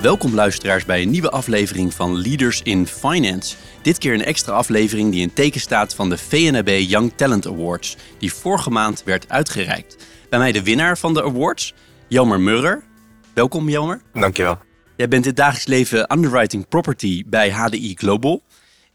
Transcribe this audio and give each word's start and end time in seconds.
Welkom 0.00 0.34
luisteraars 0.34 0.84
bij 0.84 1.02
een 1.02 1.10
nieuwe 1.10 1.30
aflevering 1.30 1.94
van 1.94 2.20
Leaders 2.22 2.62
in 2.62 2.86
Finance. 2.86 3.56
Dit 3.82 3.98
keer 3.98 4.14
een 4.14 4.24
extra 4.24 4.52
aflevering 4.52 5.12
die 5.12 5.20
in 5.20 5.32
teken 5.32 5.60
staat 5.60 5.94
van 5.94 6.08
de 6.08 6.18
VNB 6.18 6.84
Young 6.88 7.12
Talent 7.16 7.46
Awards, 7.46 7.96
die 8.18 8.32
vorige 8.32 8.70
maand 8.70 9.02
werd 9.04 9.28
uitgereikt. 9.28 9.96
Bij 10.30 10.38
mij 10.38 10.52
de 10.52 10.62
winnaar 10.62 10.98
van 10.98 11.14
de 11.14 11.22
awards, 11.22 11.74
Jelmer 12.08 12.40
Murrer. 12.40 12.82
Welkom 13.34 13.68
Jelmer. 13.68 14.02
Dankjewel. 14.12 14.58
Jij 14.96 15.08
bent 15.08 15.22
in 15.22 15.28
het 15.28 15.36
dagelijks 15.36 15.66
leven 15.66 16.12
underwriting 16.12 16.68
property 16.68 17.24
bij 17.26 17.50
HDI 17.50 17.94
Global. 17.94 18.42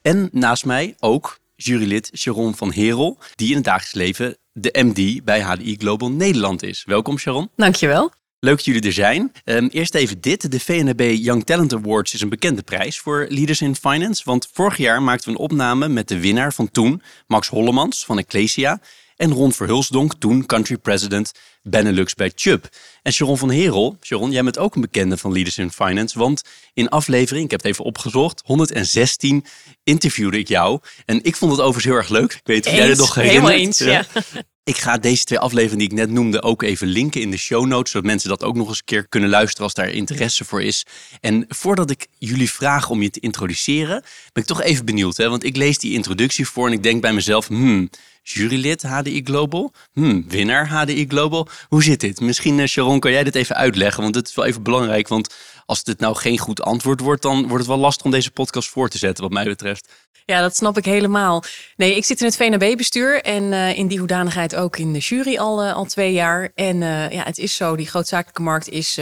En 0.01 0.29
naast 0.31 0.65
mij 0.65 0.95
ook 0.99 1.39
jurylid 1.55 2.11
Sharon 2.17 2.55
van 2.55 2.71
Herel, 2.71 3.17
die 3.35 3.49
in 3.49 3.55
het 3.55 3.63
dagelijks 3.63 3.93
leven 3.93 4.37
de 4.51 4.83
MD 4.83 5.23
bij 5.23 5.41
HDI 5.41 5.75
Global 5.77 6.11
Nederland 6.11 6.63
is. 6.63 6.83
Welkom 6.85 7.17
Sharon. 7.17 7.49
Dankjewel. 7.55 8.11
Leuk 8.45 8.55
dat 8.55 8.65
jullie 8.65 8.81
er 8.81 8.93
zijn. 8.93 9.31
Um, 9.45 9.67
eerst 9.67 9.95
even 9.95 10.21
dit. 10.21 10.51
De 10.51 10.59
VNB 10.59 11.15
Young 11.17 11.45
Talent 11.45 11.73
Awards 11.73 12.13
is 12.13 12.21
een 12.21 12.29
bekende 12.29 12.61
prijs 12.61 12.99
voor 12.99 13.25
Leaders 13.29 13.61
in 13.61 13.75
Finance. 13.75 14.21
Want 14.25 14.49
vorig 14.53 14.77
jaar 14.77 15.01
maakten 15.01 15.25
we 15.25 15.31
een 15.31 15.43
opname 15.43 15.87
met 15.87 16.07
de 16.07 16.19
winnaar 16.19 16.53
van 16.53 16.71
toen, 16.71 17.01
Max 17.27 17.47
Hollemans 17.47 18.05
van 18.05 18.17
Ecclesia. 18.17 18.79
En 19.15 19.31
Ron 19.31 19.51
Verhulsdonk, 19.51 20.13
toen 20.13 20.45
country 20.45 20.77
president 20.77 21.31
Benelux 21.61 22.13
bij 22.13 22.31
Chubb. 22.35 22.65
En 23.01 23.13
Sharon 23.13 23.37
van 23.37 23.49
Herel, 23.49 23.97
Sharon, 24.01 24.31
jij 24.31 24.43
bent 24.43 24.57
ook 24.57 24.75
een 24.75 24.81
bekende 24.81 25.17
van 25.17 25.31
Leaders 25.31 25.57
in 25.57 25.71
Finance. 25.71 26.19
Want 26.19 26.41
in 26.73 26.89
aflevering, 26.89 27.45
ik 27.45 27.51
heb 27.51 27.61
het 27.61 27.71
even 27.71 27.85
opgezocht, 27.85 28.41
116 28.45 29.45
interviewde 29.83 30.37
ik 30.37 30.47
jou. 30.47 30.79
En 31.05 31.23
ik 31.23 31.35
vond 31.35 31.51
het 31.51 31.61
overigens 31.61 31.85
heel 31.85 31.95
erg 31.95 32.09
leuk. 32.09 32.33
Ik 32.33 32.41
weet 32.43 32.65
of 32.65 32.73
jij 32.73 32.89
er 32.89 32.97
nog 32.97 33.15
herinnert. 33.15 33.43
Helemaal 33.43 33.65
eens, 33.65 33.77
ja. 33.77 34.05
Ik 34.65 34.77
ga 34.77 34.97
deze 34.97 35.23
twee 35.23 35.39
afleveringen 35.39 35.77
die 35.77 35.87
ik 35.87 35.93
net 36.05 36.09
noemde 36.09 36.41
ook 36.41 36.63
even 36.63 36.87
linken 36.87 37.21
in 37.21 37.31
de 37.31 37.37
show 37.37 37.65
notes, 37.65 37.91
zodat 37.91 38.07
mensen 38.07 38.29
dat 38.29 38.43
ook 38.43 38.55
nog 38.55 38.67
eens 38.67 38.77
een 38.77 38.85
keer 38.85 39.07
kunnen 39.07 39.29
luisteren 39.29 39.63
als 39.63 39.73
daar 39.73 39.89
interesse 39.89 40.45
voor 40.45 40.61
is. 40.61 40.85
En 41.21 41.45
voordat 41.47 41.89
ik 41.89 42.07
jullie 42.17 42.51
vraag 42.51 42.89
om 42.89 43.01
je 43.01 43.09
te 43.09 43.19
introduceren, 43.19 44.03
ben 44.33 44.43
ik 44.43 44.45
toch 44.45 44.61
even 44.61 44.85
benieuwd, 44.85 45.17
hè? 45.17 45.29
want 45.29 45.43
ik 45.43 45.55
lees 45.55 45.77
die 45.77 45.93
introductie 45.93 46.47
voor 46.47 46.67
en 46.67 46.73
ik 46.73 46.83
denk 46.83 47.01
bij 47.01 47.13
mezelf, 47.13 47.47
hmm, 47.47 47.89
jurylid 48.25 48.83
HDI 48.83 49.21
Global, 49.23 49.71
hmm, 49.93 50.25
winnaar 50.27 50.67
HDI 50.67 51.05
Global, 51.07 51.47
hoe 51.67 51.83
zit 51.83 51.99
dit? 51.99 52.19
Misschien 52.19 52.57
uh, 52.57 52.65
Sharon, 52.65 52.99
kan 52.99 53.11
jij 53.11 53.23
dit 53.23 53.35
even 53.35 53.55
uitleggen, 53.55 54.03
want 54.03 54.15
het 54.15 54.27
is 54.27 54.35
wel 54.35 54.45
even 54.45 54.63
belangrijk, 54.63 55.07
want 55.07 55.35
als 55.65 55.83
dit 55.83 55.99
nou 55.99 56.15
geen 56.15 56.37
goed 56.37 56.61
antwoord 56.61 56.99
wordt, 56.99 57.21
dan 57.21 57.41
wordt 57.41 57.57
het 57.57 57.67
wel 57.67 57.77
lastig 57.77 58.05
om 58.05 58.11
deze 58.11 58.31
podcast 58.31 58.69
voor 58.69 58.89
te 58.89 58.97
zetten, 58.97 59.23
wat 59.23 59.33
mij 59.33 59.45
betreft. 59.45 59.87
Ja, 60.25 60.41
dat 60.41 60.55
snap 60.55 60.77
ik 60.77 60.85
helemaal. 60.85 61.43
Nee, 61.75 61.95
ik 61.95 62.05
zit 62.05 62.19
in 62.19 62.25
het 62.25 62.35
VNB-bestuur 62.35 63.21
en 63.21 63.43
uh, 63.43 63.77
in 63.77 63.87
die 63.87 63.99
hoedanigheid 63.99 64.55
ook 64.55 64.77
in 64.77 64.93
de 64.93 64.99
jury 64.99 65.37
al, 65.37 65.65
uh, 65.65 65.73
al 65.73 65.85
twee 65.85 66.13
jaar. 66.13 66.51
En 66.55 66.77
ja, 67.11 67.23
het 67.23 67.37
is 67.37 67.55
zo, 67.55 67.75
die 67.75 67.87
grootzakelijke 67.87 68.41
markt 68.41 68.69
is 68.69 68.99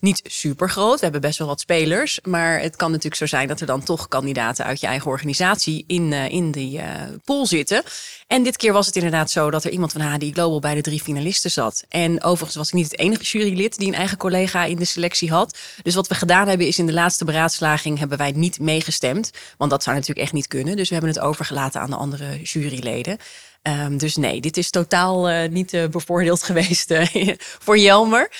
niet 0.00 0.20
super 0.24 0.70
groot. 0.70 0.94
We 0.94 1.02
hebben 1.02 1.20
best 1.20 1.38
wel 1.38 1.48
wat 1.48 1.60
spelers, 1.60 2.18
maar 2.22 2.60
het 2.60 2.76
kan 2.76 2.88
natuurlijk 2.88 3.16
zo 3.16 3.26
zijn 3.26 3.48
dat 3.48 3.60
er 3.60 3.66
dan 3.66 3.82
toch 3.82 4.08
kandidaten 4.08 4.64
uit 4.64 4.80
je 4.80 4.86
eigen 4.86 5.10
organisatie 5.10 5.84
in, 5.86 6.12
in 6.12 6.50
die 6.50 6.80
pool 7.24 7.46
zitten. 7.46 7.82
En 8.26 8.42
dit 8.42 8.56
keer 8.56 8.72
was 8.72 8.86
het 8.86 8.96
inderdaad 8.96 9.30
zo 9.30 9.50
dat 9.50 9.64
er 9.64 9.70
iemand 9.70 9.92
van 9.92 10.00
HDI 10.00 10.32
Global 10.32 10.60
bij 10.60 10.74
de 10.74 10.80
drie 10.80 11.00
finalisten 11.00 11.50
zat. 11.50 11.84
En 11.88 12.22
overigens 12.22 12.56
was 12.56 12.68
ik 12.68 12.74
niet 12.74 12.90
het 12.90 12.98
enige 12.98 13.22
jurylid 13.22 13.78
die 13.78 13.88
een 13.88 13.94
eigen 13.94 14.16
collega 14.18 14.64
in 14.64 14.76
de 14.76 14.84
selectie 14.84 15.30
had. 15.30 15.58
Dus 15.82 15.94
wat 15.94 16.08
we 16.08 16.14
gedaan 16.14 16.48
hebben 16.48 16.66
is 16.66 16.78
in 16.78 16.86
de 16.86 16.92
laatste 16.92 17.24
beraadslaging 17.24 17.98
hebben 17.98 18.18
wij 18.18 18.32
niet 18.32 18.60
meegestemd. 18.60 19.30
Want 19.56 19.70
dat 19.70 19.82
zou 19.82 19.96
natuurlijk 19.96 20.26
echt 20.26 20.34
niet 20.34 20.46
kunnen. 20.46 20.76
Dus 20.76 20.88
we 20.88 20.94
hebben 20.94 21.12
het 21.12 21.22
overgelaten 21.22 21.80
aan 21.80 21.90
de 21.90 21.96
andere 21.96 22.42
juryleden. 22.42 23.18
Um, 23.62 23.98
dus 23.98 24.16
nee, 24.16 24.40
dit 24.40 24.56
is 24.56 24.70
totaal 24.70 25.30
uh, 25.30 25.48
niet 25.48 25.72
uh, 25.72 25.86
bevoordeeld 25.86 26.42
geweest 26.50 26.90
uh, 26.90 27.06
voor 27.64 27.78
Jelmer. 27.78 28.30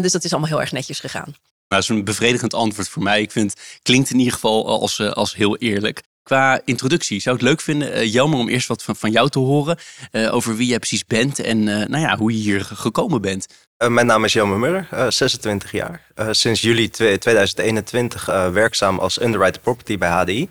dus 0.00 0.12
dat 0.12 0.24
is 0.24 0.30
allemaal 0.30 0.50
heel 0.50 0.60
erg 0.60 0.72
netjes 0.72 1.00
gegaan. 1.00 1.34
Nou, 1.68 1.82
dat 1.82 1.82
is 1.82 1.88
een 1.88 2.04
bevredigend 2.04 2.54
antwoord 2.54 2.88
voor 2.88 3.02
mij. 3.02 3.20
Ik 3.20 3.30
vind 3.30 3.54
klinkt 3.82 4.10
in 4.10 4.18
ieder 4.18 4.32
geval 4.32 4.80
als, 4.80 5.00
als 5.00 5.34
heel 5.34 5.56
eerlijk. 5.56 6.02
Qua 6.26 6.60
introductie, 6.64 7.20
zou 7.20 7.34
ik 7.34 7.40
het 7.40 7.50
leuk 7.50 7.60
vinden, 7.60 8.08
Jelmer, 8.08 8.38
om 8.38 8.48
eerst 8.48 8.68
wat 8.68 8.82
van, 8.82 8.96
van 8.96 9.10
jou 9.10 9.28
te 9.28 9.38
horen 9.38 9.78
over 10.12 10.56
wie 10.56 10.66
jij 10.66 10.78
precies 10.78 11.06
bent 11.06 11.38
en 11.38 11.64
nou 11.64 11.98
ja, 11.98 12.16
hoe 12.16 12.32
je 12.32 12.38
hier 12.38 12.64
gekomen 12.64 13.20
bent. 13.20 13.46
mijn 13.88 14.06
naam 14.06 14.24
is 14.24 14.32
Jelmer 14.32 14.58
Murrer, 14.58 15.12
26 15.12 15.72
jaar. 15.72 16.02
sinds 16.30 16.60
juli 16.60 16.88
2021 16.88 18.26
werkzaam 18.52 18.98
als 18.98 19.20
underwriter 19.20 19.60
property 19.60 19.98
bij 19.98 20.08
HDI. 20.08 20.48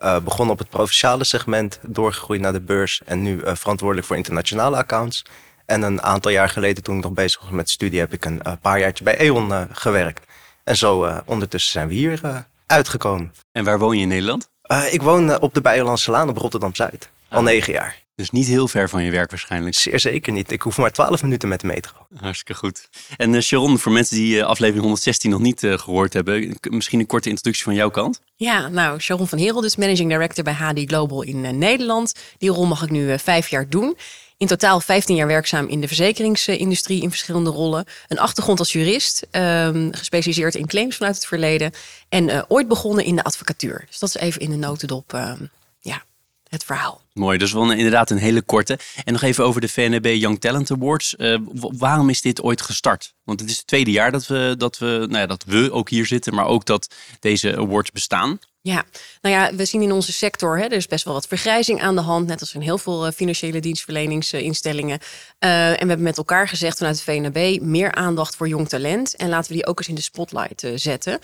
Uh, 0.00 0.20
begon 0.20 0.50
op 0.50 0.58
het 0.58 0.68
provinciale 0.68 1.24
segment, 1.24 1.78
doorgegroeid 1.82 2.40
naar 2.40 2.52
de 2.52 2.60
beurs 2.60 3.02
en 3.04 3.22
nu 3.22 3.40
uh, 3.40 3.54
verantwoordelijk 3.54 4.06
voor 4.06 4.16
internationale 4.16 4.76
accounts. 4.76 5.24
En 5.66 5.82
een 5.82 6.02
aantal 6.02 6.30
jaar 6.30 6.48
geleden, 6.48 6.82
toen 6.82 6.96
ik 6.96 7.02
nog 7.02 7.12
bezig 7.12 7.40
was 7.40 7.50
met 7.50 7.70
studie, 7.70 7.98
heb 7.98 8.12
ik 8.12 8.24
een 8.24 8.40
uh, 8.46 8.52
paar 8.60 8.78
jaartje 8.78 9.04
bij 9.04 9.20
E.ON 9.20 9.68
gewerkt. 9.72 10.26
En 10.64 10.76
zo 10.76 11.22
ondertussen 11.24 11.72
zijn 11.72 11.88
we 11.88 11.94
hier 11.94 12.46
uitgekomen. 12.66 13.32
En 13.52 13.64
waar 13.64 13.78
woon 13.78 13.96
je 13.96 14.02
in 14.02 14.08
Nederland? 14.08 14.48
Ik 14.90 15.02
woon 15.02 15.40
op 15.40 15.54
de 15.54 15.60
Beierlandse 15.60 16.10
Laan 16.10 16.28
op 16.28 16.36
Rotterdam-Zuid. 16.36 17.08
Al 17.28 17.42
negen 17.42 17.72
jaar. 17.72 18.06
Dus 18.18 18.30
niet 18.30 18.46
heel 18.46 18.68
ver 18.68 18.88
van 18.88 19.04
je 19.04 19.10
werk 19.10 19.30
waarschijnlijk. 19.30 19.74
Zeer 19.74 20.00
zeker 20.00 20.32
niet. 20.32 20.50
Ik 20.50 20.62
hoef 20.62 20.78
maar 20.78 20.92
12 20.92 21.22
minuten 21.22 21.48
met 21.48 21.60
de 21.60 21.66
metro. 21.66 21.92
Hartstikke 22.16 22.54
goed. 22.54 22.88
En 23.16 23.32
uh, 23.32 23.40
Sharon, 23.40 23.78
voor 23.78 23.92
mensen 23.92 24.16
die 24.16 24.36
uh, 24.36 24.44
aflevering 24.44 24.80
116 24.80 25.30
nog 25.30 25.40
niet 25.40 25.62
uh, 25.62 25.78
gehoord 25.78 26.12
hebben, 26.12 26.56
misschien 26.60 27.00
een 27.00 27.06
korte 27.06 27.28
introductie 27.28 27.64
van 27.64 27.74
jouw 27.74 27.90
kant. 27.90 28.20
Ja, 28.36 28.68
nou, 28.68 29.00
Sharon 29.00 29.28
van 29.28 29.38
Herel, 29.38 29.60
dus 29.60 29.76
Managing 29.76 30.10
Director 30.10 30.44
bij 30.44 30.52
HD 30.52 30.78
Global 30.84 31.22
in 31.22 31.58
Nederland. 31.58 32.14
Die 32.38 32.50
rol 32.50 32.66
mag 32.66 32.82
ik 32.82 32.90
nu 32.90 33.18
vijf 33.18 33.48
jaar 33.48 33.68
doen. 33.68 33.96
In 34.38 34.46
totaal 34.46 34.80
15 34.80 35.16
jaar 35.16 35.26
werkzaam 35.26 35.66
in 35.68 35.80
de 35.80 35.86
verzekeringsindustrie 35.86 37.02
in 37.02 37.10
verschillende 37.10 37.50
rollen. 37.50 37.84
Een 38.08 38.18
achtergrond 38.18 38.58
als 38.58 38.72
jurist, 38.72 39.26
um, 39.30 39.94
gespecialiseerd 39.94 40.54
in 40.54 40.66
claims 40.66 40.96
vanuit 40.96 41.14
het 41.14 41.26
verleden. 41.26 41.72
En 42.08 42.50
ooit 42.50 42.68
begonnen 42.68 43.04
in 43.04 43.16
de 43.16 43.24
advocatuur. 43.24 43.84
Dus 43.86 43.98
dat 43.98 44.08
is 44.08 44.16
even 44.16 44.40
in 44.40 44.50
de 44.50 44.56
notendop 44.56 45.12
um, 45.12 45.50
ja, 45.80 46.02
het 46.48 46.64
verhaal. 46.64 47.00
Mooi, 47.12 47.38
dus 47.38 47.52
wel 47.52 47.72
inderdaad 47.72 48.10
een 48.10 48.18
hele 48.18 48.42
korte. 48.42 48.78
En 49.04 49.12
nog 49.12 49.22
even 49.22 49.44
over 49.44 49.60
de 49.60 49.68
VNB 49.68 50.14
Young 50.14 50.40
Talent 50.40 50.70
Awards. 50.70 51.14
Uh, 51.18 51.38
waarom 51.54 52.10
is 52.10 52.20
dit 52.20 52.42
ooit 52.42 52.60
gestart? 52.60 53.14
Want 53.24 53.40
het 53.40 53.50
is 53.50 53.56
het 53.56 53.66
tweede 53.66 53.90
jaar 53.90 54.12
dat 54.12 54.26
we, 54.26 54.54
dat, 54.58 54.78
we, 54.78 54.86
nou 54.86 55.18
ja, 55.18 55.26
dat 55.26 55.44
we 55.46 55.72
ook 55.72 55.90
hier 55.90 56.06
zitten, 56.06 56.34
maar 56.34 56.46
ook 56.46 56.64
dat 56.64 56.94
deze 57.20 57.56
awards 57.56 57.90
bestaan. 57.92 58.38
Ja, 58.68 58.84
nou 59.20 59.34
ja, 59.34 59.54
we 59.54 59.64
zien 59.64 59.82
in 59.82 59.92
onze 59.92 60.12
sector, 60.12 60.58
hè, 60.58 60.64
er 60.64 60.72
is 60.72 60.86
best 60.86 61.04
wel 61.04 61.14
wat 61.14 61.26
vergrijzing 61.26 61.82
aan 61.82 61.94
de 61.94 62.00
hand, 62.00 62.26
net 62.26 62.40
als 62.40 62.54
in 62.54 62.60
heel 62.60 62.78
veel 62.78 63.06
uh, 63.06 63.12
financiële 63.12 63.60
dienstverleningsinstellingen. 63.60 64.98
Uh, 65.44 65.68
en 65.68 65.72
we 65.72 65.86
hebben 65.86 66.02
met 66.02 66.16
elkaar 66.16 66.48
gezegd 66.48 66.78
vanuit 66.78 66.96
de 66.96 67.02
VNB 67.02 67.60
meer 67.60 67.92
aandacht 67.92 68.36
voor 68.36 68.48
jong 68.48 68.68
talent 68.68 69.16
en 69.16 69.28
laten 69.28 69.50
we 69.50 69.56
die 69.56 69.66
ook 69.66 69.78
eens 69.78 69.88
in 69.88 69.94
de 69.94 70.00
spotlight 70.00 70.62
uh, 70.62 70.72
zetten. 70.74 71.12
Um, 71.12 71.18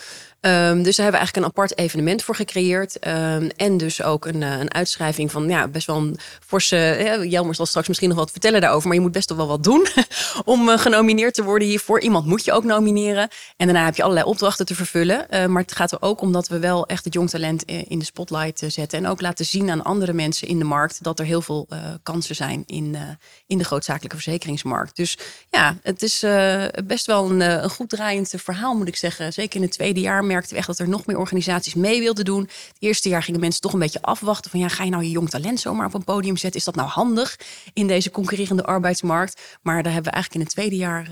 dus 0.82 0.96
daar 0.96 1.04
hebben 1.04 1.20
we 1.20 1.26
eigenlijk 1.26 1.36
een 1.36 1.44
apart 1.44 1.78
evenement 1.78 2.22
voor 2.22 2.34
gecreëerd 2.34 3.06
um, 3.06 3.50
en 3.56 3.76
dus 3.76 4.02
ook 4.02 4.26
een, 4.26 4.42
een 4.42 4.74
uitschrijving 4.74 5.30
van 5.30 5.48
ja, 5.48 5.68
best 5.68 5.86
wel 5.86 5.96
een 5.96 6.18
forse, 6.46 6.96
uh, 7.00 7.30
Jelmer 7.30 7.54
zal 7.54 7.66
straks 7.66 7.88
misschien 7.88 8.08
nog 8.08 8.18
wat 8.18 8.30
vertellen 8.30 8.60
daarover, 8.60 8.86
maar 8.86 8.96
je 8.96 9.02
moet 9.02 9.12
best 9.12 9.34
wel 9.34 9.46
wat 9.46 9.62
doen 9.62 9.86
om 10.44 10.68
genomineerd 10.68 11.34
te 11.34 11.42
worden 11.42 11.68
hiervoor. 11.68 12.00
Iemand 12.00 12.26
moet 12.26 12.44
je 12.44 12.52
ook 12.52 12.64
nomineren 12.64 13.28
en 13.56 13.66
daarna 13.66 13.84
heb 13.84 13.96
je 13.96 14.02
allerlei 14.02 14.26
opdrachten 14.26 14.66
te 14.66 14.74
vervullen. 14.74 15.26
maar 15.52 15.62
het 15.62 15.74
gaat 15.74 15.92
er 15.92 16.02
ook 16.02 16.20
om 16.20 16.32
dat 16.32 16.48
we 16.48 16.58
wel 16.58 16.86
echt 16.86 17.04
het 17.04 17.14
jong 17.14 17.30
talent 17.34 17.62
in 17.64 17.98
de 17.98 18.04
spotlight 18.04 18.62
zetten. 18.66 18.98
En 18.98 19.06
ook 19.06 19.20
laten 19.20 19.44
zien 19.44 19.70
aan 19.70 19.82
andere 19.82 20.12
mensen 20.12 20.48
in 20.48 20.58
de 20.58 20.64
markt 20.64 21.02
dat 21.02 21.18
er 21.18 21.24
heel 21.24 21.42
veel 21.42 21.66
uh, 21.68 21.78
kansen 22.02 22.34
zijn 22.34 22.62
in, 22.66 22.84
uh, 22.84 23.00
in 23.46 23.58
de 23.58 23.64
grootzakelijke 23.64 24.16
verzekeringsmarkt. 24.16 24.96
Dus 24.96 25.18
ja, 25.50 25.76
het 25.82 26.02
is 26.02 26.22
uh, 26.22 26.64
best 26.84 27.06
wel 27.06 27.30
een, 27.30 27.40
een, 27.40 27.70
goed 27.70 27.88
draaiend 27.88 28.34
verhaal, 28.36 28.74
moet 28.76 28.88
ik 28.88 28.96
zeggen. 28.96 29.32
Zeker 29.32 29.56
in 29.56 29.62
het 29.62 29.72
tweede 29.72 30.00
jaar 30.00 30.24
merkten 30.24 30.52
we 30.52 30.56
echt 30.56 30.66
dat 30.66 30.78
er 30.78 30.88
nog 30.88 31.06
meer 31.06 31.18
organisaties 31.18 31.74
mee 31.74 32.00
wilden 32.00 32.24
doen. 32.24 32.40
Het 32.40 32.76
eerste 32.78 33.08
jaar 33.08 33.22
gingen 33.22 33.40
mensen 33.40 33.60
toch 33.60 33.72
een 33.72 33.78
beetje 33.78 34.02
afwachten 34.02 34.50
van 34.50 34.60
ja, 34.60 34.68
ga 34.68 34.84
je 34.84 34.90
nou 34.90 35.02
je 35.02 35.10
jong 35.10 35.30
talent 35.30 35.60
zomaar 35.60 35.86
op 35.86 35.94
een 35.94 36.04
podium 36.04 36.36
zetten? 36.36 36.58
Is 36.58 36.66
dat 36.66 36.74
nou 36.74 36.88
handig 36.88 37.38
in 37.72 37.86
deze 37.86 38.10
concurrerende 38.10 38.64
arbeidsmarkt? 38.64 39.40
Maar 39.62 39.82
daar 39.82 39.92
hebben 39.92 40.12
we 40.12 40.16
eigenlijk 40.16 40.34
in 40.34 40.40
het 40.40 40.50
tweede 40.50 40.76
jaar 40.76 41.08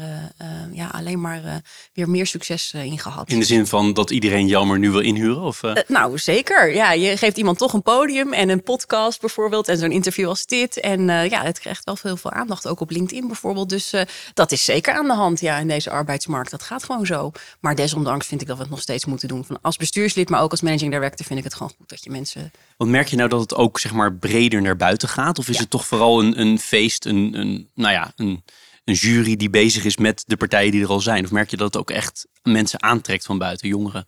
ja, 0.72 0.86
alleen 0.86 1.20
maar 1.20 1.62
weer 1.92 2.08
meer 2.10 2.26
succes 2.26 2.72
in 2.72 2.98
gehad. 2.98 3.30
In 3.30 3.38
de 3.38 3.44
zin 3.44 3.66
van 3.66 3.92
dat 3.92 4.10
iedereen 4.10 4.46
jammer 4.46 4.78
nu 4.78 4.90
wil 4.90 5.00
inhuren? 5.00 5.42
Of, 5.42 5.60
nou, 5.88 6.11
Nou, 6.12 6.24
zeker. 6.24 6.74
Ja, 6.74 6.92
je 6.92 7.16
geeft 7.16 7.36
iemand 7.36 7.58
toch 7.58 7.72
een 7.72 7.82
podium 7.82 8.32
en 8.32 8.48
een 8.48 8.62
podcast 8.62 9.20
bijvoorbeeld 9.20 9.68
en 9.68 9.78
zo'n 9.78 9.90
interview 9.92 10.28
als 10.28 10.46
dit. 10.46 10.80
En 10.80 11.00
uh, 11.00 11.30
ja, 11.30 11.42
het 11.42 11.58
krijgt 11.58 11.84
wel 11.84 11.96
veel, 11.96 12.16
veel 12.16 12.30
aandacht, 12.30 12.66
ook 12.66 12.80
op 12.80 12.90
LinkedIn 12.90 13.26
bijvoorbeeld. 13.26 13.68
Dus 13.68 13.94
uh, 13.94 14.00
dat 14.34 14.52
is 14.52 14.64
zeker 14.64 14.94
aan 14.94 15.06
de 15.06 15.12
hand 15.12 15.40
ja, 15.40 15.58
in 15.58 15.68
deze 15.68 15.90
arbeidsmarkt. 15.90 16.50
Dat 16.50 16.62
gaat 16.62 16.84
gewoon 16.84 17.06
zo. 17.06 17.30
Maar 17.60 17.74
desondanks 17.74 18.26
vind 18.26 18.40
ik 18.40 18.46
dat 18.46 18.56
we 18.56 18.62
het 18.62 18.70
nog 18.70 18.80
steeds 18.80 19.04
moeten 19.04 19.28
doen. 19.28 19.44
Van 19.44 19.58
als 19.62 19.76
bestuurslid, 19.76 20.28
maar 20.28 20.42
ook 20.42 20.50
als 20.50 20.60
managing 20.60 20.92
director 20.92 21.26
vind 21.26 21.38
ik 21.38 21.44
het 21.44 21.54
gewoon 21.54 21.72
goed 21.76 21.88
dat 21.88 22.04
je 22.04 22.10
mensen... 22.10 22.52
Want 22.76 22.90
merk 22.90 23.08
je 23.08 23.16
nou 23.16 23.28
dat 23.28 23.40
het 23.40 23.54
ook 23.54 23.78
zeg 23.78 23.92
maar 23.92 24.14
breder 24.14 24.62
naar 24.62 24.76
buiten 24.76 25.08
gaat? 25.08 25.38
Of 25.38 25.48
is 25.48 25.58
het 25.58 25.70
toch 25.70 25.86
vooral 25.86 26.22
een, 26.22 26.40
een 26.40 26.58
feest, 26.58 27.04
een, 27.04 27.38
een, 27.38 27.68
nou 27.74 27.92
ja, 27.92 28.12
een 28.16 28.42
een 28.84 28.94
jury 28.94 29.36
die 29.36 29.50
bezig 29.50 29.84
is 29.84 29.96
met 29.96 30.24
de 30.26 30.36
partijen 30.36 30.70
die 30.70 30.82
er 30.82 30.88
al 30.88 31.00
zijn? 31.00 31.24
Of 31.24 31.30
merk 31.30 31.50
je 31.50 31.56
dat 31.56 31.66
het 31.66 31.76
ook 31.76 31.90
echt 31.90 32.26
mensen 32.42 32.82
aantrekt 32.82 33.24
van 33.24 33.38
buiten, 33.38 33.68
jongeren? 33.68 34.06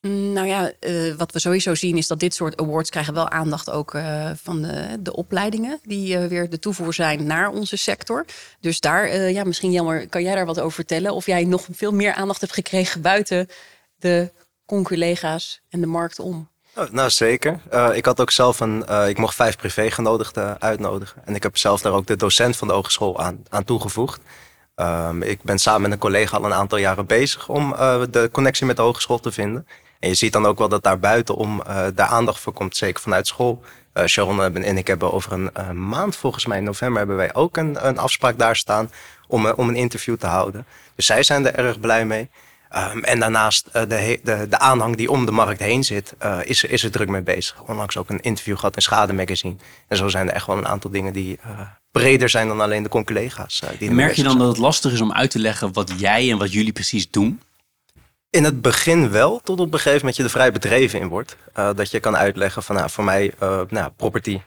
Mm, 0.00 0.32
nou 0.32 0.46
ja, 0.46 0.72
uh, 0.80 1.14
wat 1.14 1.32
we 1.32 1.38
sowieso 1.38 1.74
zien 1.74 1.96
is 1.96 2.06
dat 2.06 2.20
dit 2.20 2.34
soort 2.34 2.60
awards 2.60 2.90
krijgen 2.90 3.14
wel 3.14 3.28
aandacht 3.28 3.70
ook 3.70 3.94
uh, 3.94 4.30
van 4.42 4.62
de, 4.62 4.96
de 5.00 5.16
opleidingen 5.16 5.80
die 5.82 6.16
uh, 6.16 6.26
weer 6.26 6.50
de 6.50 6.58
toevoer 6.58 6.94
zijn 6.94 7.26
naar 7.26 7.48
onze 7.48 7.76
sector. 7.76 8.24
Dus 8.60 8.80
daar, 8.80 9.30
ja, 9.30 9.44
misschien 9.44 9.72
jammer, 9.72 10.08
kan 10.08 10.22
jij 10.22 10.34
daar 10.34 10.46
wat 10.46 10.60
over 10.60 10.72
vertellen? 10.72 11.14
Of 11.14 11.26
jij 11.26 11.44
nog 11.44 11.66
veel 11.72 11.92
meer 11.92 12.12
aandacht 12.12 12.40
hebt 12.40 12.52
gekregen 12.52 13.00
buiten 13.00 13.48
de 13.96 14.32
conculega's 14.66 15.60
en 15.68 15.80
de 15.80 15.86
markt 15.86 16.18
om? 16.18 16.48
Oh, 16.74 16.90
nou, 16.90 17.10
zeker. 17.10 17.60
Ik 17.94 18.04
had 18.04 18.20
ook 18.20 18.30
zelf 18.30 18.60
een, 18.60 19.08
ik 19.08 19.18
mocht 19.18 19.34
vijf 19.34 19.56
privégenodigden 19.56 20.60
uitnodigen. 20.60 21.22
En 21.24 21.34
ik 21.34 21.42
heb 21.42 21.56
zelf 21.56 21.80
daar 21.80 21.92
ook 21.92 22.06
de 22.06 22.16
docent 22.16 22.56
van 22.56 22.68
de 22.68 22.74
hogeschool 22.74 23.20
aan, 23.20 23.42
aan 23.48 23.64
toegevoegd. 23.64 24.20
Um, 24.76 25.22
ik 25.22 25.42
ben 25.42 25.58
samen 25.58 25.82
met 25.82 25.92
een 25.92 25.98
collega 25.98 26.36
al 26.36 26.44
een 26.44 26.52
aantal 26.52 26.78
jaren 26.78 27.06
bezig 27.06 27.48
om 27.48 27.74
de 28.10 28.28
connectie 28.32 28.66
met 28.66 28.76
de 28.76 28.82
hogeschool 28.82 29.18
te 29.18 29.32
vinden. 29.32 29.66
En 30.00 30.08
je 30.08 30.14
ziet 30.14 30.32
dan 30.32 30.46
ook 30.46 30.58
wel 30.58 30.68
dat 30.68 30.82
daar 30.82 30.98
buiten 30.98 31.34
om 31.34 31.62
daar 31.94 32.08
aandacht 32.08 32.40
voor 32.40 32.52
komt, 32.52 32.76
zeker 32.76 33.02
vanuit 33.02 33.26
school. 33.26 33.62
Sharon 34.06 34.64
en 34.64 34.76
ik 34.76 34.86
hebben 34.86 35.12
over 35.12 35.32
een 35.32 35.88
maand, 35.88 36.16
volgens 36.16 36.46
mij 36.46 36.58
in 36.58 36.64
november, 36.64 36.98
hebben 36.98 37.16
wij 37.16 37.34
ook 37.34 37.56
een, 37.56 37.86
een 37.86 37.98
afspraak 37.98 38.38
daar 38.38 38.56
staan 38.56 38.90
om, 39.28 39.46
om 39.46 39.68
een 39.68 39.76
interview 39.76 40.16
te 40.16 40.26
houden. 40.26 40.66
Dus 40.94 41.06
zij 41.06 41.22
zijn 41.22 41.46
er 41.46 41.54
erg 41.54 41.80
blij 41.80 42.06
mee. 42.06 42.30
Um, 42.76 43.04
en 43.04 43.20
daarnaast 43.20 43.66
uh, 43.66 43.82
de, 43.88 44.20
de, 44.22 44.46
de, 44.48 44.58
aanhang 44.58 44.96
die 44.96 45.10
om 45.10 45.26
de 45.26 45.32
markt 45.32 45.60
heen 45.60 45.84
zit, 45.84 46.14
uh, 46.22 46.38
is, 46.44 46.64
is 46.64 46.84
er 46.84 46.90
druk 46.90 47.08
mee 47.08 47.22
bezig. 47.22 47.62
Onlangs 47.66 47.96
ook 47.96 48.10
een 48.10 48.20
interview 48.20 48.56
gehad 48.56 48.76
in 48.76 48.82
Schade 48.82 49.12
Magazine. 49.12 49.56
En 49.88 49.96
zo 49.96 50.08
zijn 50.08 50.28
er 50.28 50.34
echt 50.34 50.46
wel 50.46 50.56
een 50.56 50.66
aantal 50.66 50.90
dingen 50.90 51.12
die 51.12 51.38
uh, 51.46 51.60
breder 51.92 52.28
zijn 52.28 52.48
dan 52.48 52.60
alleen 52.60 52.82
de 52.82 52.88
conculega's. 52.88 53.62
die 53.78 53.90
merk 53.90 54.14
je 54.14 54.22
dan 54.22 54.38
dat 54.38 54.48
het 54.48 54.56
lastig 54.56 54.92
is 54.92 55.00
om 55.00 55.12
uit 55.12 55.30
te 55.30 55.38
leggen 55.38 55.72
wat 55.72 55.92
jij 55.96 56.30
en 56.30 56.38
wat 56.38 56.52
jullie 56.52 56.72
precies 56.72 57.10
doen? 57.10 57.40
In 58.30 58.44
het 58.44 58.62
begin 58.62 59.10
wel, 59.10 59.40
tot 59.40 59.60
op 59.60 59.72
een 59.72 59.78
gegeven 59.78 59.98
moment 59.98 60.16
je 60.16 60.22
er 60.22 60.30
vrij 60.30 60.52
bedreven 60.52 61.00
in 61.00 61.08
wordt. 61.08 61.36
dat 61.52 61.90
je 61.90 62.00
kan 62.00 62.16
uitleggen 62.16 62.62
van 62.62 62.76
nou, 62.76 62.90
voor 62.90 63.04
mij, 63.04 63.32
nou, 63.68 63.90
property 63.96 64.40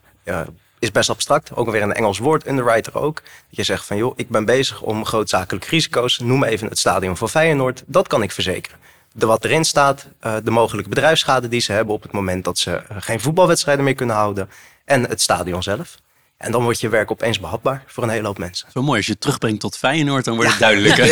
is 0.79 0.91
best 0.91 1.09
abstract. 1.09 1.55
Ook 1.55 1.65
alweer 1.65 1.81
een 1.81 1.93
Engels 1.93 2.17
woord, 2.17 2.47
underwriter 2.47 2.97
ook. 2.97 3.15
Dat 3.15 3.23
je 3.49 3.63
zegt 3.63 3.85
van 3.85 3.97
joh, 3.97 4.13
ik 4.15 4.29
ben 4.29 4.45
bezig 4.45 4.81
om 4.81 5.05
grootzakelijke 5.05 5.69
risico's. 5.69 6.19
Noem 6.19 6.43
even 6.43 6.67
het 6.67 6.79
stadion 6.79 7.17
van 7.17 7.29
Feyenoord. 7.29 7.83
Dat 7.85 8.07
kan 8.07 8.23
ik 8.23 8.31
verzekeren. 8.31 8.79
De 9.13 9.25
wat 9.25 9.45
erin 9.45 9.65
staat, 9.65 10.07
de 10.43 10.51
mogelijke 10.51 10.89
bedrijfsschade 10.89 11.47
die 11.47 11.61
ze 11.61 11.71
hebben 11.71 11.93
op 11.93 12.01
het 12.03 12.11
moment 12.11 12.43
dat 12.43 12.57
ze 12.57 12.81
geen 12.89 13.21
voetbalwedstrijden 13.21 13.83
meer 13.83 13.95
kunnen 13.95 14.15
houden. 14.15 14.49
En 14.85 15.07
het 15.09 15.21
stadion 15.21 15.63
zelf. 15.63 15.97
En 16.43 16.51
dan 16.51 16.63
wordt 16.63 16.79
je 16.79 16.89
werk 16.89 17.11
opeens 17.11 17.39
behapbaar 17.39 17.83
voor 17.87 18.03
een 18.03 18.09
hele 18.09 18.27
hoop 18.27 18.37
mensen. 18.37 18.67
Zo 18.73 18.81
mooi, 18.81 18.97
als 18.97 19.05
je 19.05 19.11
het 19.11 19.21
terugbrengt 19.21 19.59
tot 19.59 19.77
Feyenoord, 19.77 20.25
dan 20.25 20.35
wordt 20.35 20.49
het 20.49 20.59
duidelijker. 20.59 21.07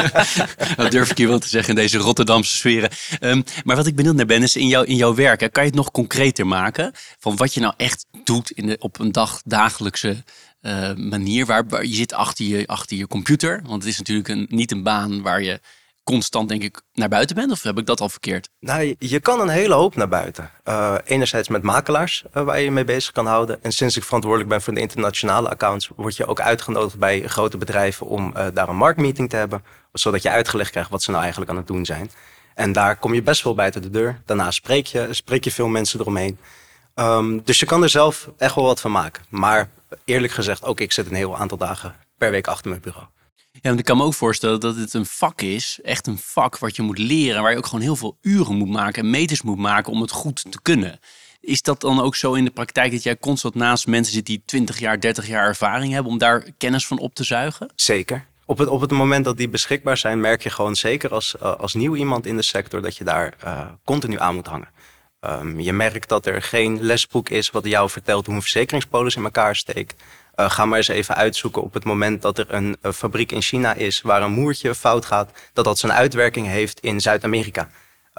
dat 0.76 0.90
durf 0.90 1.10
ik 1.10 1.18
je 1.18 1.26
wel 1.26 1.38
te 1.38 1.48
zeggen 1.48 1.74
in 1.74 1.80
deze 1.80 1.98
Rotterdamse 1.98 2.56
sferen. 2.56 2.90
Um, 3.20 3.44
maar 3.64 3.76
wat 3.76 3.86
ik 3.86 3.96
benieuwd 3.96 4.14
naar 4.14 4.26
ben, 4.26 4.42
is 4.42 4.56
in, 4.56 4.68
jou, 4.68 4.86
in 4.86 4.96
jouw 4.96 5.14
werk, 5.14 5.38
kan 5.38 5.62
je 5.62 5.68
het 5.68 5.78
nog 5.78 5.90
concreter 5.90 6.46
maken? 6.46 6.92
Van 7.18 7.36
wat 7.36 7.54
je 7.54 7.60
nou 7.60 7.74
echt 7.76 8.06
doet 8.24 8.50
in 8.50 8.66
de, 8.66 8.76
op 8.78 8.98
een 8.98 9.12
dag, 9.12 9.40
dagelijkse 9.44 10.24
uh, 10.62 10.94
manier. 10.94 11.46
Waar, 11.46 11.68
waar, 11.68 11.84
je 11.84 11.94
zit 11.94 12.12
achter 12.12 12.44
je, 12.44 12.66
achter 12.66 12.96
je 12.96 13.06
computer. 13.06 13.60
Want 13.64 13.82
het 13.82 13.92
is 13.92 13.98
natuurlijk 13.98 14.28
een, 14.28 14.46
niet 14.48 14.72
een 14.72 14.82
baan 14.82 15.22
waar 15.22 15.42
je 15.42 15.60
constant, 16.06 16.48
denk 16.48 16.62
ik, 16.62 16.80
naar 16.92 17.08
buiten 17.08 17.36
bent? 17.36 17.50
Of 17.50 17.62
heb 17.62 17.78
ik 17.78 17.86
dat 17.86 18.00
al 18.00 18.08
verkeerd? 18.08 18.48
Nou, 18.60 18.94
je 18.98 19.20
kan 19.20 19.40
een 19.40 19.48
hele 19.48 19.74
hoop 19.74 19.96
naar 19.96 20.08
buiten. 20.08 20.50
Uh, 20.64 20.94
enerzijds 21.04 21.48
met 21.48 21.62
makelaars, 21.62 22.24
uh, 22.36 22.42
waar 22.42 22.58
je 22.58 22.64
je 22.64 22.70
mee 22.70 22.84
bezig 22.84 23.12
kan 23.12 23.26
houden. 23.26 23.62
En 23.62 23.72
sinds 23.72 23.96
ik 23.96 24.04
verantwoordelijk 24.04 24.50
ben 24.50 24.62
voor 24.62 24.74
de 24.74 24.80
internationale 24.80 25.48
accounts, 25.48 25.90
word 25.96 26.16
je 26.16 26.26
ook 26.26 26.40
uitgenodigd 26.40 26.98
bij 26.98 27.28
grote 27.28 27.56
bedrijven 27.56 28.06
om 28.06 28.32
uh, 28.36 28.46
daar 28.54 28.68
een 28.68 28.76
marktmeeting 28.76 29.30
te 29.30 29.36
hebben. 29.36 29.64
Zodat 29.92 30.22
je 30.22 30.30
uitgelegd 30.30 30.70
krijgt 30.70 30.90
wat 30.90 31.02
ze 31.02 31.10
nou 31.10 31.22
eigenlijk 31.22 31.50
aan 31.50 31.56
het 31.56 31.66
doen 31.66 31.84
zijn. 31.84 32.10
En 32.54 32.72
daar 32.72 32.96
kom 32.96 33.14
je 33.14 33.22
best 33.22 33.42
wel 33.42 33.54
buiten 33.54 33.82
de 33.82 33.90
deur. 33.90 34.20
Daarna 34.24 34.50
spreek 34.50 34.86
je, 34.86 35.08
spreek 35.10 35.44
je 35.44 35.50
veel 35.50 35.68
mensen 35.68 36.00
eromheen. 36.00 36.38
Um, 36.94 37.42
dus 37.44 37.60
je 37.60 37.66
kan 37.66 37.82
er 37.82 37.88
zelf 37.88 38.30
echt 38.38 38.54
wel 38.54 38.64
wat 38.64 38.80
van 38.80 38.90
maken. 38.90 39.24
Maar 39.28 39.68
eerlijk 40.04 40.32
gezegd, 40.32 40.64
ook 40.64 40.80
ik 40.80 40.92
zit 40.92 41.06
een 41.06 41.14
heel 41.14 41.36
aantal 41.36 41.58
dagen 41.58 41.94
per 42.18 42.30
week 42.30 42.46
achter 42.46 42.70
mijn 42.70 42.82
bureau. 42.82 43.06
Ja, 43.60 43.68
want 43.68 43.78
ik 43.78 43.84
kan 43.84 43.96
me 43.96 44.04
ook 44.04 44.14
voorstellen 44.14 44.60
dat 44.60 44.76
het 44.76 44.94
een 44.94 45.06
vak 45.06 45.42
is, 45.42 45.78
echt 45.82 46.06
een 46.06 46.18
vak 46.18 46.58
wat 46.58 46.76
je 46.76 46.82
moet 46.82 46.98
leren, 46.98 47.42
waar 47.42 47.50
je 47.50 47.56
ook 47.56 47.66
gewoon 47.66 47.80
heel 47.80 47.96
veel 47.96 48.18
uren 48.22 48.54
moet 48.54 48.68
maken 48.68 49.02
en 49.02 49.10
meters 49.10 49.42
moet 49.42 49.58
maken 49.58 49.92
om 49.92 50.00
het 50.00 50.10
goed 50.10 50.44
te 50.50 50.58
kunnen. 50.62 51.00
Is 51.40 51.62
dat 51.62 51.80
dan 51.80 52.00
ook 52.00 52.16
zo 52.16 52.32
in 52.32 52.44
de 52.44 52.50
praktijk 52.50 52.92
dat 52.92 53.02
jij 53.02 53.16
constant 53.16 53.54
naast 53.54 53.86
mensen 53.86 54.14
zit 54.14 54.26
die 54.26 54.42
20 54.44 54.78
jaar, 54.78 55.00
30 55.00 55.26
jaar 55.26 55.46
ervaring 55.46 55.92
hebben 55.92 56.12
om 56.12 56.18
daar 56.18 56.46
kennis 56.58 56.86
van 56.86 56.98
op 56.98 57.14
te 57.14 57.24
zuigen? 57.24 57.70
Zeker. 57.74 58.26
Op 58.44 58.58
het, 58.58 58.68
op 58.68 58.80
het 58.80 58.90
moment 58.90 59.24
dat 59.24 59.36
die 59.36 59.48
beschikbaar 59.48 59.96
zijn, 59.96 60.20
merk 60.20 60.42
je 60.42 60.50
gewoon 60.50 60.76
zeker 60.76 61.10
als, 61.10 61.34
uh, 61.42 61.56
als 61.56 61.74
nieuw 61.74 61.96
iemand 61.96 62.26
in 62.26 62.36
de 62.36 62.42
sector 62.42 62.82
dat 62.82 62.96
je 62.96 63.04
daar 63.04 63.34
uh, 63.44 63.66
continu 63.84 64.18
aan 64.18 64.34
moet 64.34 64.46
hangen. 64.46 64.68
Um, 65.20 65.60
je 65.60 65.72
merkt 65.72 66.08
dat 66.08 66.26
er 66.26 66.42
geen 66.42 66.82
lesboek 66.82 67.28
is 67.28 67.50
wat 67.50 67.64
jou 67.64 67.90
vertelt 67.90 68.26
hoe 68.26 68.34
een 68.34 68.40
verzekeringspolis 68.40 69.16
in 69.16 69.24
elkaar 69.24 69.56
steekt. 69.56 70.02
Uh, 70.36 70.50
ga 70.50 70.64
maar 70.64 70.76
eens 70.76 70.88
even 70.88 71.14
uitzoeken 71.14 71.62
op 71.62 71.74
het 71.74 71.84
moment 71.84 72.22
dat 72.22 72.38
er 72.38 72.46
een, 72.54 72.76
een, 72.80 72.92
fabriek 72.92 73.32
in 73.32 73.42
China 73.42 73.74
is 73.74 74.00
waar 74.00 74.22
een 74.22 74.32
moertje 74.32 74.74
fout 74.74 75.04
gaat, 75.04 75.30
dat 75.52 75.64
dat 75.64 75.78
zijn 75.78 75.92
uitwerking 75.92 76.46
heeft 76.46 76.80
in 76.80 77.00
Zuid-Amerika. 77.00 77.68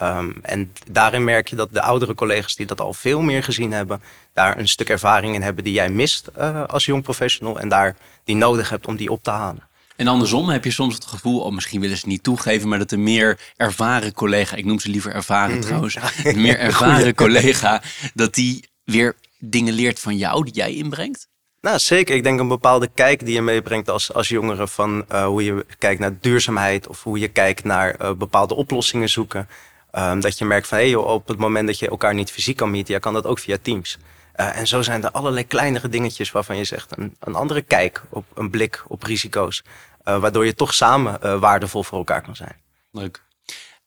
Um, 0.02 0.36
en 0.42 0.74
daarin 0.92 1.24
merk 1.24 1.48
je 1.48 1.56
dat 1.56 1.74
de 1.74 1.82
oudere 1.82 2.14
collega's 2.16 2.56
die 2.56 2.66
dat 2.66 2.82
al 2.82 2.94
veel 2.94 3.22
meer 3.22 3.44
gezien 3.44 3.72
hebben, 3.72 4.02
daar 4.34 4.58
een 4.58 4.68
stuk 4.68 4.90
ervaring 4.90 5.36
in 5.36 5.42
hebben 5.42 5.64
die 5.64 5.74
jij 5.74 5.90
mist 5.90 6.30
uh, 6.38 6.64
als 6.64 6.86
jong 6.86 7.04
professional 7.04 7.60
en 7.60 7.70
daar 7.70 7.96
die 8.24 8.36
nodig 8.36 8.70
hebt 8.70 8.88
om 8.88 8.96
die 8.96 9.12
op 9.12 9.24
te 9.24 9.30
halen. 9.30 9.68
En 9.96 10.08
andersom 10.08 10.50
heb 10.50 10.64
je 10.64 10.72
soms 10.72 10.94
het 10.94 11.06
gevoel, 11.06 11.40
oh, 11.40 11.54
misschien 11.54 11.82
willen 11.82 11.96
ze 11.96 12.02
het 12.02 12.12
niet 12.12 12.24
toegeven, 12.24 12.70
maar 12.70 12.80
dat 12.80 12.92
een 12.92 13.04
meer 13.04 13.40
ervaren 13.56 14.14
collega, 14.14 14.56
ik 14.56 14.66
noem 14.66 14.80
ze 14.80 14.90
liever 14.90 15.14
ervaren 15.14 15.50
mm 15.50 15.56
-hmm. 15.56 15.66
trouwens, 15.66 15.98
een 16.24 16.42
meer 16.42 16.60
ervaren 16.70 17.16
collega, 17.16 17.82
dat 18.14 18.34
die 18.34 18.70
weer 18.84 19.16
dingen 19.40 19.74
leert 19.74 20.00
van 20.00 20.18
jou 20.18 20.44
die 20.44 20.54
jij 20.54 20.74
inbrengt? 20.74 21.28
Nou, 21.62 21.80
zeker. 21.80 22.16
Ik 22.16 22.24
denk 22.24 22.40
een 22.40 22.48
bepaalde 22.48 22.90
kijk 22.94 23.26
die 23.26 23.34
je 23.34 23.42
meebrengt 23.42 23.90
als, 23.90 24.14
als 24.14 24.28
jongere 24.28 24.68
van 24.68 25.06
uh, 25.12 25.26
hoe 25.26 25.44
je 25.44 25.66
kijkt 25.78 26.00
naar 26.00 26.18
duurzaamheid 26.20 26.88
of 26.88 27.04
hoe 27.04 27.20
je 27.20 27.28
kijkt 27.28 27.64
naar 27.64 27.96
uh, 28.02 28.12
bepaalde 28.12 28.56
oplossingen 28.56 29.10
zoeken. 29.10 29.48
Um, 29.92 30.20
dat 30.20 30.38
je 30.38 30.46
merkt 30.46 30.68
van 30.68 30.78
hé, 30.78 30.84
hey, 30.84 30.94
joh, 30.94 31.08
op 31.08 31.28
het 31.28 31.38
moment 31.38 31.68
dat 31.68 31.80
je 31.80 31.90
elkaar 31.90 32.14
niet 32.14 32.32
fysiek 32.32 32.58
kan 32.58 32.72
meeten, 32.72 33.00
kan 33.00 33.14
dat 33.14 33.26
ook 33.26 33.40
via 33.40 33.58
Teams. 33.62 33.98
Uh, 34.36 34.58
en 34.58 34.68
zo 34.68 34.82
zijn 34.82 35.04
er 35.04 35.12
allerlei 35.12 35.48
kleinere 35.48 35.90
dingetjes 35.90 36.32
waarvan 36.32 36.58
je 36.58 36.64
zegt 36.64 36.98
een, 36.98 37.16
een 37.20 37.36
andere 37.36 37.62
kijk 37.62 38.04
op 38.10 38.26
een 38.34 38.50
blik 38.50 38.84
op 38.88 39.04
risico's. 39.04 39.64
waardoor 40.04 40.46
je 40.46 40.54
toch 40.54 40.74
samen 40.74 41.40
waardevol 41.40 41.84
voor 41.84 41.98
elkaar 41.98 42.22
kan 42.22 42.36
zijn. 42.36 42.56
Leuk. 42.92 43.24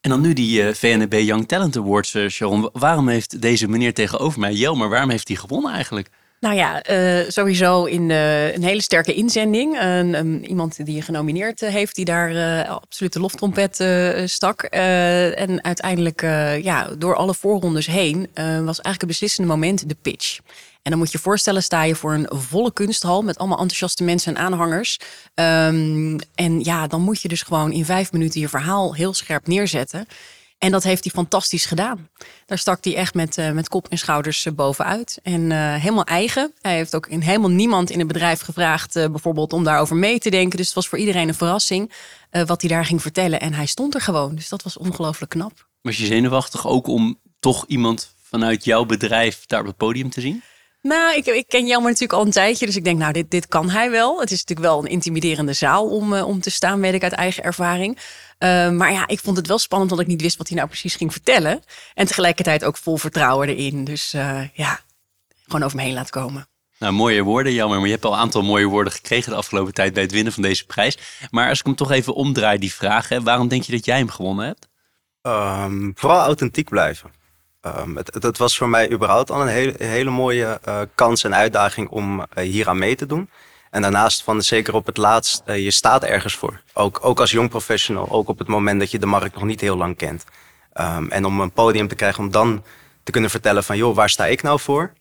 En 0.00 0.10
dan 0.10 0.20
nu 0.20 0.32
die 0.32 0.74
VNB 0.74 1.12
Young 1.12 1.48
Talent 1.48 1.76
Awards, 1.76 2.18
Sharon. 2.28 2.70
Waarom 2.72 3.08
heeft 3.08 3.40
deze 3.40 3.68
meneer 3.68 3.94
tegenover 3.94 4.40
mij, 4.40 4.52
Jelmer, 4.52 4.88
waarom 4.88 5.10
heeft 5.10 5.28
hij 5.28 5.36
gewonnen 5.36 5.72
eigenlijk? 5.72 6.08
Nou 6.40 6.54
ja, 6.54 6.90
uh, 6.90 7.28
sowieso 7.28 7.84
in 7.84 8.08
uh, 8.08 8.54
een 8.54 8.62
hele 8.62 8.82
sterke 8.82 9.14
inzending. 9.14 9.80
Iemand 10.42 10.84
die 10.86 10.94
je 10.94 11.02
genomineerd 11.02 11.60
heeft, 11.60 11.94
die 11.94 12.04
daar 12.04 12.66
absoluut 12.66 13.12
de 13.12 13.20
loftrompet 13.20 13.84
stak. 14.24 14.62
en 14.62 15.64
uiteindelijk, 15.64 16.20
ja, 16.62 16.90
door 16.98 17.14
alle 17.14 17.34
voorrondes 17.34 17.86
heen, 17.86 18.28
was 18.34 18.80
eigenlijk 18.80 19.02
een 19.02 19.08
beslissende 19.08 19.48
moment 19.48 19.88
de 19.88 19.96
pitch. 20.02 20.38
En 20.82 20.90
dan 20.90 20.98
moet 20.98 21.12
je 21.12 21.18
voorstellen, 21.18 21.62
sta 21.62 21.82
je 21.82 21.94
voor 21.94 22.12
een 22.12 22.28
volle 22.30 22.72
kunsthal 22.72 23.22
met 23.22 23.38
allemaal 23.38 23.58
enthousiaste 23.58 24.04
mensen 24.04 24.34
en 24.34 24.42
aanhangers. 24.42 24.98
Um, 25.34 26.18
en 26.34 26.60
ja, 26.60 26.86
dan 26.86 27.00
moet 27.00 27.22
je 27.22 27.28
dus 27.28 27.42
gewoon 27.42 27.72
in 27.72 27.84
vijf 27.84 28.12
minuten 28.12 28.40
je 28.40 28.48
verhaal 28.48 28.94
heel 28.94 29.14
scherp 29.14 29.46
neerzetten. 29.46 30.06
En 30.60 30.70
dat 30.70 30.82
heeft 30.82 31.04
hij 31.04 31.12
fantastisch 31.12 31.64
gedaan. 31.64 32.08
Daar 32.46 32.58
stak 32.58 32.84
hij 32.84 32.96
echt 32.96 33.14
met, 33.14 33.38
uh, 33.38 33.50
met 33.50 33.68
kop 33.68 33.88
en 33.88 33.98
schouders 33.98 34.44
uh, 34.44 34.52
bovenuit. 34.52 35.18
En 35.22 35.50
uh, 35.50 35.74
helemaal 35.74 36.04
eigen. 36.04 36.52
Hij 36.60 36.74
heeft 36.76 36.94
ook 36.94 37.06
in 37.06 37.20
helemaal 37.20 37.50
niemand 37.50 37.90
in 37.90 37.98
het 37.98 38.08
bedrijf 38.08 38.40
gevraagd, 38.40 38.92
bijvoorbeeld 38.92 39.52
om 39.52 39.64
daarover 39.64 39.96
mee 39.96 40.18
te 40.18 40.30
denken. 40.30 40.56
Dus 40.56 40.66
het 40.66 40.74
was 40.74 40.88
voor 40.88 40.98
iedereen 40.98 41.28
een 41.28 41.34
verrassing 41.34 41.92
wat 42.30 42.60
hij 42.60 42.70
daar 42.70 42.84
ging 42.84 43.02
vertellen. 43.02 43.40
En 43.40 43.54
hij 43.54 43.66
stond 43.66 43.94
er 43.94 44.00
gewoon. 44.00 44.34
Dus 44.34 44.48
dat 44.48 44.62
was 44.62 44.76
ongelooflijk 44.76 45.30
knap. 45.30 45.68
Was 45.82 45.96
je 45.96 46.06
zenuwachtig 46.06 46.66
ook 46.66 46.86
om 46.86 47.18
toch 47.38 47.64
iemand 47.66 48.14
vanuit 48.22 48.64
jouw 48.64 48.84
bedrijf 48.84 49.46
daar 49.46 49.60
op 49.60 49.66
het 49.66 49.76
podium 49.76 50.10
te 50.10 50.20
zien? 50.20 50.42
Nou, 50.82 51.16
ik, 51.16 51.26
ik 51.26 51.48
ken 51.48 51.66
Jelmer 51.66 51.90
natuurlijk 51.90 52.18
al 52.18 52.24
een 52.24 52.30
tijdje, 52.30 52.66
dus 52.66 52.76
ik 52.76 52.84
denk, 52.84 52.98
nou, 52.98 53.12
dit, 53.12 53.30
dit 53.30 53.48
kan 53.48 53.70
hij 53.70 53.90
wel. 53.90 54.20
Het 54.20 54.30
is 54.30 54.38
natuurlijk 54.38 54.68
wel 54.68 54.78
een 54.78 54.90
intimiderende 54.90 55.52
zaal 55.52 55.88
om, 55.88 56.12
uh, 56.12 56.26
om 56.26 56.40
te 56.40 56.50
staan, 56.50 56.80
weet 56.80 56.94
ik 56.94 57.02
uit 57.02 57.12
eigen 57.12 57.42
ervaring. 57.42 57.98
Uh, 58.38 58.70
maar 58.70 58.92
ja, 58.92 59.06
ik 59.08 59.20
vond 59.20 59.36
het 59.36 59.46
wel 59.46 59.58
spannend, 59.58 59.90
omdat 59.90 60.06
ik 60.06 60.12
niet 60.12 60.22
wist 60.22 60.36
wat 60.36 60.48
hij 60.48 60.56
nou 60.56 60.68
precies 60.68 60.94
ging 60.94 61.12
vertellen. 61.12 61.62
En 61.94 62.06
tegelijkertijd 62.06 62.64
ook 62.64 62.76
vol 62.76 62.96
vertrouwen 62.96 63.48
erin. 63.48 63.84
Dus 63.84 64.14
uh, 64.14 64.42
ja, 64.52 64.80
gewoon 65.44 65.62
over 65.62 65.76
me 65.76 65.82
heen 65.82 65.94
laten 65.94 66.10
komen. 66.10 66.48
Nou, 66.78 66.92
mooie 66.92 67.22
woorden, 67.22 67.52
jammer. 67.52 67.78
Maar 67.78 67.86
je 67.86 67.92
hebt 67.92 68.04
al 68.04 68.12
een 68.12 68.18
aantal 68.18 68.42
mooie 68.42 68.66
woorden 68.66 68.92
gekregen 68.92 69.30
de 69.30 69.36
afgelopen 69.36 69.74
tijd 69.74 69.92
bij 69.92 70.02
het 70.02 70.12
winnen 70.12 70.32
van 70.32 70.42
deze 70.42 70.66
prijs. 70.66 70.98
Maar 71.30 71.48
als 71.48 71.58
ik 71.58 71.66
hem 71.66 71.74
toch 71.74 71.90
even 71.90 72.14
omdraai, 72.14 72.58
die 72.58 72.72
vraag, 72.72 73.08
hè, 73.08 73.22
waarom 73.22 73.48
denk 73.48 73.62
je 73.62 73.72
dat 73.72 73.84
jij 73.84 73.98
hem 73.98 74.08
gewonnen 74.08 74.46
hebt? 74.46 74.68
Um, 75.22 75.92
vooral 75.94 76.20
authentiek 76.20 76.68
blijven. 76.68 77.10
Um, 77.66 77.96
het, 77.96 78.38
was 78.38 78.56
voor 78.56 78.68
mij 78.68 78.90
überhaupt 78.90 79.30
al 79.30 79.40
een 79.40 79.48
hele, 79.48 79.74
hele 79.78 80.10
mooie 80.10 80.60
uh, 80.68 80.80
kans 80.94 81.24
en 81.24 81.34
uitdaging 81.34 81.88
om 81.88 82.20
uh, 82.20 82.24
hier 82.44 82.68
aan 82.68 82.78
mee 82.78 82.96
te 82.96 83.06
doen. 83.06 83.30
En 83.70 83.82
daarnaast 83.82 84.22
van 84.22 84.42
zeker 84.42 84.74
op 84.74 84.86
het 84.86 84.96
laatst, 84.96 85.42
uh, 85.46 85.64
je 85.64 85.70
staat 85.70 86.04
ergens 86.04 86.34
voor. 86.34 86.60
Ook, 86.72 86.98
ook 87.02 87.20
als 87.20 87.30
jong 87.30 87.48
professional, 87.48 88.10
ook 88.10 88.28
op 88.28 88.38
het 88.38 88.48
moment 88.48 88.80
dat 88.80 88.90
je 88.90 88.98
de 88.98 89.06
markt 89.06 89.34
nog 89.34 89.44
niet 89.44 89.60
heel 89.60 89.76
lang 89.76 89.96
kent. 89.96 90.24
Um, 90.74 91.10
en 91.10 91.24
om 91.24 91.40
een 91.40 91.52
podium 91.52 91.88
te 91.88 91.94
krijgen 91.94 92.24
om 92.24 92.30
dan 92.30 92.64
te 93.02 93.12
kunnen 93.12 93.30
vertellen 93.30 93.64
van 93.64 93.76
joh, 93.76 93.94
waar 93.94 94.10
sta 94.10 94.26
ik 94.26 94.42
nou 94.42 94.60
voor? 94.60 94.92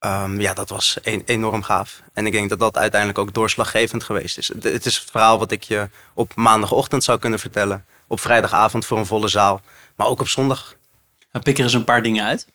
Um, 0.00 0.40
ja, 0.40 0.54
dat 0.54 0.68
was 0.68 0.98
enorm 1.24 1.62
gaaf. 1.62 2.02
En 2.12 2.26
ik 2.26 2.32
denk 2.32 2.48
dat 2.48 2.58
dat 2.58 2.76
uiteindelijk 2.76 3.20
ook 3.20 3.34
doorslaggevend 3.34 4.04
geweest 4.04 4.38
is. 4.38 4.48
Het 4.48 4.86
is 4.86 4.96
het 4.96 5.10
verhaal 5.10 5.38
wat 5.38 5.50
ik 5.50 5.62
je 5.62 5.88
op 6.14 6.34
maandagochtend 6.34 7.04
zou 7.04 7.18
kunnen 7.18 7.38
vertellen. 7.38 7.84
Op 8.06 8.20
vrijdagavond 8.20 8.86
voor 8.86 8.98
een 8.98 9.06
volle 9.06 9.28
zaal. 9.28 9.60
Maar 9.96 10.06
ook 10.06 10.20
op 10.20 10.28
zondag. 10.28 10.76
Nou, 11.38 11.50
pik 11.50 11.58
er 11.58 11.64
eens 11.64 11.74
een 11.74 11.84
paar 11.84 12.02
dingen 12.02 12.24
uit. 12.24 12.46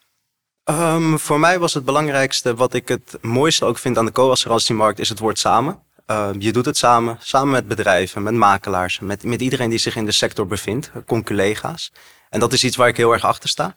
Um, 0.70 1.20
voor 1.20 1.40
mij 1.40 1.60
was 1.60 1.74
het 1.74 1.86
belangrijkste, 1.86 2.56
wat 2.56 2.74
ik 2.74 2.88
het 2.88 3.18
mooiste 3.22 3.66
ook 3.66 3.78
vind 3.78 3.98
aan 3.98 4.06
de 4.06 4.12
co-assurantiemarkt, 4.12 5.00
is 5.00 5.10
het 5.10 5.20
woord 5.20 5.40
samen. 5.40 5.80
Uh, 6.08 6.30
je 6.38 6.52
doet 6.52 6.66
het 6.66 6.78
samen, 6.78 7.18
samen 7.20 7.52
met 7.52 7.68
bedrijven, 7.68 8.24
met 8.24 8.34
makelaars, 8.34 9.00
met, 9.00 9.24
met 9.24 9.42
iedereen 9.42 9.70
die 9.70 9.80
zich 9.80 9.96
in 9.96 10.06
de 10.06 10.12
sector 10.12 10.48
bevindt, 10.48 10.92
con-collega's. 11.06 11.92
En 12.30 12.40
dat 12.40 12.54
is 12.54 12.64
iets 12.64 12.76
waar 12.76 12.88
ik 12.88 12.98
heel 12.98 13.12
erg 13.12 13.26
achter 13.26 13.50
sta. 13.50 13.76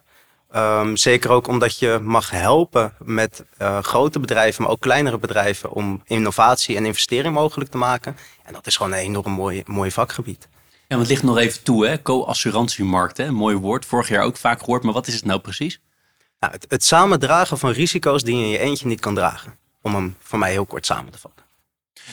Um, 0.55 0.97
zeker 0.97 1.31
ook 1.31 1.49
omdat 1.49 1.79
je 1.79 1.99
mag 2.03 2.31
helpen 2.31 2.95
met 2.99 3.45
uh, 3.59 3.79
grote 3.79 4.21
bedrijven, 4.21 4.63
maar 4.63 4.73
ook 4.73 4.81
kleinere 4.81 5.19
bedrijven, 5.19 5.71
om 5.71 6.03
innovatie 6.05 6.77
en 6.77 6.85
investering 6.85 7.35
mogelijk 7.35 7.71
te 7.71 7.79
maken. 7.79 8.17
En 8.45 8.53
dat 8.53 8.67
is 8.67 8.77
gewoon 8.77 8.93
een 8.93 8.99
enorm 8.99 9.33
mooi, 9.33 9.63
mooi 9.67 9.91
vakgebied. 9.91 10.49
Ja, 10.88 10.97
want 10.97 11.00
het 11.00 11.11
ligt 11.11 11.23
nog 11.23 11.38
even 11.38 11.62
toe, 11.62 11.87
hè? 11.87 12.02
Co-assurantiemarkt? 12.02 13.19
Een 13.19 13.35
mooi 13.35 13.57
woord. 13.57 13.85
Vorig 13.85 14.09
jaar 14.09 14.23
ook 14.23 14.37
vaak 14.37 14.59
gehoord, 14.59 14.83
maar 14.83 14.93
wat 14.93 15.07
is 15.07 15.14
het 15.14 15.25
nou 15.25 15.40
precies? 15.40 15.81
Nou, 16.40 16.52
het, 16.52 16.66
het 16.69 16.85
samen 16.85 17.19
dragen 17.19 17.59
van 17.59 17.71
risico's 17.71 18.23
die 18.23 18.37
je 18.37 18.45
in 18.45 18.50
je 18.50 18.59
eentje 18.59 18.87
niet 18.87 19.00
kan 19.00 19.14
dragen. 19.14 19.59
Om 19.83 19.95
hem 19.95 20.16
voor 20.21 20.38
mij 20.38 20.50
heel 20.50 20.66
kort 20.66 20.87
samen 20.87 21.12
te 21.12 21.19
vatten. 21.19 21.45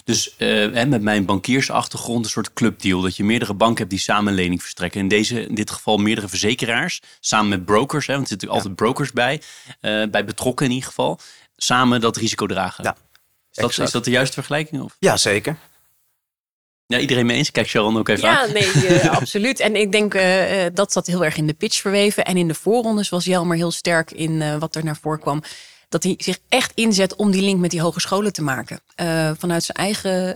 Dus 0.04 0.36
uh, 0.38 0.86
met 0.86 1.02
mijn 1.02 1.26
bankiersachtergrond 1.26 2.26
een 2.26 2.32
soort 2.32 2.54
clubdeal. 2.54 3.02
Dat 3.02 3.16
je 3.16 3.24
meerdere 3.24 3.54
banken 3.54 3.78
hebt 3.78 3.90
die 3.90 4.00
samen 4.00 4.28
een 4.28 4.40
lening 4.40 4.62
verstrekken. 4.62 5.00
In, 5.00 5.08
deze, 5.08 5.48
in 5.48 5.56
dit 5.56 5.72
geval 5.72 5.98
meerdere 5.98 6.28
verzekeraars. 6.28 7.02
Samen 7.20 7.50
met 7.50 7.66
brokers. 7.66 8.08
Hè, 8.08 8.14
want 8.14 8.26
er 8.26 8.32
zitten 8.32 8.50
altijd 8.50 8.76
brokers 8.76 9.12
bij. 9.12 9.42
Uh, 9.82 10.08
bij 10.08 10.26
betrokken 10.26 10.66
in 10.66 10.72
ieder 10.72 10.88
geval. 10.88 11.20
Samen 11.58 12.02
dat 12.02 12.18
risico 12.18 12.46
dragen. 12.46 12.84
Ja, 12.84 12.96
is, 13.52 13.76
dat, 13.76 13.78
is 13.78 13.92
dat 13.92 14.04
de 14.04 14.12
juiste 14.12 14.34
vergelijking? 14.34 14.82
Of? 14.82 14.96
Ja, 15.00 15.18
zeker. 15.18 15.58
Ja, 16.88 17.00
iedereen 17.00 17.26
mee 17.26 17.38
eens? 17.38 17.52
Kijk 17.52 17.68
Sharon 17.68 17.98
ook 17.98 18.10
even 18.10 18.30
ja, 18.30 18.42
aan. 18.42 18.54
nee, 18.54 18.74
uh, 18.74 19.12
absoluut. 19.20 19.60
En 19.60 19.76
ik 19.76 19.92
denk 19.92 20.14
uh, 20.14 20.66
dat 20.74 20.92
zat 20.92 21.08
heel 21.08 21.26
erg 21.26 21.38
in 21.38 21.48
de 21.48 21.54
pitch 21.54 21.82
verweven. 21.82 22.26
En 22.26 22.38
in 22.38 22.48
de 22.48 22.54
voorrondes 22.54 23.10
was 23.10 23.26
Jelmer 23.26 23.56
heel 23.56 23.72
sterk 23.72 24.12
in 24.12 24.32
uh, 24.32 24.58
wat 24.58 24.76
er 24.76 24.84
naar 24.84 24.98
voren 25.02 25.20
kwam. 25.20 25.44
Dat 25.90 26.04
hij 26.04 26.14
zich 26.18 26.40
echt 26.50 26.72
inzet 26.76 27.16
om 27.16 27.32
die 27.32 27.42
link 27.42 27.60
met 27.60 27.72
die 27.72 27.82
hogescholen 27.82 28.34
te 28.34 28.42
maken. 28.42 28.80
vanuit 29.38 29.64
zijn 29.64 29.78
eigen, 29.78 30.36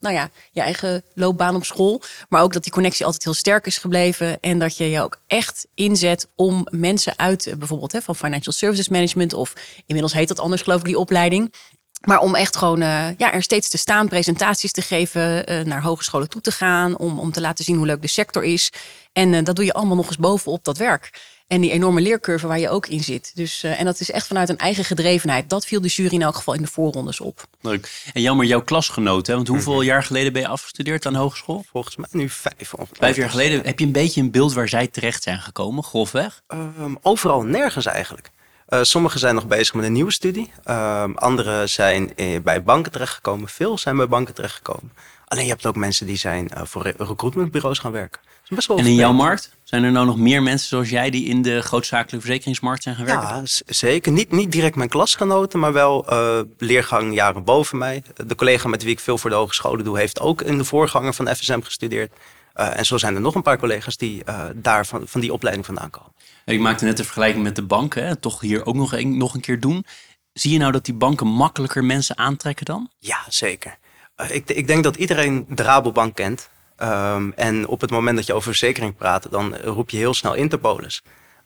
nou 0.00 0.14
ja, 0.14 0.30
je 0.52 0.60
eigen 0.60 1.02
loopbaan 1.14 1.54
op 1.54 1.64
school. 1.64 2.02
Maar 2.28 2.42
ook 2.42 2.52
dat 2.52 2.62
die 2.62 2.72
connectie 2.72 3.04
altijd 3.04 3.24
heel 3.24 3.34
sterk 3.34 3.66
is 3.66 3.78
gebleven. 3.78 4.40
En 4.40 4.58
dat 4.58 4.76
je 4.76 4.90
je 4.90 5.02
ook 5.02 5.20
echt 5.26 5.66
inzet 5.74 6.28
om 6.34 6.66
mensen 6.70 7.18
uit 7.18 7.54
bijvoorbeeld 7.58 7.92
hè, 7.92 8.00
van 8.00 8.16
Financial 8.16 8.52
Services 8.52 8.88
Management. 8.88 9.32
Of 9.32 9.52
inmiddels 9.86 10.12
heet 10.12 10.28
dat 10.28 10.40
anders 10.40 10.62
geloof 10.62 10.78
ik 10.80 10.86
die 10.86 10.98
opleiding. 10.98 11.52
Maar 12.00 12.18
om 12.18 12.34
echt 12.34 12.56
gewoon 12.56 12.80
uh, 12.82 13.16
ja, 13.16 13.32
er 13.32 13.42
steeds 13.42 13.68
te 13.68 13.78
staan, 13.78 14.08
presentaties 14.08 14.72
te 14.72 14.82
geven, 14.82 15.52
uh, 15.52 15.64
naar 15.64 15.82
hogescholen 15.82 16.28
toe 16.28 16.40
te 16.40 16.52
gaan, 16.52 16.96
om, 16.96 17.18
om 17.18 17.32
te 17.32 17.40
laten 17.40 17.64
zien 17.64 17.76
hoe 17.76 17.86
leuk 17.86 18.02
de 18.02 18.08
sector 18.08 18.44
is. 18.44 18.72
En 19.12 19.32
uh, 19.32 19.44
dat 19.44 19.56
doe 19.56 19.64
je 19.64 19.72
allemaal 19.72 19.96
nog 19.96 20.06
eens 20.06 20.16
bovenop 20.16 20.64
dat 20.64 20.78
werk. 20.78 21.36
En 21.46 21.60
die 21.60 21.70
enorme 21.70 22.00
leercurve 22.00 22.46
waar 22.46 22.58
je 22.58 22.68
ook 22.68 22.86
in 22.86 23.00
zit. 23.00 23.32
Dus, 23.34 23.62
en 23.62 23.84
dat 23.84 24.00
is 24.00 24.10
echt 24.10 24.26
vanuit 24.26 24.48
een 24.48 24.58
eigen 24.58 24.84
gedrevenheid. 24.84 25.50
Dat 25.50 25.66
viel 25.66 25.80
de 25.80 25.88
jury 25.88 26.14
in 26.14 26.22
elk 26.22 26.34
geval 26.34 26.54
in 26.54 26.62
de 26.62 26.68
voorrondes 26.68 27.20
op. 27.20 27.46
Leuk. 27.60 28.10
En 28.12 28.22
jammer, 28.22 28.46
jouw 28.46 28.62
klasgenoot, 28.62 29.26
hè? 29.26 29.34
want 29.34 29.48
hoeveel 29.48 29.72
mm 29.72 29.78
-hmm. 29.78 29.86
jaar 29.86 30.02
geleden 30.02 30.32
ben 30.32 30.42
je 30.42 30.48
afgestudeerd 30.48 31.06
aan 31.06 31.12
de 31.12 31.18
hogeschool? 31.18 31.64
Volgens 31.70 31.96
mij 31.96 32.08
nu 32.10 32.28
vijf. 32.28 32.74
Of 32.74 32.88
vijf 32.92 33.16
jaar 33.16 33.30
geleden. 33.30 33.64
Heb 33.64 33.78
je 33.78 33.84
een 33.84 33.92
beetje 33.92 34.20
een 34.20 34.30
beeld 34.30 34.52
waar 34.52 34.68
zij 34.68 34.86
terecht 34.86 35.22
zijn 35.22 35.40
gekomen, 35.40 35.84
grofweg? 35.84 36.42
Um, 36.48 36.98
overal 37.02 37.42
nergens 37.42 37.86
eigenlijk. 37.86 38.30
Uh, 38.68 38.82
sommigen 38.82 39.20
zijn 39.20 39.34
nog 39.34 39.46
bezig 39.46 39.74
met 39.74 39.84
een 39.84 39.92
nieuwe 39.92 40.12
studie. 40.12 40.52
Uh, 40.66 41.04
anderen 41.14 41.68
zijn 41.68 42.16
eh, 42.16 42.40
bij 42.40 42.62
banken 42.62 42.92
terechtgekomen. 42.92 43.48
Veel 43.48 43.78
zijn 43.78 43.96
bij 43.96 44.08
banken 44.08 44.34
terechtgekomen. 44.34 44.92
Alleen 45.28 45.44
je 45.44 45.50
hebt 45.50 45.66
ook 45.66 45.76
mensen 45.76 46.06
die 46.06 46.16
zijn 46.16 46.50
uh, 46.56 46.62
voor 46.64 46.82
recruitmentbureaus 46.96 47.78
gaan 47.78 47.92
werken. 47.92 48.20
Best 48.48 48.68
wel 48.68 48.78
en 48.78 48.86
in 48.86 48.94
jouw 48.94 49.12
markt? 49.12 49.56
Zijn 49.64 49.84
er 49.84 49.92
nou 49.92 50.06
nog 50.06 50.18
meer 50.18 50.42
mensen 50.42 50.68
zoals 50.68 50.88
jij 50.88 51.10
die 51.10 51.26
in 51.26 51.42
de 51.42 51.62
grootzakelijke 51.62 52.20
verzekeringsmarkt 52.20 52.82
zijn 52.82 52.94
gaan 52.94 53.04
werken? 53.04 53.28
Ja, 53.28 53.42
zeker. 53.66 54.12
Niet, 54.12 54.30
niet 54.30 54.52
direct 54.52 54.76
mijn 54.76 54.88
klasgenoten, 54.88 55.58
maar 55.58 55.72
wel 55.72 56.12
uh, 56.12 56.40
leergangjaren 56.58 57.44
boven 57.44 57.78
mij. 57.78 58.02
De 58.26 58.34
collega 58.34 58.68
met 58.68 58.82
wie 58.82 58.92
ik 58.92 59.00
veel 59.00 59.18
voor 59.18 59.30
de 59.30 59.36
hogescholen 59.36 59.84
doe, 59.84 59.98
heeft 59.98 60.20
ook 60.20 60.42
in 60.42 60.58
de 60.58 60.64
voorganger 60.64 61.14
van 61.14 61.34
FSM 61.36 61.60
gestudeerd. 61.60 62.12
Uh, 62.60 62.78
en 62.78 62.86
zo 62.86 62.98
zijn 62.98 63.14
er 63.14 63.20
nog 63.20 63.34
een 63.34 63.42
paar 63.42 63.58
collega's 63.58 63.96
die 63.96 64.22
uh, 64.28 64.44
daar 64.54 64.86
van, 64.86 65.02
van 65.06 65.20
die 65.20 65.32
opleiding 65.32 65.66
vandaan 65.66 65.90
komen. 65.90 66.12
Ik 66.44 66.60
maakte 66.60 66.84
net 66.84 66.96
de 66.96 67.04
vergelijking 67.04 67.44
met 67.44 67.56
de 67.56 67.62
banken, 67.62 68.06
hè? 68.06 68.16
toch 68.16 68.40
hier 68.40 68.66
ook 68.66 68.74
nog 68.74 68.92
een, 68.92 69.16
nog 69.16 69.34
een 69.34 69.40
keer 69.40 69.60
doen. 69.60 69.84
Zie 70.32 70.52
je 70.52 70.58
nou 70.58 70.72
dat 70.72 70.84
die 70.84 70.94
banken 70.94 71.26
makkelijker 71.26 71.84
mensen 71.84 72.18
aantrekken 72.18 72.64
dan? 72.64 72.90
Ja, 72.98 73.18
zeker. 73.28 73.78
Uh, 74.16 74.30
ik, 74.30 74.50
ik, 74.50 74.66
denk 74.66 74.84
dat 74.84 74.96
iedereen 74.96 75.46
de 75.48 75.62
Rabobank 75.62 76.14
kent. 76.14 76.48
Um, 76.82 77.32
en 77.32 77.66
op 77.66 77.80
het 77.80 77.90
moment 77.90 78.16
dat 78.16 78.26
je 78.26 78.32
over 78.32 78.48
verzekering 78.48 78.96
praat, 78.96 79.30
dan 79.30 79.56
roep 79.56 79.90
je 79.90 79.96
heel 79.96 80.14
snel 80.14 80.34
Interpolis. 80.34 81.02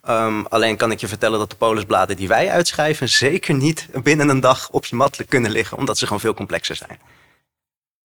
Um, 0.08 0.46
alleen 0.46 0.76
kan 0.76 0.90
ik 0.90 1.00
je 1.00 1.08
vertellen 1.08 1.38
dat 1.38 1.50
de 1.50 1.56
polisbladen 1.56 2.16
die 2.16 2.28
wij 2.28 2.50
uitschrijven 2.50 3.08
zeker 3.08 3.54
niet 3.54 3.88
binnen 4.02 4.28
een 4.28 4.40
dag 4.40 4.70
op 4.70 4.84
je 4.84 4.96
mat 4.96 5.24
kunnen 5.28 5.50
liggen, 5.50 5.78
omdat 5.78 5.98
ze 5.98 6.04
gewoon 6.04 6.20
veel 6.20 6.34
complexer 6.34 6.76
zijn. 6.76 6.98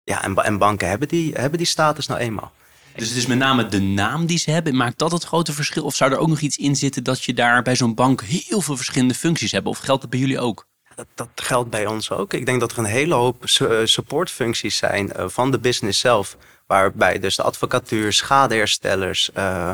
Ja, 0.04 0.22
en, 0.22 0.36
en 0.36 0.58
banken 0.58 0.88
hebben 0.88 1.08
die, 1.08 1.32
hebben 1.34 1.58
die 1.58 1.66
status 1.66 2.06
nou 2.06 2.20
eenmaal. 2.20 2.52
Dus 2.96 3.08
het 3.08 3.16
is 3.16 3.26
met 3.26 3.38
name 3.38 3.66
de 3.66 3.80
naam 3.80 4.26
die 4.26 4.38
ze 4.38 4.50
hebben. 4.50 4.76
Maakt 4.76 4.98
dat 4.98 5.12
het 5.12 5.24
grote 5.24 5.52
verschil? 5.52 5.84
Of 5.84 5.94
zou 5.94 6.12
er 6.12 6.18
ook 6.18 6.28
nog 6.28 6.40
iets 6.40 6.56
in 6.56 6.76
zitten 6.76 7.04
dat 7.04 7.24
je 7.24 7.34
daar 7.34 7.62
bij 7.62 7.76
zo'n 7.76 7.94
bank 7.94 8.22
heel 8.22 8.60
veel 8.60 8.76
verschillende 8.76 9.14
functies 9.14 9.52
hebt? 9.52 9.66
Of 9.66 9.78
geldt 9.78 10.00
dat 10.00 10.10
bij 10.10 10.20
jullie 10.20 10.40
ook? 10.40 10.66
Dat, 10.94 11.06
dat 11.14 11.28
geldt 11.34 11.70
bij 11.70 11.86
ons 11.86 12.10
ook. 12.10 12.32
Ik 12.32 12.46
denk 12.46 12.60
dat 12.60 12.72
er 12.72 12.78
een 12.78 12.84
hele 12.84 13.14
hoop 13.14 13.36
supportfuncties 13.84 14.76
zijn 14.76 15.12
uh, 15.16 15.24
van 15.28 15.50
de 15.50 15.58
business 15.58 16.00
zelf. 16.00 16.36
Waarbij 16.66 17.18
dus 17.18 17.36
de 17.36 17.42
advocatuur, 17.42 18.12
schadeherstellers, 18.12 19.30
uh, 19.36 19.72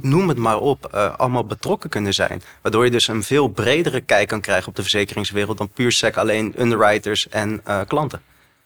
noem 0.00 0.28
het 0.28 0.38
maar 0.38 0.58
op, 0.58 0.90
uh, 0.94 1.14
allemaal 1.18 1.44
betrokken 1.44 1.90
kunnen 1.90 2.14
zijn. 2.14 2.42
Waardoor 2.62 2.84
je 2.84 2.90
dus 2.90 3.08
een 3.08 3.22
veel 3.22 3.48
bredere 3.48 4.00
kijk 4.00 4.28
kan 4.28 4.40
krijgen 4.40 4.68
op 4.68 4.76
de 4.76 4.82
verzekeringswereld 4.82 5.58
dan 5.58 5.68
puur 5.68 5.92
sec 5.92 6.16
alleen 6.16 6.54
underwriters 6.58 7.28
en 7.28 7.62
klanten. 7.86 8.22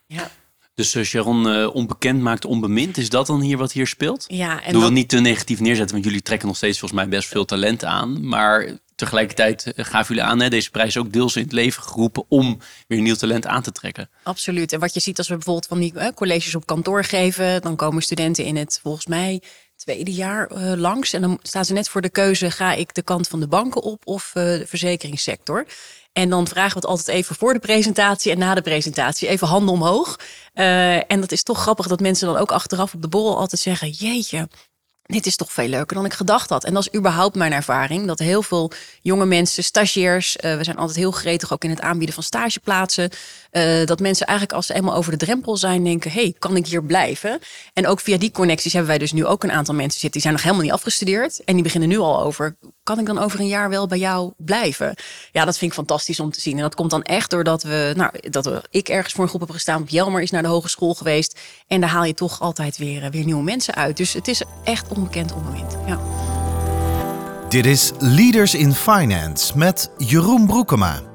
Ja, 0.07 0.31
dus 0.75 0.99
Sharon 0.99 1.47
uh, 1.47 1.75
onbekend 1.75 2.21
maakt 2.21 2.45
onbemind. 2.45 2.97
Is 2.97 3.09
dat 3.09 3.27
dan 3.27 3.41
hier 3.41 3.57
wat 3.57 3.73
hier 3.73 3.87
speelt? 3.87 4.25
Ja, 4.29 4.63
en 4.63 4.73
Doe 4.73 4.83
dat... 4.83 4.93
niet 4.93 5.09
te 5.09 5.19
negatief 5.21 5.61
neerzetten, 5.61 5.95
want 5.95 6.05
jullie 6.05 6.23
trekken 6.23 6.49
nog 6.49 6.57
steeds 6.57 6.79
volgens 6.79 7.01
mij 7.01 7.11
best 7.11 7.29
veel 7.29 7.45
talent 7.45 7.85
aan. 7.85 8.29
Maar 8.29 8.79
tegelijkertijd 8.95 9.73
gaven 9.77 10.15
jullie 10.15 10.31
aan, 10.31 10.41
hè, 10.41 10.49
deze 10.49 10.71
prijs 10.71 10.97
ook 10.97 11.13
deels 11.13 11.37
in 11.37 11.43
het 11.43 11.53
leven 11.53 11.83
geroepen 11.83 12.25
om 12.29 12.59
weer 12.87 13.01
nieuw 13.01 13.15
talent 13.15 13.47
aan 13.47 13.63
te 13.63 13.73
trekken. 13.73 14.11
Absoluut. 14.23 14.73
En 14.73 14.81
wat 14.81 14.95
je 14.95 15.01
ziet 15.01 15.19
als 15.19 15.29
we 15.29 15.35
bijvoorbeeld 15.35 15.67
van 15.67 15.79
die 15.79 15.93
hè, 15.95 16.15
colleges 16.15 16.55
op 16.55 16.67
kantoor 16.67 17.05
geven, 17.05 17.63
dan 17.63 17.77
komen 17.77 18.03
studenten 18.03 18.45
in 18.45 18.57
het 18.57 18.79
volgens 18.83 19.07
mij 19.07 19.43
tweede 19.77 20.13
jaar 20.13 20.51
uh, 20.53 20.73
langs. 20.77 21.13
En 21.13 21.21
dan 21.21 21.39
staan 21.43 21.65
ze 21.65 21.73
net 21.73 21.89
voor 21.89 22.01
de 22.01 22.11
keuze, 22.11 22.51
ga 22.51 22.73
ik 22.73 22.95
de 22.95 23.03
kant 23.03 23.29
van 23.29 23.41
de 23.41 23.49
banken 23.49 23.83
op 23.83 24.07
of 24.07 24.31
de 24.35 24.65
verzekeringssector? 24.67 25.67
En 26.13 26.31
dan 26.31 26.47
vragen 26.47 26.73
we 26.73 26.79
het 26.79 26.87
altijd 26.87 27.09
even 27.09 27.37
voor 27.37 27.53
de 27.53 27.59
presentatie 27.59 28.33
en 28.33 28.39
na 28.39 28.55
de 28.55 28.63
presentatie. 28.63 29.29
Even 29.29 29.47
handen 29.47 29.75
omhoog. 29.75 30.19
Uh, 30.55 31.13
en 31.13 31.21
dat 31.21 31.33
is 31.33 31.43
toch 31.43 31.61
grappig 31.61 31.87
dat 31.87 32.01
mensen 32.01 32.27
dan 32.27 32.37
ook 32.37 32.53
achteraf 32.53 32.95
op 32.95 33.03
de 33.03 33.09
borrel 33.09 33.39
altijd 33.39 33.61
zeggen: 33.61 33.91
Jeetje, 33.91 34.49
dit 35.11 35.27
is 35.27 35.37
toch 35.37 35.53
veel 35.53 35.69
leuker 35.69 35.97
dan 35.97 36.05
ik 36.05 36.13
gedacht 36.13 36.51
had. 36.51 36.65
En 36.65 36.75
dat 36.75 36.87
is 36.87 36.99
überhaupt 36.99 37.37
mijn 37.37 37.53
ervaring. 37.53 38.07
Dat 38.07 38.19
heel 38.19 38.43
veel 38.43 38.73
jonge 39.01 39.27
mensen, 39.27 39.65
stagiairs, 39.65 40.37
uh, 40.37 40.57
we 40.57 40.65
zijn 40.65 40.77
altijd 40.77 40.99
heel 40.99 41.11
gretig 41.11 41.53
ook 41.53 41.65
in 41.65 41.71
het 41.71 41.81
aanbieden 41.81 42.15
van 42.15 42.25
stageplaatsen. 42.25 43.11
Uh, 43.53 43.87
dat 43.87 44.01
mensen 44.01 44.27
eigenlijk 44.27 44.57
als 44.57 44.67
ze 44.67 44.75
eenmaal 44.75 44.95
over 44.95 45.13
de 45.13 45.25
drempel 45.25 45.57
zijn, 45.57 45.85
denken: 45.85 46.11
hey, 46.11 46.35
kan 46.39 46.57
ik 46.57 46.67
hier 46.67 46.85
blijven? 46.85 47.39
En 47.73 47.87
ook 47.87 48.01
via 48.01 48.19
die 48.19 48.31
connecties 48.31 48.73
hebben 48.73 48.91
wij 48.91 48.99
dus 48.99 49.13
nu 49.13 49.27
ook 49.27 49.45
een 49.45 49.53
aantal 49.53 49.75
mensen 49.75 50.01
zitten. 50.01 50.11
Die 50.11 50.21
zijn 50.21 50.35
nog 50.35 50.43
helemaal 50.43 50.65
niet 50.65 50.73
afgestudeerd. 50.73 51.45
En 51.45 51.55
die 51.55 51.63
beginnen 51.63 51.89
nu 51.89 51.99
al 51.99 52.23
over: 52.23 52.57
kan 52.83 52.99
ik 52.99 53.07
dan 53.07 53.19
over 53.19 53.41
een 53.41 53.47
jaar 53.47 53.69
wel 53.69 53.87
bij 53.87 53.99
jou 53.99 54.33
blijven? 54.37 54.95
Ja, 55.33 55.45
dat 55.45 55.59
vind 55.59 55.71
ik 55.71 55.77
fantastisch 55.77 56.21
om 56.21 56.31
te 56.31 56.41
zien. 56.41 56.57
En 56.57 56.63
dat 56.63 56.75
komt 56.75 56.91
dan 56.91 57.03
echt 57.03 57.31
doordat 57.31 57.63
we, 57.63 57.93
nou, 57.97 58.13
dat 58.31 58.51
ik 58.71 58.89
ergens 58.89 59.15
voor 59.15 59.23
een 59.23 59.29
groep 59.29 59.41
heb 59.41 59.51
gestaan. 59.51 59.85
Jelmer 59.87 60.23
is 60.23 60.31
naar 60.31 60.43
de 60.43 60.49
hogeschool 60.49 60.95
geweest. 60.95 61.41
En 61.67 61.81
daar 61.81 61.91
haal 61.91 62.05
je 62.05 62.15
toch 62.15 62.41
altijd 62.41 62.79
weer, 62.79 63.11
weer 63.11 63.25
nieuwe 63.25 63.43
mensen 63.43 63.75
uit. 63.75 63.97
Dus 63.97 64.13
het 64.13 64.29
is 64.29 64.43
echt 64.65 64.89
onbekend 64.89 65.33
onbewind. 65.33 65.77
Ja. 65.87 66.01
Dit 67.49 67.67
is 67.67 67.91
Leaders 67.99 68.55
in 68.55 68.75
Finance 68.75 69.59
met 69.59 69.91
Jeroen 69.97 70.47
Broekema. 70.47 71.10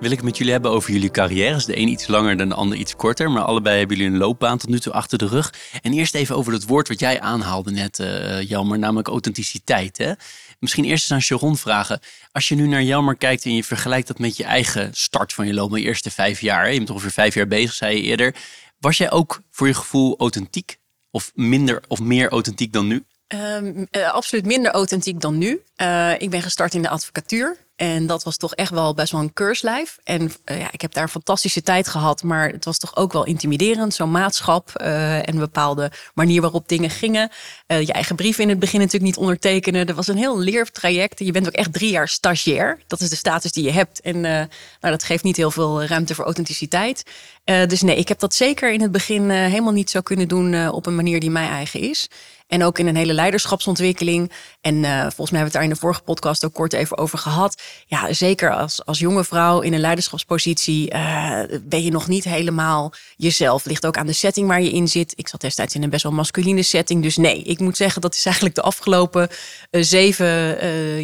Wil 0.00 0.10
ik 0.10 0.22
met 0.22 0.36
jullie 0.36 0.52
hebben 0.52 0.70
over 0.70 0.92
jullie 0.92 1.10
carrières. 1.10 1.64
De 1.64 1.78
een 1.78 1.88
iets 1.88 2.06
langer 2.06 2.36
dan 2.36 2.48
de 2.48 2.54
ander 2.54 2.78
iets 2.78 2.96
korter. 2.96 3.30
Maar 3.30 3.42
allebei 3.42 3.78
hebben 3.78 3.96
jullie 3.96 4.12
een 4.12 4.18
loopbaan 4.18 4.58
tot 4.58 4.68
nu 4.68 4.80
toe 4.80 4.92
achter 4.92 5.18
de 5.18 5.26
rug. 5.26 5.54
En 5.82 5.92
eerst 5.92 6.14
even 6.14 6.36
over 6.36 6.52
het 6.52 6.66
woord 6.66 6.88
wat 6.88 7.00
jij 7.00 7.20
aanhaalde 7.20 7.70
net, 7.70 7.98
uh. 7.98 8.60
Namelijk 8.60 9.08
authenticiteit. 9.08 9.98
Hè? 9.98 10.12
Misschien 10.58 10.84
eerst 10.84 11.02
eens 11.02 11.12
aan 11.12 11.22
Sharon 11.22 11.56
vragen. 11.56 12.00
Als 12.32 12.48
je 12.48 12.54
nu 12.54 12.66
naar 12.66 12.82
Jelmer 12.82 13.16
kijkt 13.16 13.44
en 13.44 13.54
je 13.54 13.64
vergelijkt 13.64 14.08
dat 14.08 14.18
met 14.18 14.36
je 14.36 14.44
eigen 14.44 14.90
start 14.92 15.32
van 15.32 15.46
je 15.46 15.54
loopbaan. 15.54 15.80
Je 15.80 15.86
eerste 15.86 16.10
vijf 16.10 16.40
jaar. 16.40 16.64
Hè? 16.64 16.70
Je 16.70 16.76
bent 16.76 16.90
ongeveer 16.90 17.10
vijf 17.10 17.34
jaar 17.34 17.48
bezig, 17.48 17.72
zei 17.72 17.96
je 17.96 18.02
eerder. 18.02 18.34
Was 18.78 18.96
jij 18.96 19.10
ook 19.10 19.40
voor 19.50 19.66
je 19.66 19.74
gevoel 19.74 20.18
authentiek? 20.18 20.78
Of 21.10 21.32
minder 21.34 21.82
of 21.88 22.00
meer 22.00 22.28
authentiek 22.28 22.72
dan 22.72 22.86
nu? 22.86 23.04
Um, 23.28 23.86
uh, 23.90 24.12
absoluut 24.12 24.46
minder 24.46 24.72
authentiek 24.72 25.20
dan 25.20 25.38
nu. 25.38 25.60
Uh, 25.76 26.12
ik 26.18 26.30
ben 26.30 26.42
gestart 26.42 26.74
in 26.74 26.82
de 26.82 26.88
advocatuur. 26.88 27.56
En 27.78 28.06
dat 28.06 28.22
was 28.22 28.36
toch 28.36 28.54
echt 28.54 28.70
wel 28.70 28.94
best 28.94 29.12
wel 29.12 29.20
een 29.20 29.32
keurslijf. 29.32 29.98
En 30.04 30.22
uh, 30.22 30.58
ja, 30.60 30.68
ik 30.72 30.80
heb 30.80 30.92
daar 30.92 31.02
een 31.02 31.08
fantastische 31.08 31.62
tijd 31.62 31.88
gehad. 31.88 32.22
Maar 32.22 32.48
het 32.48 32.64
was 32.64 32.78
toch 32.78 32.96
ook 32.96 33.12
wel 33.12 33.24
intimiderend. 33.24 33.94
Zo'n 33.94 34.10
maatschap 34.10 34.74
en 34.74 35.32
een 35.32 35.38
bepaalde 35.38 35.90
manier 36.14 36.40
waarop 36.40 36.68
dingen 36.68 36.90
gingen. 36.90 37.30
je 37.66 37.92
eigen 37.92 38.16
brief 38.16 38.38
in 38.38 38.48
het 38.48 38.58
begin 38.58 38.78
natuurlijk 38.78 39.04
niet 39.04 39.16
ondertekenen. 39.16 39.86
Er 39.86 39.94
was 39.94 40.08
een 40.08 40.16
heel 40.16 40.38
leertraject. 40.38 41.18
Je 41.18 41.32
bent 41.32 41.46
ook 41.46 41.52
echt 41.52 41.72
drie 41.72 41.90
jaar 41.90 42.08
stagiair. 42.08 42.78
Dat 42.86 43.00
is 43.00 43.10
de 43.10 43.16
status 43.16 43.52
die 43.52 43.64
je 43.64 43.72
hebt. 43.72 44.00
En 44.00 44.20
nou, 44.20 44.48
dat 44.80 45.04
geeft 45.04 45.24
niet 45.24 45.36
heel 45.36 45.50
veel 45.50 45.84
ruimte 45.84 46.14
voor 46.14 46.24
authenticiteit. 46.24 47.02
dus 47.44 47.82
nee, 47.82 47.96
ik 47.96 48.08
heb 48.08 48.18
dat 48.18 48.34
zeker 48.34 48.72
in 48.72 48.80
het 48.80 48.92
begin 48.92 49.30
helemaal 49.30 49.72
niet 49.72 49.90
zo 49.90 50.00
kunnen 50.00 50.28
doen 50.28 50.68
op 50.68 50.86
een 50.86 50.96
manier 50.96 51.20
die 51.20 51.30
mij 51.30 51.48
eigen 51.48 51.80
is. 51.80 52.08
En 52.48 52.64
ook 52.64 52.78
in 52.78 52.86
een 52.86 52.96
hele 52.96 53.12
leiderschapsontwikkeling. 53.12 54.32
En 54.60 54.74
uh, 54.74 55.00
volgens 55.00 55.30
mij 55.30 55.38
hebben 55.38 55.38
we 55.38 55.44
het 55.44 55.52
daar 55.52 55.62
in 55.62 55.68
de 55.68 55.76
vorige 55.76 56.02
podcast 56.02 56.44
ook 56.44 56.52
kort 56.52 56.72
even 56.72 56.98
over 56.98 57.18
gehad. 57.18 57.62
Ja, 57.86 58.12
zeker 58.12 58.54
als, 58.54 58.84
als 58.84 58.98
jonge 58.98 59.24
vrouw 59.24 59.60
in 59.60 59.72
een 59.72 59.80
leiderschapspositie 59.80 60.94
uh, 60.94 61.40
ben 61.62 61.82
je 61.82 61.90
nog 61.90 62.08
niet 62.08 62.24
helemaal 62.24 62.92
jezelf. 63.16 63.64
Ligt 63.64 63.86
ook 63.86 63.96
aan 63.96 64.06
de 64.06 64.12
setting 64.12 64.48
waar 64.48 64.62
je 64.62 64.70
in 64.70 64.88
zit. 64.88 65.12
Ik 65.16 65.28
zat 65.28 65.40
destijds 65.40 65.74
in 65.74 65.82
een 65.82 65.90
best 65.90 66.02
wel 66.02 66.12
masculine 66.12 66.62
setting. 66.62 67.02
Dus 67.02 67.16
nee, 67.16 67.42
ik 67.42 67.58
moet 67.58 67.76
zeggen 67.76 68.00
dat 68.00 68.14
is 68.14 68.24
eigenlijk 68.24 68.54
de 68.54 68.62
afgelopen 68.62 69.28
uh, 69.70 69.82
zeven 69.82 70.26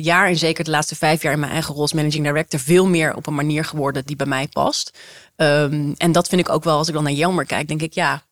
jaar 0.03 0.29
en 0.29 0.37
zeker 0.37 0.65
de 0.65 0.71
laatste 0.71 0.97
vijf 0.97 1.23
jaar 1.23 1.33
in 1.33 1.41
mijn 1.41 1.53
eigen 1.53 1.73
rol 1.73 1.83
als 1.83 1.93
managing 1.93 2.25
director 2.25 2.61
veel 2.61 2.87
meer 2.87 3.15
op 3.15 3.27
een 3.27 3.35
manier 3.35 3.65
geworden 3.65 4.05
die 4.05 4.17
bij 4.17 4.27
mij 4.27 4.49
past. 4.49 4.99
Um, 5.37 5.95
en 5.97 6.13
dat 6.13 6.29
vind 6.29 6.41
ik 6.41 6.49
ook 6.49 6.65
wel 6.65 6.79
als 6.79 6.89
ik 6.89 6.95
dan 6.95 7.03
naar 7.03 7.13
Jelmer 7.13 7.47
kijk, 7.47 7.69
denk 7.69 7.83
ik 7.83 7.93
ja 7.93 8.23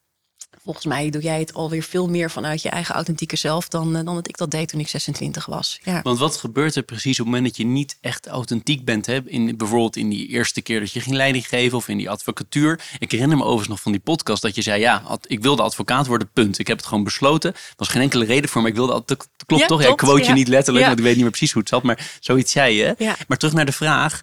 volgens 0.65 0.85
mij 0.85 1.11
doe 1.11 1.23
jij 1.23 1.39
het 1.39 1.55
alweer 1.55 1.83
veel 1.83 2.09
meer 2.09 2.31
vanuit 2.31 2.63
je 2.63 2.69
eigen 2.69 2.95
authentieke 2.95 3.37
zelf 3.37 3.69
dan, 3.69 3.97
uh, 3.97 4.05
dan 4.05 4.15
dat 4.15 4.29
ik 4.29 4.37
dat 4.37 4.51
deed 4.51 4.69
toen 4.69 4.81
ik 4.81 4.89
26 4.89 5.47
was. 5.47 5.81
Ja. 5.83 6.03
Want 6.03 6.19
wat 6.19 6.37
gebeurt 6.37 6.75
er 6.75 6.83
precies 6.83 7.21
op 7.21 7.27
het 7.27 7.35
moment 7.35 7.45
dat 7.45 7.57
je 7.57 7.65
niet 7.65 7.99
echt 8.01 8.27
authentiek 8.27 8.85
bent? 8.85 9.07
Hè? 9.07 9.21
In, 9.25 9.57
bijvoorbeeld 9.57 9.97
in 9.97 10.09
die 10.09 10.29
eerste 10.29 10.63
keer 10.63 10.81
dat 10.81 10.93
je 10.93 11.01
ging 11.01 11.17
leiding 11.17 11.49
geven 11.49 11.79
of 11.79 11.89
in 11.89 11.97
die 11.97 12.11
advocatuur. 12.11 12.81
Ik 12.99 13.11
herinner 13.11 13.37
me 13.37 13.43
overigens 13.43 13.69
nog 13.69 13.81
van 13.81 13.93
die 13.93 14.01
podcast 14.01 14.43
dat 14.43 14.55
je 14.55 14.63
zei: 14.63 14.81
Ja, 14.81 15.19
ik 15.27 15.43
wilde 15.43 15.63
advocaat 15.63 16.07
worden, 16.07 16.31
punt. 16.33 16.59
Ik 16.59 16.67
heb 16.67 16.77
het 16.77 16.87
gewoon 16.87 17.05
besloten. 17.05 17.55
Er 17.55 17.73
was 17.77 17.89
geen 17.89 18.03
enkele 18.03 18.25
reden 18.25 18.51
voor, 18.51 18.61
maar 18.61 18.71
ik 18.71 18.77
wilde. 18.77 18.93
Dat 18.93 19.07
klopt 19.07 19.29
toch? 19.47 19.67
Klopt, 19.67 19.83
ja, 19.83 19.89
ik 19.89 19.97
quote 19.97 20.25
je 20.25 20.33
niet 20.33 20.49
letterlijk, 20.49 20.87
want 20.87 20.99
ik 20.99 21.05
weet 21.05 21.15
niet 21.15 21.23
meer 21.23 21.31
precies 21.31 21.53
hoe 21.53 21.61
het 21.61 21.71
zat, 21.71 21.83
maar 21.83 22.11
zoiets 22.21 22.53
zei 22.53 22.75
je. 22.75 23.15
Maar 23.29 23.39
terug 23.39 23.55
naar 23.55 23.67
de 23.67 23.73
vraag. 23.73 24.21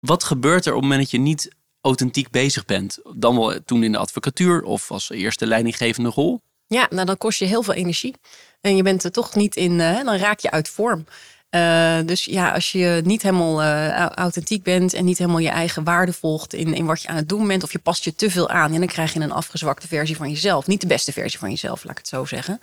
Wat 0.00 0.24
gebeurt 0.24 0.66
er 0.66 0.72
op 0.72 0.80
het 0.80 0.88
moment 0.88 1.00
dat 1.00 1.10
je 1.10 1.18
niet 1.18 1.50
authentiek 1.80 2.30
bezig 2.30 2.64
bent. 2.64 2.98
Dan 3.16 3.36
wel 3.36 3.58
toen 3.64 3.82
in 3.82 3.92
de 3.92 3.98
advocatuur 3.98 4.62
of 4.62 4.90
als 4.90 5.10
eerste 5.10 5.46
leidinggevende 5.46 6.10
rol. 6.10 6.40
Ja, 6.66 6.86
nou 6.90 7.06
dan 7.06 7.18
kost 7.18 7.38
je 7.38 7.44
heel 7.44 7.62
veel 7.62 7.74
energie. 7.74 8.14
En 8.60 8.76
je 8.76 8.82
bent 8.82 9.04
er 9.04 9.12
toch 9.12 9.34
niet 9.34 9.56
in, 9.56 9.72
uh, 9.72 10.04
dan 10.04 10.16
raak 10.16 10.40
je 10.40 10.50
uit 10.50 10.68
vorm. 10.68 11.04
Uh, 11.50 11.98
dus 12.04 12.24
ja, 12.24 12.50
als 12.52 12.72
je 12.72 13.00
niet 13.04 13.22
helemaal 13.22 13.62
uh, 13.62 14.06
authentiek 14.06 14.62
bent 14.62 14.94
en 14.94 15.04
niet 15.04 15.18
helemaal 15.18 15.40
je 15.40 15.48
eigen 15.48 15.84
waarde 15.84 16.12
volgt 16.12 16.54
in, 16.54 16.74
in 16.74 16.86
wat 16.86 17.02
je 17.02 17.08
aan 17.08 17.16
het 17.16 17.28
doen 17.28 17.46
bent, 17.46 17.62
of 17.62 17.72
je 17.72 17.78
past 17.78 18.04
je 18.04 18.14
te 18.14 18.30
veel 18.30 18.48
aan, 18.48 18.72
en 18.72 18.78
dan 18.78 18.88
krijg 18.88 19.12
je 19.12 19.20
een 19.20 19.32
afgezwakte 19.32 19.88
versie 19.88 20.16
van 20.16 20.30
jezelf. 20.30 20.66
Niet 20.66 20.80
de 20.80 20.86
beste 20.86 21.12
versie 21.12 21.38
van 21.38 21.50
jezelf, 21.50 21.84
laat 21.84 21.92
ik 21.92 21.98
het 21.98 22.08
zo 22.08 22.24
zeggen. 22.24 22.60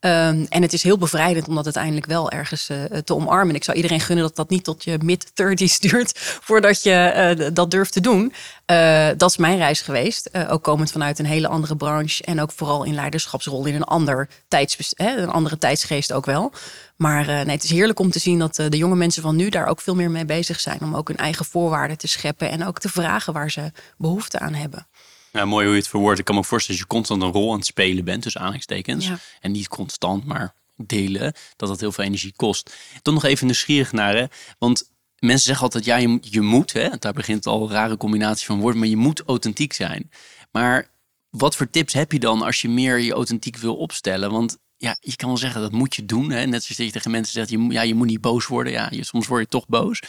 Um, 0.00 0.46
en 0.48 0.62
het 0.62 0.72
is 0.72 0.82
heel 0.82 0.98
bevrijdend 0.98 1.48
om 1.48 1.54
dat 1.54 1.64
uiteindelijk 1.64 2.06
wel 2.06 2.30
ergens 2.30 2.68
uh, 2.70 2.84
te 2.84 3.14
omarmen. 3.14 3.54
Ik 3.54 3.64
zou 3.64 3.76
iedereen 3.76 4.00
gunnen 4.00 4.24
dat 4.24 4.36
dat 4.36 4.50
niet 4.50 4.64
tot 4.64 4.84
je 4.84 4.98
mid-30s 5.02 5.78
duurt 5.90 6.12
voordat 6.40 6.82
je 6.82 7.36
uh, 7.38 7.48
dat 7.52 7.70
durft 7.70 7.92
te 7.92 8.00
doen. 8.00 8.32
Uh, 8.66 9.08
dat 9.16 9.30
is 9.30 9.36
mijn 9.36 9.56
reis 9.56 9.80
geweest. 9.80 10.30
ook 10.48 10.62
komend 10.62 10.92
vanuit 10.92 11.18
een 11.18 11.24
hele 11.24 11.48
andere 11.48 11.76
branche 11.76 12.24
en 12.24 12.40
ook 12.40 12.52
vooral 12.52 12.84
in 12.84 12.94
leiderschapsrol 12.94 13.66
in 13.66 13.74
een, 13.74 13.84
ander 13.84 14.28
tijds, 14.48 14.92
een 14.96 15.28
andere 15.28 15.58
tijdsgeest 15.58 16.12
ook 16.12 16.26
wel. 16.26 16.52
Maar 16.96 17.26
nee, 17.26 17.44
het 17.44 17.64
is 17.64 17.70
heerlijk 17.70 17.98
om 17.98 18.10
te 18.10 18.18
zien 18.18 18.38
dat 18.38 18.54
de 18.54 18.76
jonge 18.76 18.96
mensen 18.96 19.22
van 19.22 19.36
nu 19.36 19.48
daar 19.48 19.66
ook 19.66 19.80
veel 19.80 19.94
meer 19.94 20.10
mee 20.10 20.24
bezig 20.24 20.60
zijn. 20.60 20.80
Om 20.80 20.96
ook 20.96 21.08
hun 21.08 21.16
eigen 21.16 21.44
voorwaarden 21.44 21.98
te 21.98 22.08
scheppen 22.08 22.50
en 22.50 22.66
ook 22.66 22.78
te 22.78 22.88
vragen 22.88 23.32
waar 23.32 23.50
ze 23.50 23.72
behoefte 23.96 24.38
aan 24.38 24.54
hebben. 24.54 24.86
Ja, 25.32 25.44
mooi 25.44 25.64
hoe 25.64 25.74
je 25.74 25.80
het 25.80 25.88
verwoordt. 25.88 26.18
Ik 26.18 26.24
kan 26.24 26.34
me 26.34 26.44
voorstellen 26.44 26.80
dat 26.80 26.90
je 26.90 26.96
constant 26.96 27.22
een 27.22 27.40
rol 27.40 27.50
aan 27.50 27.58
het 27.58 27.66
spelen 27.66 28.04
bent, 28.04 28.22
dus 28.22 28.36
aanhalingstekens. 28.36 29.10
En 29.40 29.52
niet 29.52 29.68
constant, 29.68 30.24
maar 30.24 30.54
delen, 30.86 31.32
dat 31.56 31.68
dat 31.68 31.80
heel 31.80 31.92
veel 31.92 32.04
energie 32.04 32.32
kost. 32.36 32.74
Toch 33.02 33.14
nog 33.14 33.24
even 33.24 33.46
nieuwsgierig 33.46 33.92
naar, 33.92 34.16
hè? 34.16 34.24
want 34.58 34.90
mensen 35.18 35.46
zeggen 35.46 35.64
altijd, 35.64 35.84
ja, 35.84 35.96
je, 35.96 36.18
je 36.20 36.40
moet, 36.40 36.72
hè? 36.72 36.88
daar 36.98 37.12
begint 37.12 37.46
al 37.46 37.62
een 37.62 37.70
rare 37.70 37.96
combinatie 37.96 38.46
van 38.46 38.60
woorden, 38.60 38.80
maar 38.80 38.88
je 38.88 38.96
moet 38.96 39.22
authentiek 39.26 39.72
zijn. 39.72 40.10
Maar 40.50 40.90
wat 41.30 41.56
voor 41.56 41.70
tips 41.70 41.92
heb 41.92 42.12
je 42.12 42.18
dan 42.18 42.42
als 42.42 42.60
je 42.60 42.68
meer 42.68 42.98
je 42.98 43.12
authentiek 43.12 43.56
wil 43.56 43.76
opstellen? 43.76 44.30
Want 44.30 44.58
ja, 44.76 44.96
je 45.00 45.16
kan 45.16 45.28
wel 45.28 45.38
zeggen 45.38 45.60
dat 45.60 45.72
moet 45.72 45.94
je 45.94 46.04
doen. 46.04 46.30
Hè? 46.30 46.46
Net 46.46 46.64
zoals 46.64 46.86
je 46.86 46.92
tegen 46.92 47.10
mensen 47.10 47.32
zegt, 47.32 47.50
je, 47.50 47.66
ja, 47.68 47.82
je 47.82 47.94
moet 47.94 48.06
niet 48.06 48.20
boos 48.20 48.46
worden. 48.46 48.72
Ja, 48.72 48.88
je, 48.90 49.04
soms 49.04 49.26
word 49.26 49.42
je 49.42 49.48
toch 49.48 49.66
boos. 49.66 50.02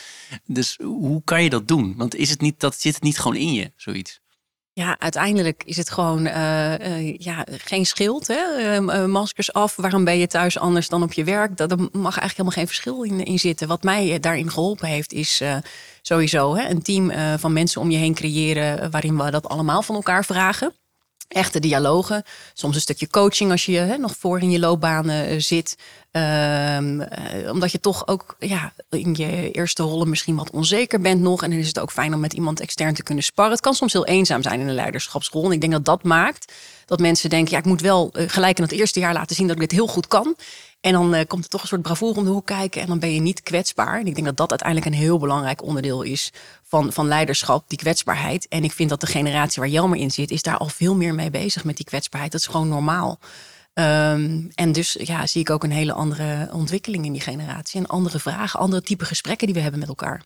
Dus 0.46 0.78
hoe 0.84 1.22
kan 1.24 1.44
je 1.44 1.50
dat 1.50 1.68
doen? 1.68 1.94
Want 1.98 2.16
is 2.16 2.30
het 2.30 2.42
niet, 2.42 2.60
dat 2.60 2.80
zit 2.80 2.94
het 2.94 3.04
niet 3.04 3.20
gewoon 3.20 3.38
in 3.38 3.54
je, 3.54 3.72
zoiets? 3.76 4.21
Ja, 4.74 5.00
uiteindelijk 5.00 5.64
is 5.66 5.78
het 5.78 5.90
gewoon 5.90 6.26
uh, 6.26 6.80
uh, 6.80 7.18
ja, 7.18 7.46
geen 7.48 7.86
schild. 7.86 8.28
Hè? 8.28 8.80
Uh, 8.80 9.06
maskers 9.06 9.54
af. 9.54 9.76
Waarom 9.76 10.04
ben 10.04 10.18
je 10.18 10.28
thuis 10.28 10.60
anders 10.60 10.90
dan 10.90 11.04
op 11.04 11.14
je 11.14 11.24
werk? 11.24 11.58
Dat, 11.58 11.72
er 11.72 11.78
mag 11.78 11.92
eigenlijk 11.92 12.32
helemaal 12.32 12.52
geen 12.52 12.68
verschil 12.68 13.04
in, 13.04 13.26
in 13.26 13.40
zitten. 13.40 13.68
Wat 13.68 13.84
mij 13.84 14.20
daarin 14.20 14.52
geholpen 14.52 14.88
heeft, 14.88 15.14
is 15.14 15.44
sowieso 16.02 16.56
hè, 16.56 16.70
een 16.70 16.82
team 16.82 17.12
van 17.40 17.54
mensen 17.54 17.82
om 17.82 17.92
je 17.92 17.98
heen 17.98 18.14
creëren. 18.14 18.92
waarin 18.92 19.18
we 19.18 19.32
dat 19.32 19.50
allemaal 19.50 19.82
van 19.82 19.96
elkaar 19.96 20.26
vragen 20.26 20.74
echte 21.32 21.60
dialogen. 21.60 22.24
Soms 22.54 22.76
een 22.76 22.82
stukje 22.82 23.10
coaching 23.10 23.52
als 23.52 23.66
je 23.66 23.78
hè, 23.78 23.98
nog 23.98 24.16
voor 24.20 24.40
in 24.40 24.52
je 24.52 24.60
loopbaan 24.60 25.10
uh, 25.10 25.40
zit. 25.40 25.78
Um, 26.12 27.02
uh, 27.02 27.08
omdat 27.52 27.72
je 27.72 27.80
toch 27.80 28.08
ook 28.08 28.36
ja, 28.40 28.74
in 28.90 29.16
je 29.18 29.52
eerste 29.52 29.84
rollen 29.84 30.10
misschien 30.10 30.36
wat 30.36 30.50
onzeker 30.50 31.02
bent 31.02 31.22
nog. 31.22 31.44
En 31.44 31.50
dan 31.50 31.60
is 31.60 31.68
het 31.68 31.80
ook 31.80 31.92
fijn 31.92 32.14
om 32.14 32.20
met 32.20 32.34
iemand 32.34 32.60
extern 32.60 32.94
te 32.94 33.04
kunnen 33.04 33.24
sparren. 33.24 33.54
Het 33.54 33.62
kan 33.62 33.74
soms 33.74 33.94
heel 33.94 34.06
eenzaam 34.06 34.42
zijn 34.42 34.60
in 34.60 34.68
een 34.68 34.76
leiderschapsrol. 34.76 35.46
En 35.46 35.52
ik 35.52 35.62
denk 35.62 35.74
dat 35.74 35.86
dat 35.86 36.04
maakt 36.04 36.54
dat 36.86 37.00
mensen 37.00 37.30
denken... 37.30 37.52
ja, 37.52 37.58
ik 37.58 37.66
moet 37.66 37.82
wel 37.82 38.10
uh, 38.14 38.24
gelijk 38.28 38.58
in 38.58 38.64
het 38.64 38.72
eerste 38.72 39.00
jaar 39.00 39.14
laten 39.14 39.36
zien 39.36 39.48
dat 39.48 39.56
ik 39.56 39.62
dit 39.62 39.72
heel 39.72 39.88
goed 39.88 40.08
kan. 40.08 40.36
En 40.82 40.92
dan 40.92 41.16
uh, 41.16 41.22
komt 41.28 41.44
er 41.44 41.50
toch 41.50 41.62
een 41.62 41.68
soort 41.68 41.82
bravoure 41.82 42.20
om 42.20 42.24
de 42.24 42.30
hoek 42.30 42.46
kijken. 42.46 42.82
En 42.82 42.88
dan 42.88 43.00
ben 43.00 43.14
je 43.14 43.20
niet 43.20 43.42
kwetsbaar. 43.42 44.00
En 44.00 44.08
ik 44.08 44.14
denk 44.14 44.28
dat 44.28 44.38
dat 44.38 44.50
uiteindelijk 44.50 44.88
een 44.90 45.02
heel 45.02 45.18
belangrijk 45.18 45.64
onderdeel 45.64 46.02
is 46.02 46.32
van, 46.64 46.94
van 46.94 47.08
leiderschap, 47.08 47.64
die 47.70 47.78
kwetsbaarheid. 47.78 48.48
En 48.48 48.64
ik 48.64 48.72
vind 48.72 48.90
dat 48.90 49.02
de 49.02 49.08
generatie 49.08 49.62
waar 49.62 49.72
Jelmer 49.72 49.98
in 49.98 50.12
zit, 50.12 50.32
is 50.32 50.42
daar 50.42 50.58
al 50.58 50.70
veel 50.70 50.96
meer 50.96 51.16
mee 51.16 51.30
bezig 51.30 51.64
met 51.64 51.76
die 51.76 51.86
kwetsbaarheid. 51.86 52.32
Dat 52.32 52.42
is 52.42 52.48
gewoon 52.48 52.68
normaal. 52.68 53.20
Um, 53.74 54.50
en 54.56 54.72
dus 54.72 54.98
ja, 55.00 55.28
zie 55.28 55.42
ik 55.42 55.50
ook 55.50 55.64
een 55.64 55.72
hele 55.72 55.94
andere 55.94 56.50
ontwikkeling 56.52 57.06
in 57.06 57.12
die 57.12 57.22
generatie. 57.22 57.80
En 57.80 57.88
andere 57.88 58.20
vragen, 58.20 58.60
andere 58.60 58.82
type 58.82 59.06
gesprekken 59.06 59.48
die 59.48 59.56
we 59.56 59.62
hebben 59.62 59.80
met 59.80 59.90
elkaar. 59.90 60.24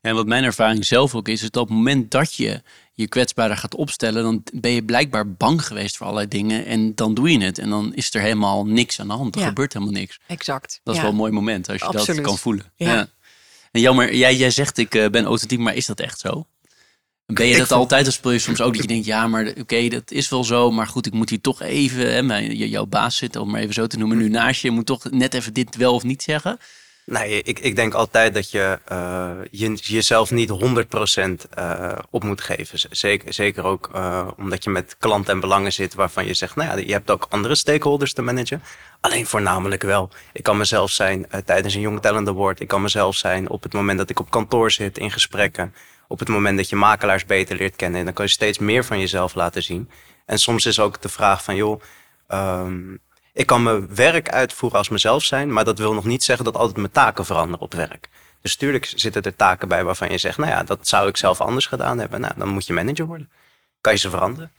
En 0.00 0.14
wat 0.14 0.26
mijn 0.26 0.44
ervaring 0.44 0.86
zelf 0.86 1.14
ook 1.14 1.28
is, 1.28 1.42
is 1.42 1.50
dat 1.50 1.62
op 1.62 1.68
het 1.68 1.76
moment 1.76 2.10
dat 2.10 2.34
je 2.34 2.62
je 2.92 3.08
kwetsbaarder 3.08 3.56
gaat 3.56 3.74
opstellen, 3.74 4.22
dan 4.22 4.42
ben 4.52 4.70
je 4.70 4.84
blijkbaar 4.84 5.32
bang 5.32 5.66
geweest 5.66 5.96
voor 5.96 6.06
allerlei 6.06 6.28
dingen. 6.28 6.66
En 6.66 6.94
dan 6.94 7.14
doe 7.14 7.30
je 7.30 7.40
het. 7.40 7.58
En 7.58 7.70
dan 7.70 7.94
is 7.94 8.14
er 8.14 8.20
helemaal 8.20 8.66
niks 8.66 9.00
aan 9.00 9.08
de 9.08 9.14
hand. 9.14 9.36
Er 9.36 9.42
gebeurt 9.42 9.72
helemaal 9.72 9.94
niks. 9.94 10.20
Exact. 10.26 10.80
Dat 10.84 10.94
is 10.94 11.00
wel 11.00 11.10
een 11.10 11.16
mooi 11.16 11.32
moment 11.32 11.68
als 11.68 11.80
je 11.80 12.14
dat 12.14 12.20
kan 12.20 12.38
voelen. 12.38 12.72
Ja. 12.76 13.08
En 13.70 13.80
jammer, 13.80 14.14
jij, 14.14 14.36
jij 14.36 14.50
zegt 14.50 14.78
ik 14.78 14.94
uh, 14.94 15.08
ben 15.08 15.24
authentiek, 15.24 15.58
maar 15.58 15.74
is 15.74 15.86
dat 15.86 16.00
echt 16.00 16.18
zo? 16.18 16.46
Ben 17.26 17.46
je 17.46 17.56
dat 17.56 17.72
altijd 17.72 18.06
als 18.06 18.14
speel 18.14 18.30
je 18.30 18.38
soms 18.38 18.60
ook 18.60 18.72
dat 18.72 18.82
je 18.82 18.88
denkt, 18.88 19.06
ja, 19.06 19.26
maar 19.26 19.52
oké, 19.58 19.88
dat 19.88 20.10
is 20.10 20.28
wel 20.28 20.44
zo, 20.44 20.70
maar 20.70 20.86
goed, 20.86 21.06
ik 21.06 21.12
moet 21.12 21.30
hier 21.30 21.40
toch 21.40 21.62
even, 21.62 22.30
hè, 22.30 22.38
jouw 22.38 22.86
baas 22.86 23.16
zit, 23.16 23.36
om 23.36 23.50
maar 23.50 23.60
even 23.60 23.74
zo 23.74 23.86
te 23.86 23.98
noemen, 23.98 24.18
nu 24.18 24.28
naast 24.28 24.60
je, 24.60 24.68
je 24.68 24.74
moet 24.74 24.86
toch 24.86 25.10
net 25.10 25.34
even 25.34 25.52
dit 25.52 25.76
wel 25.76 25.94
of 25.94 26.02
niet 26.02 26.22
zeggen. 26.22 26.58
Nee, 27.10 27.42
ik, 27.42 27.58
ik 27.58 27.76
denk 27.76 27.94
altijd 27.94 28.34
dat 28.34 28.50
je, 28.50 28.78
je 29.50 29.74
jezelf 29.74 30.30
niet 30.30 30.50
100% 30.50 30.54
uh, 31.58 31.92
op 32.10 32.24
moet 32.24 32.40
geven. 32.40 32.78
Zeker, 32.90 33.32
zeker 33.32 33.64
ook 33.64 33.90
uh, 33.94 34.28
omdat 34.36 34.64
je 34.64 34.70
met 34.70 34.96
klanten 34.98 35.32
en 35.32 35.40
belangen 35.40 35.72
zit 35.72 35.94
waarvan 35.94 36.26
je 36.26 36.34
zegt, 36.34 36.56
nou 36.56 36.70
ja, 36.70 36.86
je 36.86 36.92
hebt 36.92 37.10
ook 37.10 37.26
andere 37.28 37.54
stakeholders 37.54 38.12
te 38.12 38.22
managen. 38.22 38.62
Alleen 39.00 39.26
voornamelijk 39.26 39.82
wel. 39.82 40.10
Ik 40.32 40.42
kan 40.42 40.56
mezelf 40.56 40.90
zijn 40.90 41.26
tijdens 41.44 41.74
een 41.74 41.80
Young 41.80 42.00
Talent 42.00 42.28
Award. 42.28 42.60
Ik 42.60 42.68
kan 42.68 42.82
mezelf 42.82 43.16
zijn 43.16 43.48
op 43.48 43.62
het 43.62 43.72
moment 43.72 43.98
dat 43.98 44.10
ik 44.10 44.20
op 44.20 44.30
kantoor 44.30 44.70
zit 44.70 44.98
in 44.98 45.10
gesprekken. 45.10 45.74
Op 46.08 46.18
het 46.18 46.28
moment 46.28 46.56
dat 46.56 46.68
je 46.68 46.76
makelaars 46.76 47.24
beter 47.24 47.56
leert 47.56 47.76
kennen. 47.76 47.98
En 47.98 48.04
dan 48.04 48.14
kan 48.14 48.24
je 48.24 48.30
steeds 48.30 48.58
meer 48.58 48.84
van 48.84 48.98
jezelf 48.98 49.34
laten 49.34 49.62
zien. 49.62 49.90
En 50.26 50.38
soms 50.38 50.66
is 50.66 50.80
ook 50.80 51.02
de 51.02 51.08
vraag 51.08 51.44
van, 51.44 51.56
joh, 51.56 51.80
um, 52.28 53.00
ik 53.40 53.46
kan 53.46 53.62
mijn 53.62 53.94
werk 53.94 54.28
uitvoeren 54.28 54.78
als 54.78 54.88
mezelf 54.88 55.24
zijn, 55.24 55.52
maar 55.52 55.64
dat 55.64 55.78
wil 55.78 55.94
nog 55.94 56.04
niet 56.04 56.24
zeggen 56.24 56.44
dat 56.44 56.56
altijd 56.56 56.76
mijn 56.76 56.90
taken 56.90 57.24
veranderen 57.24 57.60
op 57.60 57.74
werk. 57.74 58.08
Dus 58.40 58.56
tuurlijk 58.56 58.92
zitten 58.94 59.22
er 59.22 59.36
taken 59.36 59.68
bij 59.68 59.84
waarvan 59.84 60.10
je 60.10 60.18
zegt, 60.18 60.38
nou 60.38 60.50
ja, 60.50 60.62
dat 60.62 60.88
zou 60.88 61.08
ik 61.08 61.16
zelf 61.16 61.40
anders 61.40 61.66
gedaan 61.66 61.98
hebben. 61.98 62.20
Nou, 62.20 62.32
dan 62.36 62.48
moet 62.48 62.66
je 62.66 62.72
manager 62.72 63.06
worden. 63.06 63.30
Kan 63.80 63.92
je 63.92 63.98
ze 63.98 64.10
veranderen? 64.10 64.52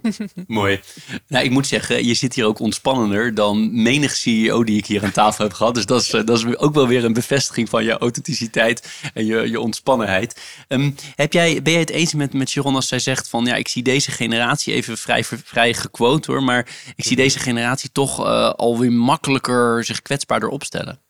Mooi. 0.46 0.80
Nou, 1.28 1.44
ik 1.44 1.50
moet 1.50 1.66
zeggen, 1.66 2.06
je 2.06 2.14
zit 2.14 2.34
hier 2.34 2.46
ook 2.46 2.58
ontspannender 2.58 3.34
dan 3.34 3.82
menig 3.82 4.16
CEO 4.16 4.64
die 4.64 4.78
ik 4.78 4.86
hier 4.86 5.04
aan 5.04 5.10
tafel 5.10 5.44
heb 5.44 5.52
gehad. 5.52 5.74
Dus 5.74 5.86
dat 5.86 6.00
is, 6.00 6.12
eh, 6.12 6.24
dat 6.24 6.38
is 6.38 6.56
ook 6.56 6.74
wel 6.74 6.88
weer 6.88 7.04
een 7.04 7.12
bevestiging 7.12 7.68
van 7.68 7.84
je 7.84 7.98
authenticiteit 7.98 8.88
en 9.14 9.26
je, 9.26 9.50
je 9.50 9.60
ontspannenheid. 9.60 10.40
Um, 10.68 10.94
heb 11.16 11.32
jij, 11.32 11.62
ben 11.62 11.72
jij 11.72 11.80
het 11.80 11.90
eens 11.90 12.14
met, 12.14 12.32
met 12.32 12.48
Sharon 12.48 12.74
als 12.74 12.88
zij 12.88 12.98
zegt 12.98 13.28
van 13.28 13.44
ja, 13.44 13.54
ik 13.54 13.68
zie 13.68 13.82
deze 13.82 14.10
generatie, 14.10 14.74
even 14.74 14.98
vrij, 14.98 15.24
vrij 15.24 15.74
gequote 15.74 16.30
hoor, 16.30 16.42
maar 16.42 16.68
ik 16.96 17.04
zie 17.04 17.16
deze 17.16 17.38
generatie 17.38 17.92
toch 17.92 18.20
uh, 18.20 18.50
alweer 18.50 18.92
makkelijker 18.92 19.84
zich 19.84 20.02
kwetsbaarder 20.02 20.48
opstellen? 20.48 21.00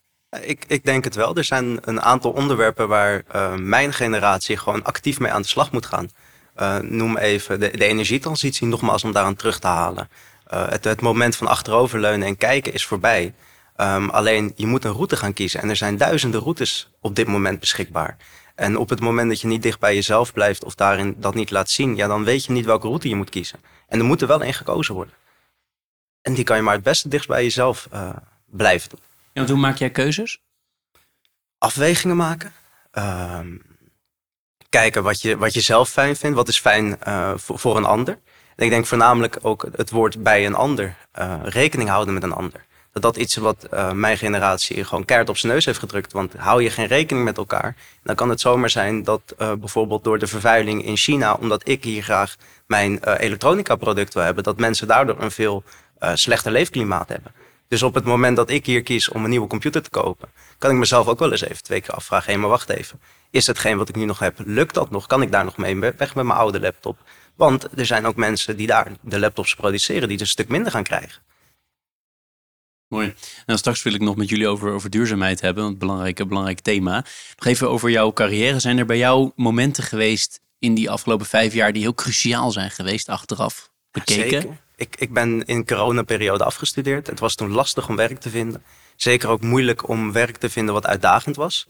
Ik, 0.40 0.64
ik 0.68 0.85
denk 0.85 1.05
het 1.05 1.14
wel. 1.14 1.37
Er 1.37 1.45
zijn 1.45 1.79
een 1.81 2.03
aantal 2.03 2.31
onderwerpen 2.31 2.88
waar 2.88 3.23
uh, 3.35 3.55
mijn 3.55 3.92
generatie 3.92 4.57
gewoon 4.57 4.85
actief 4.85 5.18
mee 5.18 5.33
aan 5.33 5.42
de 5.42 5.49
slag 5.49 5.73
moet 5.73 5.87
gaan. 5.87 6.11
Uh, 6.61 6.79
noem 6.79 7.17
even 7.17 7.61
de, 7.61 7.77
de, 7.77 7.85
energietransitie, 7.85 8.67
nogmaals 8.67 9.05
om 9.05 9.12
daaraan 9.12 9.37
terug 9.37 9.59
te 9.59 9.67
halen. 9.67 10.09
Uh, 10.53 10.69
het, 10.69 10.85
het, 10.85 11.01
moment 11.01 11.37
van 11.37 11.47
achteroverleunen 11.47 12.27
en 12.27 12.37
kijken 12.37 12.73
is 12.73 12.87
voorbij. 12.87 13.35
Um, 13.77 14.11
alleen 14.11 14.53
je 14.57 14.67
moet 14.67 14.85
een 14.85 14.93
route 14.93 15.17
gaan 15.17 15.33
kiezen. 15.33 15.62
En 15.62 15.69
er 15.69 15.77
zijn 15.77 15.97
duizenden 15.97 16.41
routes 16.41 16.91
op 17.01 17.17
dit 17.17 17.27
moment 17.27 17.61
beschikbaar. 17.61 18.17
En 18.55 18.77
op 18.77 18.88
het 18.88 19.01
moment 19.01 19.29
dat 19.29 19.41
je 19.41 19.47
niet 19.47 19.62
dicht 19.62 19.79
bij 19.79 19.95
jezelf 19.95 20.33
blijft 20.33 20.65
of 20.65 20.75
daarin 20.75 21.15
dat 21.19 21.35
niet 21.35 21.51
laat 21.51 21.71
zien, 21.71 21.97
ja, 21.97 22.07
dan 22.07 22.25
weet 22.25 22.45
je 22.45 22.53
niet 22.53 22.65
welke 22.65 22.87
route 22.87 23.09
je 23.09 23.17
moet 23.17 23.31
kiezen. 23.31 23.61
En 23.88 23.99
er 23.99 24.05
moet 24.05 24.21
er 24.21 24.27
wel 24.27 24.43
één 24.43 24.55
gekozen 24.55 24.95
worden. 24.95 25.15
En 26.23 26.35
die 26.35 26.45
kan 26.45 26.57
je 26.57 26.62
maar 26.62 26.75
het 26.75 26.83
beste 26.83 27.09
dicht 27.09 27.27
bij 27.29 27.43
jezelf 27.43 27.88
uh, 27.93 28.11
blijven 28.47 28.91
doen. 28.91 29.01
Ja, 29.23 29.31
want 29.33 29.49
hoe 29.49 29.59
maak 29.59 29.77
jij 29.77 29.91
keuzes? 29.91 30.43
Afwegingen 31.59 32.17
maken. 32.17 32.53
Um, 32.93 33.71
kijken 34.72 35.02
wat 35.02 35.20
je, 35.20 35.37
wat 35.37 35.54
je 35.54 35.61
zelf 35.61 35.88
fijn 35.88 36.16
vindt. 36.16 36.37
Wat 36.37 36.48
is 36.48 36.58
fijn 36.58 36.98
uh, 37.08 37.32
voor, 37.37 37.58
voor 37.58 37.76
een 37.76 37.85
ander. 37.85 38.18
En 38.56 38.64
ik 38.64 38.70
denk 38.70 38.87
voornamelijk 38.87 39.38
ook 39.42 39.66
het 39.76 39.90
woord 39.90 40.22
bij 40.22 40.46
een 40.46 40.54
ander. 40.54 40.96
Uh, 41.18 41.35
rekening 41.42 41.88
houden 41.88 42.14
met 42.14 42.22
een 42.22 42.32
ander. 42.32 42.64
Dat 42.92 43.02
dat 43.02 43.16
iets 43.16 43.37
wat 43.37 43.66
uh, 43.74 43.92
mijn 43.92 44.18
generatie 44.18 44.85
gewoon 44.85 45.04
keihard 45.04 45.30
op 45.30 45.37
zijn 45.37 45.52
neus 45.52 45.64
heeft 45.64 45.78
gedrukt. 45.78 46.12
Want 46.12 46.35
hou 46.37 46.62
je 46.62 46.70
geen 46.70 46.87
rekening 46.87 47.24
met 47.24 47.37
elkaar, 47.37 47.76
dan 48.02 48.14
kan 48.14 48.28
het 48.28 48.40
zomaar 48.40 48.70
zijn 48.70 49.02
dat 49.02 49.35
bijvoorbeeld 49.37 50.04
door 50.04 50.18
de 50.18 50.26
vervuiling 50.26 50.85
in 50.85 50.96
China, 50.96 51.35
omdat 51.35 51.68
ik 51.68 51.85
hier 51.85 52.02
graag 52.02 52.37
mijn 52.66 53.16
elektronica 53.18 53.76
product 53.76 54.14
wil 54.14 54.22
hebben, 54.22 54.44
dat 54.44 54.58
mensen 54.58 54.87
daardoor 54.87 55.16
een 55.20 55.30
veel 55.30 55.64
slechter 56.14 56.52
leefklimaat 56.52 57.08
hebben. 57.08 57.32
Dus 57.72 57.82
op 57.82 57.94
het 57.94 58.04
moment 58.04 58.37
dat 58.37 58.50
ik 58.50 58.66
hier 58.66 58.82
kies 58.82 59.08
om 59.08 59.24
een 59.24 59.30
nieuwe 59.30 59.46
computer 59.46 59.82
te 59.82 59.90
kopen, 59.90 60.28
kan 60.58 60.70
ik 60.70 60.76
mezelf 60.76 61.06
ook 61.06 61.18
wel 61.18 61.30
eens 61.30 61.40
even 61.40 61.62
twee 61.62 61.80
keer 61.80 61.94
afvragen. 61.94 62.32
Hé, 62.32 62.38
maar 62.38 62.48
wacht 62.48 62.68
even. 62.68 63.00
Is 63.30 63.46
hetgeen 63.46 63.76
wat 63.76 63.88
ik 63.88 63.94
nu 63.94 64.04
nog 64.04 64.18
heb, 64.18 64.38
lukt 64.44 64.74
dat 64.74 64.90
nog? 64.90 65.06
Kan 65.06 65.22
ik 65.22 65.32
daar 65.32 65.44
nog 65.44 65.56
mee 65.56 65.78
weg 65.78 66.14
met 66.14 66.14
mijn 66.14 66.38
oude 66.38 66.61
laptop? 66.61 66.98
Want 67.37 67.78
er 67.78 67.87
zijn 67.87 68.06
ook 68.06 68.16
mensen 68.16 68.56
die 68.56 68.66
daar 68.66 68.92
de 69.00 69.18
laptops 69.18 69.54
produceren, 69.54 70.02
die 70.02 70.11
het 70.11 70.20
een 70.20 70.26
stuk 70.26 70.48
minder 70.48 70.72
gaan 70.72 70.82
krijgen. 70.82 71.22
Mooi. 72.88 73.14
Nou, 73.46 73.58
straks 73.58 73.82
wil 73.82 73.94
ik 73.94 74.00
nog 74.00 74.16
met 74.16 74.28
jullie 74.28 74.48
over, 74.48 74.72
over 74.72 74.90
duurzaamheid 74.90 75.40
hebben, 75.40 75.64
een 75.64 75.78
belangrijk, 75.78 76.28
belangrijk 76.28 76.61
thema. 76.61 77.04
Nog 77.37 77.46
even 77.46 77.70
over 77.70 77.90
jouw 77.90 78.12
carrière. 78.12 78.58
Zijn 78.61 78.78
er 78.78 78.87
bij 78.87 78.98
jou 78.98 79.30
momenten 79.37 79.82
geweest 79.82 80.40
in 80.58 80.74
die 80.74 80.90
afgelopen 80.90 81.26
vijf 81.26 81.54
jaar 81.54 81.72
die 81.72 81.82
heel 81.82 81.94
cruciaal 81.94 82.50
zijn 82.50 82.70
geweest 82.70 83.08
achteraf 83.08 83.70
bekeken? 83.90 84.40
Zeker. 84.40 84.61
Ik, 84.83 84.97
ik 84.99 85.12
ben 85.12 85.45
in 85.45 85.66
coronaperiode 85.66 86.45
afgestudeerd. 86.45 87.07
Het 87.07 87.21
was 87.21 87.35
toen 87.35 87.53
lastig 87.53 87.88
om 87.88 87.97
werk 87.97 88.21
te 88.21 88.31
vinden. 88.31 88.62
Zeker 88.97 89.29
ook 89.29 89.40
moeilijk 89.40 89.88
om 89.88 90.12
werk 90.12 90.37
te 90.37 90.51
vinden 90.51 90.75
wat 90.75 90.87
uitdagend 90.87 91.37
was. 91.37 91.68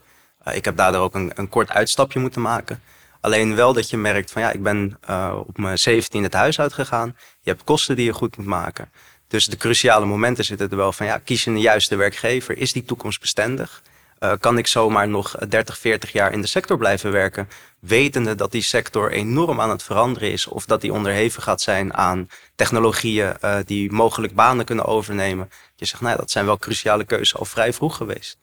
Uh, 0.48 0.54
ik 0.54 0.64
heb 0.64 0.76
daardoor 0.76 1.02
ook 1.02 1.14
een, 1.14 1.32
een 1.34 1.48
kort 1.48 1.70
uitstapje 1.70 2.20
moeten 2.20 2.40
maken. 2.40 2.82
Alleen 3.20 3.54
wel 3.54 3.72
dat 3.72 3.90
je 3.90 3.96
merkt 3.96 4.30
van 4.30 4.42
ja, 4.42 4.50
ik 4.50 4.62
ben 4.62 4.98
uh, 5.10 5.34
op 5.46 5.58
mijn 5.58 5.78
17 5.78 6.22
het 6.22 6.32
huis 6.32 6.60
uitgegaan. 6.60 7.16
Je 7.40 7.50
hebt 7.50 7.64
kosten 7.64 7.96
die 7.96 8.04
je 8.04 8.12
goed 8.12 8.36
moet 8.36 8.46
maken. 8.46 8.90
Dus 9.28 9.46
de 9.46 9.56
cruciale 9.56 10.06
momenten 10.06 10.44
zitten 10.44 10.70
er 10.70 10.76
wel 10.76 10.92
van 10.92 11.06
ja, 11.06 11.18
kies 11.18 11.44
je 11.44 11.50
een 11.50 11.60
juiste 11.60 11.96
werkgever. 11.96 12.58
Is 12.58 12.72
die 12.72 12.84
toekomstbestendig? 12.84 13.82
Uh, 14.22 14.32
kan 14.40 14.58
ik 14.58 14.66
zomaar 14.66 15.08
nog 15.08 15.36
30, 15.48 15.78
40 15.78 16.12
jaar 16.12 16.32
in 16.32 16.40
de 16.40 16.46
sector 16.46 16.78
blijven 16.78 17.12
werken? 17.12 17.48
Wetende 17.78 18.34
dat 18.34 18.52
die 18.52 18.62
sector 18.62 19.12
enorm 19.12 19.60
aan 19.60 19.70
het 19.70 19.82
veranderen 19.82 20.32
is. 20.32 20.46
Of 20.46 20.66
dat 20.66 20.80
die 20.80 20.92
onderhevig 20.92 21.44
gaat 21.44 21.60
zijn 21.60 21.94
aan 21.94 22.28
technologieën 22.54 23.36
uh, 23.44 23.58
die 23.64 23.92
mogelijk 23.92 24.34
banen 24.34 24.64
kunnen 24.64 24.84
overnemen. 24.84 25.50
Je 25.76 25.84
zegt, 25.84 26.02
nou, 26.02 26.16
dat 26.16 26.30
zijn 26.30 26.44
wel 26.44 26.58
cruciale 26.58 27.04
keuzes 27.04 27.36
al 27.36 27.44
vrij 27.44 27.72
vroeg 27.72 27.96
geweest. 27.96 28.38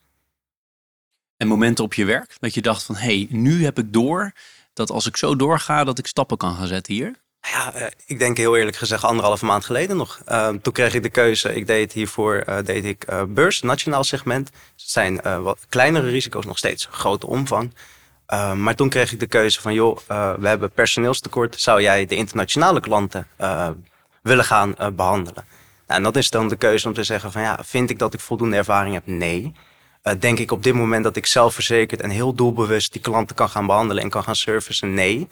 En 1.37 1.47
momenten 1.47 1.83
op 1.83 1.93
je 1.93 2.05
werk 2.05 2.35
dat 2.39 2.53
je 2.53 2.61
dacht 2.61 2.83
van, 2.83 2.95
hé, 2.95 3.17
hey, 3.17 3.27
nu 3.29 3.63
heb 3.63 3.77
ik 3.77 3.93
door 3.93 4.31
dat 4.73 4.91
als 4.91 5.05
ik 5.05 5.17
zo 5.17 5.35
doorga, 5.35 5.83
dat 5.83 5.99
ik 5.99 6.07
stappen 6.07 6.37
kan 6.37 6.55
gaan 6.55 6.67
zetten 6.67 6.93
hier? 6.93 7.15
Ja, 7.41 7.75
uh, 7.75 7.85
ik 8.05 8.19
denk 8.19 8.37
heel 8.37 8.57
eerlijk 8.57 8.77
gezegd 8.77 9.03
anderhalve 9.03 9.45
maand 9.45 9.65
geleden 9.65 9.97
nog. 9.97 10.19
Uh, 10.27 10.47
toen 10.47 10.73
kreeg 10.73 10.93
ik 10.93 11.03
de 11.03 11.09
keuze, 11.09 11.55
ik 11.55 11.67
deed 11.67 11.93
hiervoor 11.93 12.43
uh, 12.49 12.57
deed 12.63 12.85
ik 12.85 13.05
beurs, 13.27 13.61
nationaal 13.61 14.03
segment. 14.03 14.47
Het 14.47 14.89
zijn 14.89 15.41
wat 15.41 15.59
kleinere 15.69 16.09
risico's, 16.09 16.45
nog 16.45 16.57
steeds 16.57 16.87
grote 16.91 17.27
omvang. 17.27 17.73
maar 18.55 18.75
toen 18.75 18.89
kreeg 18.89 19.11
ik 19.11 19.19
de 19.19 19.27
keuze 19.27 19.61
van, 19.61 19.73
joh, 19.73 19.97
we 20.39 20.47
hebben 20.47 20.71
personeelstekort. 20.71 21.61
Zou 21.61 21.81
jij 21.81 22.05
de 22.05 22.15
internationale 22.15 22.79
klanten 22.79 23.27
willen 24.21 24.45
gaan 24.45 24.75
behandelen? 24.95 25.45
Nou, 25.87 25.99
en 25.99 26.03
dat 26.03 26.15
is 26.15 26.29
dan 26.29 26.47
de 26.47 26.55
keuze 26.55 26.87
om 26.87 26.93
te 26.93 27.03
zeggen 27.03 27.31
van, 27.31 27.41
ja, 27.41 27.59
vind 27.63 27.89
ik 27.89 27.99
dat 27.99 28.13
ik 28.13 28.19
voldoende 28.19 28.55
ervaring 28.55 28.93
heb? 28.93 29.07
Nee. 29.07 29.53
denk 30.19 30.39
ik 30.39 30.51
op 30.51 30.63
dit 30.63 30.73
moment 30.73 31.03
dat 31.03 31.15
ik 31.15 31.25
zelfverzekerd 31.25 32.01
en 32.01 32.09
heel 32.09 32.33
doelbewust 32.33 32.91
die 32.91 33.01
klanten 33.01 33.35
kan 33.35 33.49
gaan 33.49 33.65
behandelen 33.65 34.03
en 34.03 34.09
kan 34.09 34.23
gaan 34.23 34.35
servicen? 34.35 34.93
Nee. 34.93 35.27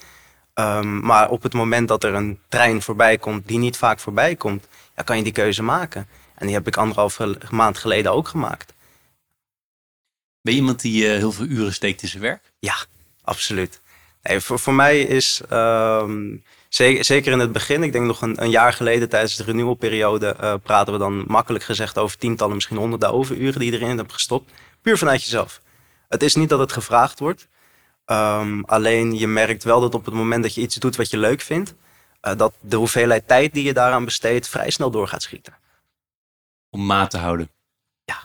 Um, 0.59 0.99
maar 0.99 1.29
op 1.29 1.43
het 1.43 1.53
moment 1.53 1.87
dat 1.87 2.03
er 2.03 2.13
een 2.13 2.39
trein 2.49 2.81
voorbij 2.81 3.17
komt 3.17 3.47
die 3.47 3.57
niet 3.57 3.77
vaak 3.77 3.99
voorbij 3.99 4.35
komt, 4.35 4.67
ja, 4.95 5.03
kan 5.03 5.17
je 5.17 5.23
die 5.23 5.31
keuze 5.31 5.63
maken. 5.63 6.07
En 6.35 6.45
die 6.45 6.55
heb 6.55 6.67
ik 6.67 6.77
anderhalve 6.77 7.37
maand 7.51 7.77
geleden 7.77 8.11
ook 8.11 8.27
gemaakt. 8.27 8.73
Ben 10.41 10.53
je 10.53 10.59
iemand 10.59 10.81
die 10.81 11.03
uh, 11.03 11.09
heel 11.09 11.31
veel 11.31 11.45
uren 11.45 11.73
steekt 11.73 12.01
in 12.01 12.07
zijn 12.07 12.21
werk? 12.21 12.51
Ja, 12.59 12.75
absoluut. 13.23 13.81
Nee, 14.23 14.39
voor, 14.39 14.59
voor 14.59 14.73
mij 14.73 15.01
is, 15.01 15.41
um, 15.51 16.43
zeker, 16.69 17.05
zeker 17.05 17.31
in 17.31 17.39
het 17.39 17.51
begin, 17.51 17.83
ik 17.83 17.91
denk 17.91 18.05
nog 18.05 18.21
een, 18.21 18.41
een 18.43 18.49
jaar 18.49 18.73
geleden 18.73 19.09
tijdens 19.09 19.35
de 19.35 19.43
renewalperiode, 19.43 20.35
uh, 20.41 20.53
praten 20.63 20.93
we 20.93 20.99
dan 20.99 21.23
makkelijk 21.27 21.63
gezegd 21.63 21.97
over 21.97 22.17
tientallen, 22.17 22.55
misschien 22.55 22.77
honderden 22.77 23.11
overuren 23.11 23.59
die 23.59 23.71
je 23.71 23.79
erin 23.79 23.97
hebt 23.97 24.13
gestopt. 24.13 24.51
Puur 24.81 24.97
vanuit 24.97 25.23
jezelf. 25.23 25.61
Het 26.09 26.23
is 26.23 26.35
niet 26.35 26.49
dat 26.49 26.59
het 26.59 26.71
gevraagd 26.71 27.19
wordt. 27.19 27.47
Um, 28.11 28.63
alleen 28.65 29.17
je 29.17 29.27
merkt 29.27 29.63
wel 29.63 29.81
dat 29.81 29.95
op 29.95 30.05
het 30.05 30.13
moment 30.13 30.43
dat 30.43 30.53
je 30.53 30.61
iets 30.61 30.75
doet 30.75 30.95
wat 30.95 31.09
je 31.09 31.17
leuk 31.17 31.41
vindt, 31.41 31.73
uh, 32.21 32.35
dat 32.37 32.53
de 32.59 32.75
hoeveelheid 32.75 33.27
tijd 33.27 33.53
die 33.53 33.63
je 33.63 33.73
daaraan 33.73 34.05
besteedt 34.05 34.47
vrij 34.47 34.69
snel 34.69 34.91
door 34.91 35.07
gaat 35.07 35.21
schieten. 35.21 35.57
Om 36.69 36.85
maat 36.85 37.09
te 37.09 37.17
houden. 37.17 37.49
Ja. 38.05 38.19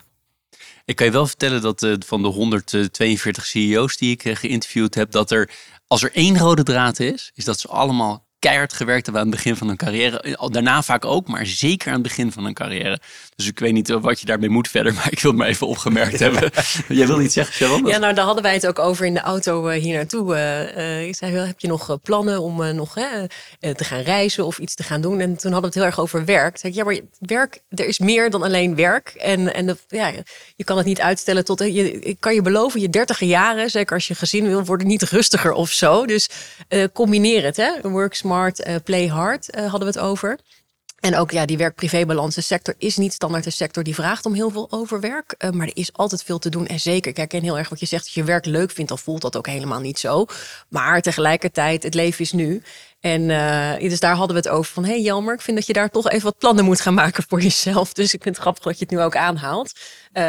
Ik 0.84 0.96
kan 0.96 1.06
je 1.06 1.12
wel 1.12 1.26
vertellen 1.26 1.60
dat 1.60 1.82
uh, 1.82 1.96
van 2.06 2.22
de 2.22 2.28
142 2.28 3.46
CEO's 3.46 3.96
die 3.96 4.10
ik 4.10 4.24
uh, 4.24 4.36
geïnterviewd 4.36 4.94
heb, 4.94 5.10
dat 5.10 5.30
er 5.30 5.50
als 5.86 6.02
er 6.02 6.12
één 6.12 6.38
rode 6.38 6.62
draad 6.62 7.00
is, 7.00 7.30
is 7.34 7.44
dat 7.44 7.60
ze 7.60 7.68
allemaal 7.68 8.26
keihard 8.42 8.72
gewerkt 8.72 9.04
hebben 9.04 9.22
aan 9.22 9.28
het 9.28 9.36
begin 9.36 9.56
van 9.56 9.66
hun 9.66 9.76
carrière. 9.76 10.36
Daarna 10.50 10.82
vaak 10.82 11.04
ook, 11.04 11.28
maar 11.28 11.46
zeker 11.46 11.86
aan 11.86 11.92
het 11.92 12.02
begin 12.02 12.32
van 12.32 12.44
hun 12.44 12.54
carrière. 12.54 12.98
Dus 13.36 13.46
ik 13.46 13.58
weet 13.58 13.72
niet 13.72 13.88
wat 13.88 14.20
je 14.20 14.26
daarmee 14.26 14.48
moet 14.48 14.68
verder, 14.68 14.94
maar 14.98 15.12
ik 15.12 15.20
wil 15.20 15.30
het 15.30 15.40
maar 15.40 15.48
even 15.48 15.66
opgemerkt 15.66 16.18
hebben. 16.18 16.50
Jij 16.88 17.06
wil 17.06 17.20
iets 17.20 17.34
zeggen, 17.34 17.54
Sharon? 17.54 17.86
Ja, 17.86 17.98
nou 17.98 18.14
daar 18.14 18.24
hadden 18.24 18.42
wij 18.42 18.54
het 18.54 18.66
ook 18.66 18.78
over 18.78 19.06
in 19.06 19.14
de 19.14 19.20
auto 19.20 19.68
uh, 19.68 19.82
hier 19.82 19.94
naartoe. 19.94 20.34
Uh, 20.34 21.06
ik 21.06 21.16
zei, 21.16 21.36
heb 21.36 21.60
je 21.60 21.68
nog 21.68 21.98
plannen 22.02 22.40
om 22.40 22.60
uh, 22.60 22.70
nog 22.70 22.94
te 22.94 23.84
gaan 23.84 24.00
reizen 24.00 24.46
of 24.46 24.58
iets 24.58 24.74
te 24.74 24.82
gaan 24.82 25.00
doen? 25.00 25.20
En 25.20 25.36
toen 25.36 25.52
hadden 25.52 25.60
we 25.60 25.66
het 25.66 25.74
heel 25.74 25.84
erg 25.84 26.00
over 26.00 26.24
werk. 26.24 26.58
Zei 26.58 26.72
ik, 26.72 26.78
ja, 26.78 26.84
maar 26.84 27.00
werk, 27.18 27.60
er 27.68 27.86
is 27.86 27.98
meer 27.98 28.30
dan 28.30 28.42
alleen 28.42 28.74
werk. 28.74 29.08
En, 29.08 29.54
en 29.54 29.66
de, 29.66 29.76
ja, 29.88 30.12
je 30.56 30.64
kan 30.64 30.76
het 30.76 30.86
niet 30.86 31.00
uitstellen 31.00 31.44
tot, 31.44 31.58
je, 31.58 31.98
ik 32.00 32.16
kan 32.20 32.34
je 32.34 32.42
beloven, 32.42 32.80
je 32.80 32.90
dertige 32.90 33.26
jaren, 33.26 33.70
zeker 33.70 33.94
als 33.94 34.06
je 34.06 34.14
gezin 34.14 34.46
wil, 34.46 34.64
worden 34.64 34.86
niet 34.86 35.02
rustiger 35.02 35.52
of 35.52 35.70
zo. 35.70 36.06
Dus 36.06 36.28
combineer 36.92 37.44
het, 37.44 37.56
hè. 37.56 37.70
Work 37.82 38.14
smart, 38.14 38.31
uh, 38.40 38.74
play 38.84 39.06
hard 39.06 39.54
uh, 39.54 39.60
hadden 39.60 39.92
we 39.92 39.98
het 39.98 39.98
over. 39.98 40.38
En 41.00 41.16
ook 41.16 41.30
ja, 41.30 41.46
die 41.46 41.56
werk-privébalans. 41.56 42.34
De 42.34 42.40
sector 42.40 42.74
is 42.78 42.96
niet 42.96 43.12
standaard 43.12 43.46
een 43.46 43.52
sector 43.52 43.82
die 43.82 43.94
vraagt 43.94 44.26
om 44.26 44.34
heel 44.34 44.50
veel 44.50 44.66
overwerk. 44.70 45.34
Uh, 45.38 45.50
maar 45.50 45.66
er 45.66 45.76
is 45.76 45.92
altijd 45.92 46.22
veel 46.22 46.38
te 46.38 46.48
doen. 46.48 46.66
En 46.66 46.80
zeker, 46.80 47.10
ik 47.10 47.16
herken 47.16 47.42
heel 47.42 47.58
erg 47.58 47.68
wat 47.68 47.80
je 47.80 47.86
zegt. 47.86 48.04
Als 48.04 48.14
je 48.14 48.24
werk 48.24 48.46
leuk 48.46 48.70
vindt, 48.70 48.88
dan 48.88 48.98
voelt 48.98 49.22
dat 49.22 49.36
ook 49.36 49.46
helemaal 49.46 49.80
niet 49.80 49.98
zo. 49.98 50.26
Maar 50.68 51.00
tegelijkertijd, 51.00 51.82
het 51.82 51.94
leven 51.94 52.20
is 52.20 52.32
nu. 52.32 52.62
En 53.02 53.22
uh, 53.22 53.88
dus 53.90 54.00
daar 54.00 54.14
hadden 54.14 54.36
we 54.36 54.48
het 54.48 54.58
over 54.58 54.72
van... 54.72 54.84
hé 54.84 54.90
hey, 54.90 55.00
Jelmer, 55.00 55.34
ik 55.34 55.40
vind 55.40 55.56
dat 55.56 55.66
je 55.66 55.72
daar 55.72 55.90
toch 55.90 56.10
even 56.10 56.24
wat 56.24 56.38
plannen 56.38 56.64
moet 56.64 56.80
gaan 56.80 56.94
maken 56.94 57.24
voor 57.28 57.40
jezelf. 57.40 57.92
Dus 58.02 58.14
ik 58.14 58.22
vind 58.22 58.34
het 58.34 58.44
grappig 58.44 58.62
dat 58.62 58.78
je 58.78 58.84
het 58.84 58.94
nu 58.94 59.00
ook 59.00 59.16
aanhaalt. 59.16 59.72
Uh, 60.12 60.22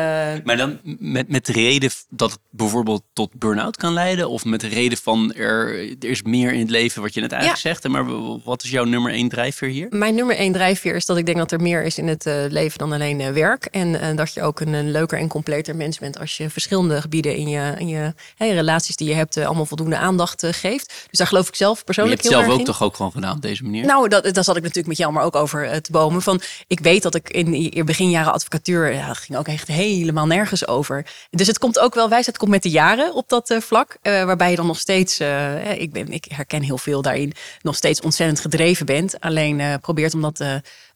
maar 0.44 0.58
dan 0.58 0.80
met, 0.84 1.30
met 1.30 1.46
de 1.46 1.52
reden 1.52 1.90
dat 2.10 2.32
het 2.32 2.40
bijvoorbeeld 2.50 3.04
tot 3.14 3.34
burn-out 3.34 3.78
kan 3.78 3.94
leiden? 3.94 4.30
Of 4.30 4.46
met 4.46 4.62
de 4.62 4.68
reden 4.68 4.98
van 4.98 5.34
er, 5.34 5.80
er 6.00 6.10
is 6.10 6.22
meer 6.22 6.54
in 6.54 6.60
het 6.60 6.70
leven 6.70 7.02
wat 7.02 7.14
je 7.14 7.22
net 7.22 7.32
eigenlijk 7.32 7.64
ja. 7.64 7.70
zegt. 7.70 7.88
Maar 7.88 8.06
wat 8.44 8.64
is 8.64 8.70
jouw 8.70 8.84
nummer 8.84 9.12
één 9.12 9.30
drijfveer 9.30 9.70
hier? 9.70 9.88
Mijn 9.90 10.16
nummer 10.16 10.36
één 10.36 10.54
drijfveer 10.54 10.96
is 10.96 11.06
dat 11.06 11.18
ik 11.18 11.26
denk 11.26 11.38
dat 11.38 11.52
er 11.52 11.62
meer 11.62 11.84
is 11.84 11.98
in 11.98 12.08
het 12.08 12.26
uh, 12.26 12.34
leven 12.48 12.78
dan 12.78 12.92
alleen 12.92 13.34
werk. 13.34 13.66
En 13.66 14.16
dat 14.16 14.34
je 14.34 14.42
ook 14.42 14.60
een, 14.60 14.74
een, 14.74 14.92
leuker 14.92 15.20
en 15.20 15.28
completer 15.28 15.76
mens 15.76 16.00
bent 16.00 16.20
als 16.20 16.38
je 16.38 16.50
verschillende 16.50 17.02
gebieden 17.02 17.36
in 17.36 17.50
je, 17.50 17.74
in 17.78 17.88
je 17.88 18.14
hey, 18.36 18.54
relaties 18.54 18.96
die 18.96 19.08
je 19.08 19.14
hebt 19.14 19.38
allemaal 19.38 19.66
voldoende 19.66 19.98
aandacht 19.98 20.46
geeft. 20.52 20.88
Dus 21.10 21.20
daar 21.20 21.28
geloof 21.28 21.48
ik 21.48 21.56
zelf 21.56 21.84
persoonlijk 21.84 22.22
heel 22.22 22.42
erg 22.42 22.63
toch 22.66 22.84
ook 22.84 22.96
gewoon 22.96 23.12
gedaan 23.12 23.36
op 23.36 23.42
deze 23.42 23.64
manier? 23.64 23.86
Nou, 23.86 24.08
dat, 24.08 24.24
dat 24.24 24.46
zat 24.46 24.56
ik 24.56 24.62
natuurlijk 24.62 24.88
met 24.88 24.98
jou 24.98 25.14
maar 25.14 25.24
ook 25.24 25.36
over 25.36 25.82
te 25.82 25.92
bomen. 25.92 26.22
Van, 26.22 26.42
ik 26.68 26.80
weet 26.80 27.04
dat 27.04 27.16
ik 27.16 27.30
in 27.30 27.86
beginjaren 27.86 28.34
advocatuur, 28.34 28.94
ja, 28.94 29.08
dat 29.08 29.18
ging 29.18 29.38
ook 29.38 29.48
echt 29.48 29.68
helemaal 29.68 30.26
nergens 30.26 30.68
over. 30.68 31.06
Dus 31.30 31.48
het 31.48 31.58
komt 31.58 31.80
ook 31.80 31.96
wel 31.96 32.10
wijsheid 32.10 32.38
komt 32.38 32.52
met 32.52 32.64
de 32.64 32.70
jaren 32.70 33.14
op 33.14 33.30
dat 33.30 33.50
uh, 33.50 33.60
vlak. 33.60 33.98
Uh, 34.02 34.24
waarbij 34.24 34.50
je 34.50 34.56
dan 34.56 34.66
nog 34.66 34.80
steeds, 34.80 35.20
uh, 35.20 35.82
ik, 35.82 35.92
ben, 35.92 36.12
ik 36.12 36.26
herken 36.28 36.62
heel 36.62 36.78
veel 36.78 37.02
daarin, 37.02 37.34
nog 37.62 37.76
steeds 37.76 38.02
ontzettend 38.02 38.40
gedreven 38.40 38.86
bent. 38.86 39.20
Alleen 39.20 39.80
probeert 39.82 40.14
om 40.14 40.22
dat 40.22 40.38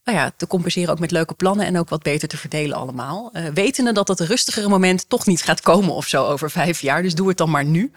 nou 0.03 0.19
ja, 0.19 0.31
te 0.37 0.47
compenseren 0.47 0.91
ook 0.91 0.99
met 0.99 1.11
leuke 1.11 1.33
plannen 1.33 1.65
en 1.65 1.79
ook 1.79 1.89
wat 1.89 2.03
beter 2.03 2.27
te 2.27 2.37
verdelen 2.37 2.77
allemaal. 2.77 3.31
wetende 3.53 3.91
dat 3.91 4.07
dat 4.07 4.19
rustigere 4.19 4.67
moment 4.67 5.09
toch 5.09 5.25
niet 5.25 5.43
gaat 5.43 5.61
komen 5.61 5.93
of 5.93 6.07
zo 6.07 6.25
over 6.25 6.51
vijf 6.51 6.81
jaar. 6.81 7.01
Dus 7.01 7.15
doe 7.15 7.27
het 7.27 7.37
dan 7.37 7.49
maar 7.49 7.65
nu. 7.65 7.91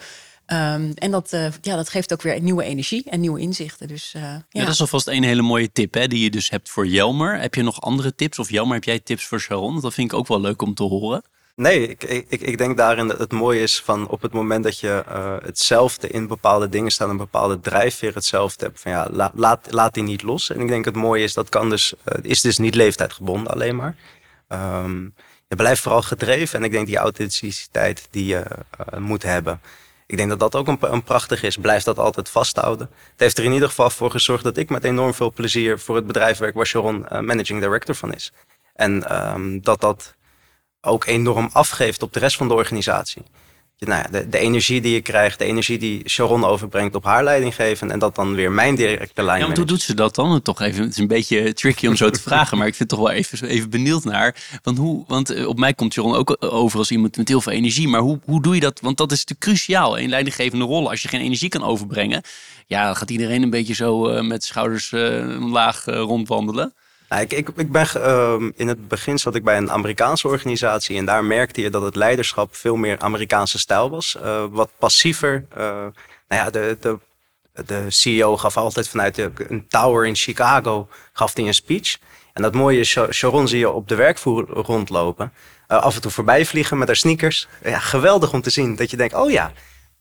Um, 0.52 0.92
en 0.94 1.10
dat, 1.10 1.32
uh, 1.32 1.46
ja, 1.60 1.76
dat 1.76 1.88
geeft 1.88 2.12
ook 2.12 2.22
weer 2.22 2.40
nieuwe 2.40 2.62
energie 2.62 3.04
en 3.10 3.20
nieuwe 3.20 3.40
inzichten. 3.40 3.88
Dus, 3.88 4.12
uh, 4.16 4.22
ja. 4.22 4.44
ja. 4.48 4.64
dat 4.64 4.72
is 4.72 4.80
alvast 4.80 5.08
een 5.08 5.22
hele 5.22 5.42
mooie 5.42 5.72
tip 5.72 5.94
hè, 5.94 6.06
die 6.06 6.22
je 6.22 6.30
dus 6.30 6.50
hebt 6.50 6.70
voor 6.70 6.86
Jelmer. 6.86 7.40
Heb 7.40 7.54
je 7.54 7.62
nog 7.62 7.80
andere 7.80 8.14
tips? 8.14 8.38
Of 8.38 8.50
Jelmer, 8.50 8.74
heb 8.74 8.84
jij 8.84 9.00
tips 9.00 9.24
voor 9.24 9.40
Sharon? 9.40 9.80
Dat 9.80 9.94
vind 9.94 10.12
ik 10.12 10.18
ook 10.18 10.28
wel 10.28 10.40
leuk 10.40 10.62
om 10.62 10.74
te 10.74 10.82
horen. 10.82 11.22
Nee, 11.54 11.88
ik, 11.88 12.02
ik, 12.04 12.40
ik 12.40 12.58
denk 12.58 12.76
daarin 12.76 13.08
dat 13.08 13.18
het 13.18 13.32
mooie 13.32 13.60
is 13.60 13.80
van 13.80 14.08
op 14.08 14.22
het 14.22 14.32
moment 14.32 14.64
dat 14.64 14.78
je 14.78 15.04
uh, 15.08 15.36
hetzelfde 15.42 16.08
in 16.08 16.26
bepaalde 16.26 16.68
dingen 16.68 16.90
staat, 16.90 17.08
een 17.08 17.16
bepaalde 17.16 17.60
drijfveer 17.60 18.14
hetzelfde 18.14 18.64
hebt, 18.64 18.80
van 18.80 18.92
ja, 18.92 19.08
la, 19.10 19.30
laat, 19.34 19.66
laat 19.70 19.94
die 19.94 20.02
niet 20.02 20.22
los. 20.22 20.50
En 20.50 20.60
ik 20.60 20.68
denk 20.68 20.84
het 20.84 20.96
mooie 20.96 21.22
is, 21.22 21.34
dat 21.34 21.48
kan 21.48 21.70
dus, 21.70 21.94
uh, 22.04 22.14
is 22.22 22.40
dus 22.40 22.58
niet 22.58 22.74
leeftijdgebonden 22.74 23.52
alleen 23.52 23.76
maar. 23.76 23.96
Um, 24.48 25.14
je 25.48 25.56
blijft 25.56 25.82
vooral 25.82 26.02
gedreven 26.02 26.58
en 26.58 26.64
ik 26.64 26.70
denk 26.70 26.86
die 26.86 26.96
authenticiteit 26.96 28.08
die 28.10 28.26
je 28.26 28.44
uh, 28.92 28.98
moet 28.98 29.22
hebben. 29.22 29.60
Ik 30.11 30.16
denk 30.16 30.29
dat 30.29 30.38
dat 30.38 30.55
ook 30.55 30.68
een, 30.81 31.03
prachtig 31.03 31.42
is. 31.42 31.57
Blijf 31.57 31.83
dat 31.83 31.99
altijd 31.99 32.29
vasthouden. 32.29 32.90
Het 33.11 33.20
heeft 33.20 33.38
er 33.38 33.44
in 33.44 33.53
ieder 33.53 33.68
geval 33.68 33.90
voor 33.90 34.11
gezorgd 34.11 34.44
dat 34.44 34.57
ik 34.57 34.70
met 34.70 34.85
enorm 34.85 35.14
veel 35.14 35.33
plezier 35.33 35.79
voor 35.79 35.96
het 35.96 36.07
bedrijf 36.07 36.38
werk 36.38 36.55
waar 36.55 36.66
Sharon 36.66 37.07
managing 37.11 37.61
director 37.61 37.94
van 37.94 38.14
is. 38.14 38.33
En 38.75 39.16
um, 39.35 39.62
dat 39.62 39.81
dat 39.81 40.14
ook 40.81 41.07
enorm 41.07 41.51
afgeeft 41.53 42.03
op 42.03 42.12
de 42.12 42.18
rest 42.18 42.37
van 42.37 42.49
de 42.49 42.55
organisatie. 42.55 43.23
Nou 43.86 44.02
ja, 44.02 44.08
de, 44.10 44.28
de, 44.28 44.38
energie 44.38 44.80
die 44.80 44.92
je 44.92 45.00
krijgt, 45.00 45.38
de 45.38 45.44
energie 45.44 45.78
die 45.78 46.08
Sharon 46.08 46.44
overbrengt 46.44 46.94
op 46.94 47.04
haar 47.04 47.24
leidinggeven 47.24 47.90
en 47.90 47.98
dat 47.98 48.14
dan 48.14 48.34
weer 48.34 48.52
mijn 48.52 48.74
directe 48.74 49.22
lijn. 49.22 49.40
Ja, 49.40 49.46
maar 49.46 49.56
hoe 49.56 49.66
doet 49.66 49.82
ze 49.82 49.94
dat 49.94 50.14
dan? 50.14 50.42
Toch 50.42 50.60
even, 50.60 50.82
het 50.82 50.90
is 50.90 50.98
een 50.98 51.06
beetje 51.06 51.52
tricky 51.52 51.86
om 51.86 51.96
zo 51.96 52.10
te 52.10 52.20
vragen, 52.28 52.58
maar 52.58 52.66
ik 52.66 52.74
vind 52.74 52.88
toch 52.88 52.98
wel 52.98 53.10
even, 53.10 53.48
even 53.48 53.70
benieuwd 53.70 54.04
naar. 54.04 54.36
Want, 54.62 54.78
hoe, 54.78 55.04
want 55.06 55.30
eh, 55.30 55.46
op 55.46 55.58
mij 55.58 55.74
komt 55.74 55.92
Sharon 55.92 56.14
ook 56.14 56.36
over 56.40 56.78
als 56.78 56.90
iemand 56.90 57.16
met 57.16 57.28
heel 57.28 57.40
veel 57.40 57.52
energie, 57.52 57.88
maar 57.88 58.00
hoe, 58.00 58.20
hoe 58.24 58.42
doe 58.42 58.54
je 58.54 58.60
dat? 58.60 58.80
Want 58.80 58.96
dat 58.96 59.12
is 59.12 59.18
natuurlijk 59.18 59.46
cruciaal 59.46 59.96
in 59.96 60.08
leidinggevende 60.08 60.64
rollen. 60.64 60.90
Als 60.90 61.02
je 61.02 61.08
geen 61.08 61.20
energie 61.20 61.48
kan 61.48 61.64
overbrengen, 61.64 62.22
ja, 62.66 62.84
dan 62.84 62.96
gaat 62.96 63.10
iedereen 63.10 63.42
een 63.42 63.50
beetje 63.50 63.74
zo 63.74 64.10
uh, 64.10 64.20
met 64.20 64.44
schouders 64.44 64.92
uh, 64.92 65.50
laag 65.52 65.84
rondwandelen. 65.84 66.74
Nou, 67.11 67.23
ik, 67.23 67.33
ik, 67.33 67.73
ben, 67.73 67.87
uh, 67.96 68.51
in 68.55 68.68
het 68.68 68.88
begin 68.88 69.18
zat 69.18 69.35
ik 69.35 69.44
bij 69.44 69.57
een 69.57 69.70
Amerikaanse 69.70 70.29
organisatie 70.29 70.96
en 70.96 71.05
daar 71.05 71.25
merkte 71.25 71.61
je 71.61 71.70
dat 71.70 71.83
het 71.83 71.96
leiderschap 71.96 72.55
veel 72.55 72.77
meer 72.77 72.99
Amerikaanse 72.99 73.59
stijl 73.59 73.90
was. 73.90 74.16
Uh, 74.23 74.44
wat 74.51 74.70
passiever. 74.79 75.46
Uh, 75.57 75.59
nou 75.59 75.92
ja, 76.29 76.51
de, 76.51 76.77
de, 76.81 76.99
de 77.66 77.85
CEO 77.88 78.37
gaf 78.37 78.57
altijd 78.57 78.88
vanuit 78.88 79.18
een 79.18 79.66
tower 79.68 80.07
in 80.07 80.14
Chicago 80.16 80.88
gaf 81.12 81.35
hij 81.35 81.46
een 81.46 81.55
speech. 81.55 81.99
En 82.33 82.42
dat 82.42 82.55
mooie 82.55 82.85
Sharon 82.85 83.49
zie 83.49 83.59
je 83.59 83.70
op 83.70 83.88
de 83.88 83.94
werkvoer 83.94 84.49
rondlopen. 84.49 85.33
Uh, 85.68 85.83
af 85.83 85.94
en 85.94 86.01
toe 86.01 86.11
voorbij 86.11 86.46
vliegen 86.46 86.79
met 86.79 86.88
haar 86.88 86.96
sneakers. 86.96 87.49
Ja, 87.62 87.79
geweldig 87.79 88.33
om 88.33 88.40
te 88.42 88.51
zien 88.51 88.77
dat 88.77 88.90
je 88.90 88.96
denkt, 88.96 89.14
oh 89.14 89.31
ja, 89.31 89.53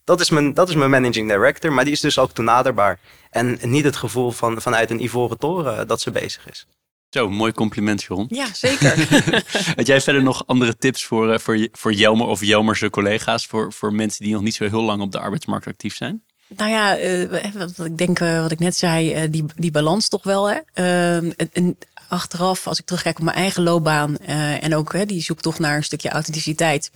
dat 0.04 0.20
is, 0.20 0.30
mijn, 0.30 0.54
dat 0.54 0.70
is 0.70 0.76
mijn 0.76 0.90
managing 0.90 1.30
director. 1.30 1.74
Maar 1.74 1.84
die 1.84 1.94
is 1.94 2.02
dus 2.02 2.20
ook 2.20 2.32
toenaderbaar. 2.32 3.00
En 3.30 3.60
niet 3.62 3.84
het 3.84 3.96
gevoel 3.96 4.32
van, 4.32 4.62
vanuit 4.62 4.90
een 4.90 5.04
ivoren 5.04 5.38
toren 5.38 5.88
dat 5.88 6.02
ze 6.02 6.12
bezig 6.12 6.50
is. 6.50 6.68
Zo, 7.10 7.30
mooi 7.30 7.52
compliment, 7.52 8.02
Jeroen. 8.02 8.26
Ja, 8.30 8.54
zeker. 8.54 9.08
Had 9.76 9.88
jij 9.88 10.02
verder 10.02 10.24
nog 10.24 10.44
andere 10.48 10.78
tips 10.78 11.06
voor, 11.06 11.34
uh, 11.34 11.38
voor, 11.38 11.68
voor 11.72 11.94
Jelmer 11.94 12.28
of 12.28 12.44
Jelmerse 12.44 12.90
collega's, 12.90 13.46
voor, 13.46 13.74
voor 13.74 13.94
mensen 13.94 14.24
die 14.24 14.34
nog 14.34 14.42
niet 14.42 14.56
zo 14.56 14.68
heel 14.68 14.82
lang 14.82 15.02
op 15.02 15.12
de 15.12 15.20
arbeidsmarkt 15.20 15.68
actief 15.68 15.96
zijn? 15.96 16.24
Nou 16.48 16.70
ja, 16.72 17.00
uh, 17.00 17.44
wat 17.54 17.86
ik 17.86 17.98
denk, 17.98 18.20
uh, 18.20 18.42
wat 18.42 18.52
ik 18.52 18.60
net 18.60 18.76
zei, 18.76 19.30
die, 19.30 19.46
die 19.56 19.72
balans 19.72 20.08
toch 20.08 20.24
wel. 20.24 20.50
Hè? 20.50 20.60
Ehm, 20.74 21.32
en 21.54 21.78
achteraf, 22.08 22.68
als 22.68 22.80
ik 22.80 22.86
terugkijk 22.86 23.18
op 23.18 23.24
mijn 23.24 23.38
eigen 23.38 23.64
loopbaan 23.64 24.18
en 24.18 24.76
ook 24.76 25.08
die 25.08 25.22
zoektocht 25.22 25.60
naar 25.60 25.76
een 25.76 25.84
stukje 25.84 26.10
authenticiteit 26.10 26.92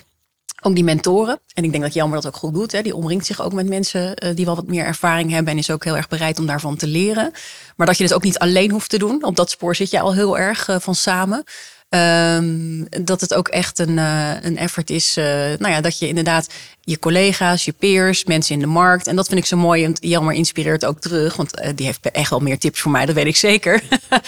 ook 0.62 0.76
die 0.76 0.84
mentoren. 0.84 1.40
En 1.54 1.64
ik 1.64 1.72
denk 1.72 1.84
dat 1.84 1.94
Jelmer 1.94 2.22
dat 2.22 2.28
ook 2.28 2.40
goed 2.40 2.54
doet. 2.54 2.72
Hè. 2.72 2.82
Die 2.82 2.96
omringt 2.96 3.26
zich 3.26 3.42
ook 3.42 3.54
met 3.54 3.68
mensen 3.68 4.26
uh, 4.26 4.36
die 4.36 4.46
wel 4.46 4.56
wat 4.56 4.68
meer 4.68 4.86
ervaring 4.86 5.32
hebben. 5.32 5.54
En 5.54 5.60
is 5.60 5.72
ook 5.72 5.84
heel 5.84 5.96
erg 5.96 6.08
bereid 6.08 6.40
om 6.40 6.46
daarvan 6.46 6.76
te 6.76 6.88
leren. 6.88 7.32
Maar 7.76 7.88
dat 7.88 7.98
je 7.98 8.04
het 8.04 8.14
ook 8.14 8.24
niet 8.24 8.40
alleen 8.40 8.72
hoeft 8.72 8.90
te 8.90 8.98
doen. 8.98 9.24
Op 9.24 9.36
dat 9.36 9.50
spoor 9.50 9.76
zit 9.76 9.90
je 9.90 10.00
al 10.00 10.14
heel 10.14 10.38
erg 10.38 10.68
uh, 10.68 10.76
van 10.80 10.96
samen. 10.96 11.44
Um, 11.96 12.88
dat 12.90 13.22
het 13.22 13.34
ook 13.34 13.48
echt 13.48 13.80
een, 13.80 13.98
uh, 13.98 14.32
een 14.42 14.58
effort 14.58 14.90
is. 14.90 15.18
Uh, 15.18 15.26
nou 15.26 15.68
ja, 15.68 15.82
dat 15.82 16.00
je 16.00 16.08
inderdaad 16.08 16.48
je 16.82 17.00
collega's, 17.00 17.66
je 17.66 17.72
peers, 17.72 18.26
mensen 18.26 18.56
in 18.56 18.62
de 18.62 18.68
markt. 18.68 19.08
En 19.08 19.16
dat 19.16 19.28
vind 19.28 19.40
ik 19.40 19.46
zo 19.46 19.58
mooi. 19.58 19.84
En 19.84 19.96
Jelmer 20.00 20.34
inspireert 20.34 20.86
ook 20.86 21.00
terug. 21.00 21.36
Want 21.36 21.60
uh, 21.60 21.70
die 21.76 21.86
heeft 21.86 22.12
echt 22.12 22.30
wel 22.30 22.40
meer 22.40 22.58
tips 22.58 22.82
voor 22.82 22.92
mij, 22.92 23.06
dat 23.06 23.16
weet 23.16 23.26
ik 23.26 23.36
zeker. 23.36 23.84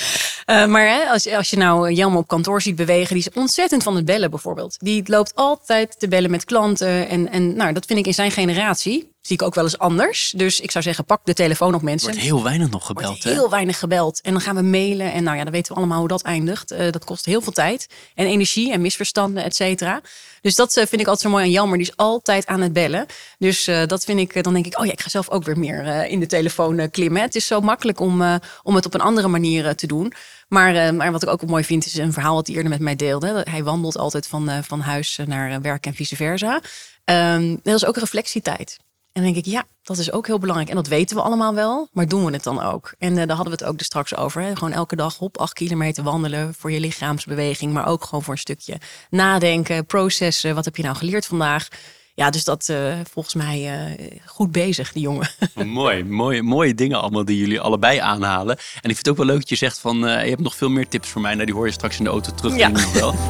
maar 0.45 0.87
hè, 0.87 1.03
als, 1.09 1.27
als 1.27 1.49
je 1.49 1.57
nou 1.57 1.91
Jelmer 1.91 2.19
op 2.19 2.27
kantoor 2.27 2.61
ziet 2.61 2.75
bewegen, 2.75 3.15
die 3.15 3.25
is 3.27 3.39
ontzettend 3.39 3.83
van 3.83 3.95
het 3.95 4.05
bellen 4.05 4.29
bijvoorbeeld. 4.29 4.75
Die 4.79 5.03
loopt 5.05 5.35
altijd 5.35 5.99
te 5.99 6.07
bellen 6.07 6.31
met 6.31 6.45
klanten. 6.45 7.09
En, 7.09 7.31
en 7.31 7.55
nou, 7.55 7.73
dat 7.73 7.85
vind 7.85 7.99
ik 7.99 8.07
in 8.07 8.13
zijn 8.13 8.31
generatie 8.31 9.14
zie 9.25 9.35
ik 9.35 9.41
ook 9.41 9.55
wel 9.55 9.63
eens 9.63 9.77
anders. 9.77 10.33
Dus 10.35 10.59
ik 10.59 10.71
zou 10.71 10.83
zeggen, 10.83 11.05
pak 11.05 11.21
de 11.23 11.33
telefoon 11.33 11.75
op 11.75 11.81
mensen. 11.81 12.09
Wordt 12.09 12.23
heel 12.23 12.43
weinig 12.43 12.69
nog 12.69 12.85
gebeld. 12.85 13.07
Wordt 13.07 13.23
heel 13.23 13.49
weinig 13.49 13.79
gebeld. 13.79 14.21
En 14.21 14.31
dan 14.31 14.41
gaan 14.41 14.55
we 14.55 14.61
mailen. 14.61 15.13
En 15.13 15.23
nou 15.23 15.37
ja, 15.37 15.43
dan 15.43 15.51
weten 15.51 15.73
we 15.73 15.77
allemaal 15.77 15.99
hoe 15.99 16.07
dat 16.07 16.21
eindigt. 16.21 16.71
Uh, 16.71 16.91
dat 16.91 17.03
kost 17.03 17.25
heel 17.25 17.41
veel 17.41 17.51
tijd 17.51 17.87
en 18.15 18.25
energie 18.25 18.71
en 18.71 18.81
misverstanden, 18.81 19.43
et 19.43 19.55
cetera. 19.55 20.01
Dus 20.41 20.55
dat 20.55 20.77
uh, 20.77 20.85
vind 20.85 21.01
ik 21.01 21.07
altijd 21.07 21.19
zo 21.19 21.29
mooi 21.29 21.43
aan 21.43 21.51
Jammer. 21.51 21.77
Die 21.77 21.87
is 21.87 21.97
altijd 21.97 22.45
aan 22.45 22.61
het 22.61 22.73
bellen. 22.73 23.05
Dus 23.37 23.67
uh, 23.67 23.85
dat 23.85 24.03
vind 24.03 24.19
ik, 24.19 24.43
dan 24.43 24.53
denk 24.53 24.65
ik, 24.65 24.79
oh 24.79 24.85
ja, 24.85 24.91
ik 24.91 25.01
ga 25.01 25.09
zelf 25.09 25.29
ook 25.29 25.43
weer 25.43 25.59
meer 25.59 26.05
in 26.05 26.19
de 26.19 26.25
telefoon 26.25 26.89
klimmen. 26.89 27.21
Het 27.21 27.35
is 27.35 27.47
zo 27.47 27.61
makkelijk 27.61 27.99
om, 27.99 28.39
om 28.63 28.75
het 28.75 28.85
op 28.85 28.93
een 28.93 29.01
andere 29.01 29.27
manier 29.27 29.75
te 29.75 29.87
doen. 29.87 30.13
Maar, 30.47 30.95
maar 30.95 31.11
wat 31.11 31.23
ik 31.23 31.29
ook 31.29 31.45
mooi 31.45 31.63
vind, 31.63 31.85
is 31.85 31.97
een 31.97 32.13
verhaal 32.13 32.35
wat 32.35 32.47
hij 32.47 32.55
eerder 32.55 32.71
met 32.71 32.81
mij 32.81 32.95
deelde. 32.95 33.45
Hij 33.49 33.63
wandelt 33.63 33.97
altijd 33.97 34.27
van, 34.27 34.63
van 34.63 34.79
huis 34.79 35.19
naar 35.25 35.61
werk 35.61 35.85
en 35.85 35.93
vice 35.93 36.15
versa. 36.15 36.61
Um, 37.05 37.59
dat 37.63 37.75
is 37.75 37.85
ook 37.85 37.97
reflectietijd. 37.97 38.77
En 39.15 39.23
dan 39.23 39.33
denk 39.33 39.45
ik, 39.45 39.51
ja, 39.51 39.63
dat 39.83 39.97
is 39.97 40.11
ook 40.11 40.27
heel 40.27 40.39
belangrijk. 40.39 40.69
En 40.69 40.75
dat 40.75 40.87
weten 40.87 41.15
we 41.15 41.21
allemaal 41.21 41.53
wel, 41.53 41.87
maar 41.91 42.07
doen 42.07 42.25
we 42.25 42.31
het 42.31 42.43
dan 42.43 42.61
ook? 42.61 42.93
En 42.99 43.11
uh, 43.11 43.17
daar 43.17 43.35
hadden 43.35 43.57
we 43.57 43.63
het 43.63 43.63
ook 43.63 43.77
dus 43.77 43.87
straks 43.87 44.15
over. 44.15 44.41
Hè? 44.41 44.55
Gewoon 44.55 44.71
elke 44.71 44.95
dag 44.95 45.19
op 45.19 45.37
acht 45.37 45.53
kilometer 45.53 46.03
wandelen 46.03 46.53
voor 46.53 46.71
je 46.71 46.79
lichaamsbeweging, 46.79 47.73
maar 47.73 47.87
ook 47.87 48.03
gewoon 48.03 48.23
voor 48.23 48.33
een 48.33 48.39
stukje 48.39 48.77
nadenken, 49.09 49.85
processen. 49.85 50.55
Wat 50.55 50.65
heb 50.65 50.75
je 50.75 50.83
nou 50.83 50.95
geleerd 50.95 51.25
vandaag? 51.25 51.67
Ja, 52.13 52.29
dus 52.29 52.43
dat 52.43 52.67
uh, 52.71 52.93
volgens 53.11 53.35
mij 53.35 53.89
uh, 53.89 54.07
goed 54.25 54.51
bezig, 54.51 54.91
die 54.91 55.01
jongen. 55.01 55.29
Mooi, 55.65 56.03
mooie, 56.03 56.43
mooie 56.43 56.73
dingen 56.73 57.01
allemaal 57.01 57.25
die 57.25 57.37
jullie 57.37 57.59
allebei 57.59 57.99
aanhalen. 57.99 58.57
En 58.57 58.89
ik 58.89 58.95
vind 58.95 58.97
het 58.97 59.09
ook 59.09 59.17
wel 59.17 59.25
leuk 59.25 59.39
dat 59.39 59.49
je 59.49 59.55
zegt 59.55 59.79
van, 59.79 59.97
je 59.97 60.05
hebt 60.05 60.41
nog 60.41 60.55
veel 60.55 60.69
meer 60.69 60.87
tips 60.87 61.09
voor 61.09 61.21
mij. 61.21 61.33
Nou, 61.33 61.45
die 61.45 61.55
hoor 61.55 61.65
je 61.65 61.71
straks 61.71 61.97
in 61.97 62.03
de 62.03 62.09
auto 62.09 62.31
terug. 62.31 62.55
Ja. 62.55 62.67
Nog 62.67 62.93
wel. 62.93 63.15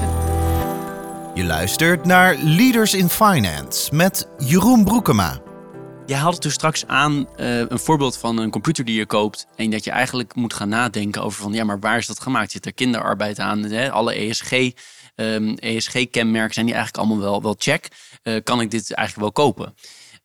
Je 1.36 1.44
luistert 1.44 2.06
naar 2.06 2.36
Leaders 2.36 2.94
in 2.94 3.10
Finance 3.10 3.96
met 3.96 4.28
Jeroen 4.38 4.84
Broekema. 4.84 5.45
Jij 6.06 6.18
haalt 6.18 6.34
het 6.34 6.44
dus 6.44 6.54
straks 6.54 6.88
aan 6.88 7.28
uh, 7.40 7.60
een 7.60 7.80
voorbeeld 7.80 8.18
van 8.18 8.38
een 8.38 8.50
computer 8.50 8.86
die 8.86 8.98
je 8.98 9.06
koopt. 9.06 9.48
En 9.56 9.70
dat 9.70 9.84
je 9.84 9.92
eigenlijk 9.92 10.36
moet 10.36 10.54
gaan 10.54 10.70
nadenken 10.70 11.22
over 11.22 11.42
van 11.42 11.54
ja, 11.54 11.64
maar 11.64 11.80
waar 11.80 11.98
is 11.98 12.08
dat 12.08 12.20
gemaakt? 12.20 12.52
Zit 12.52 12.66
er 12.66 12.74
kinderarbeid 12.74 13.40
aan? 13.40 13.64
Hè? 13.64 13.92
Alle 13.92 14.14
ESG, 14.14 14.52
um, 14.52 14.72
ehm, 15.16 15.54
ESG-kenmerken 15.54 16.54
zijn 16.54 16.66
die 16.66 16.76
eigenlijk 16.76 17.06
allemaal 17.06 17.26
wel, 17.26 17.42
wel 17.42 17.56
check. 17.58 17.88
Uh, 18.24 18.36
kan 18.44 18.62
ik 18.62 18.72
dit 18.72 18.94
eigenlijk 18.94 19.36
wel 19.36 19.46
kopen? 19.46 19.76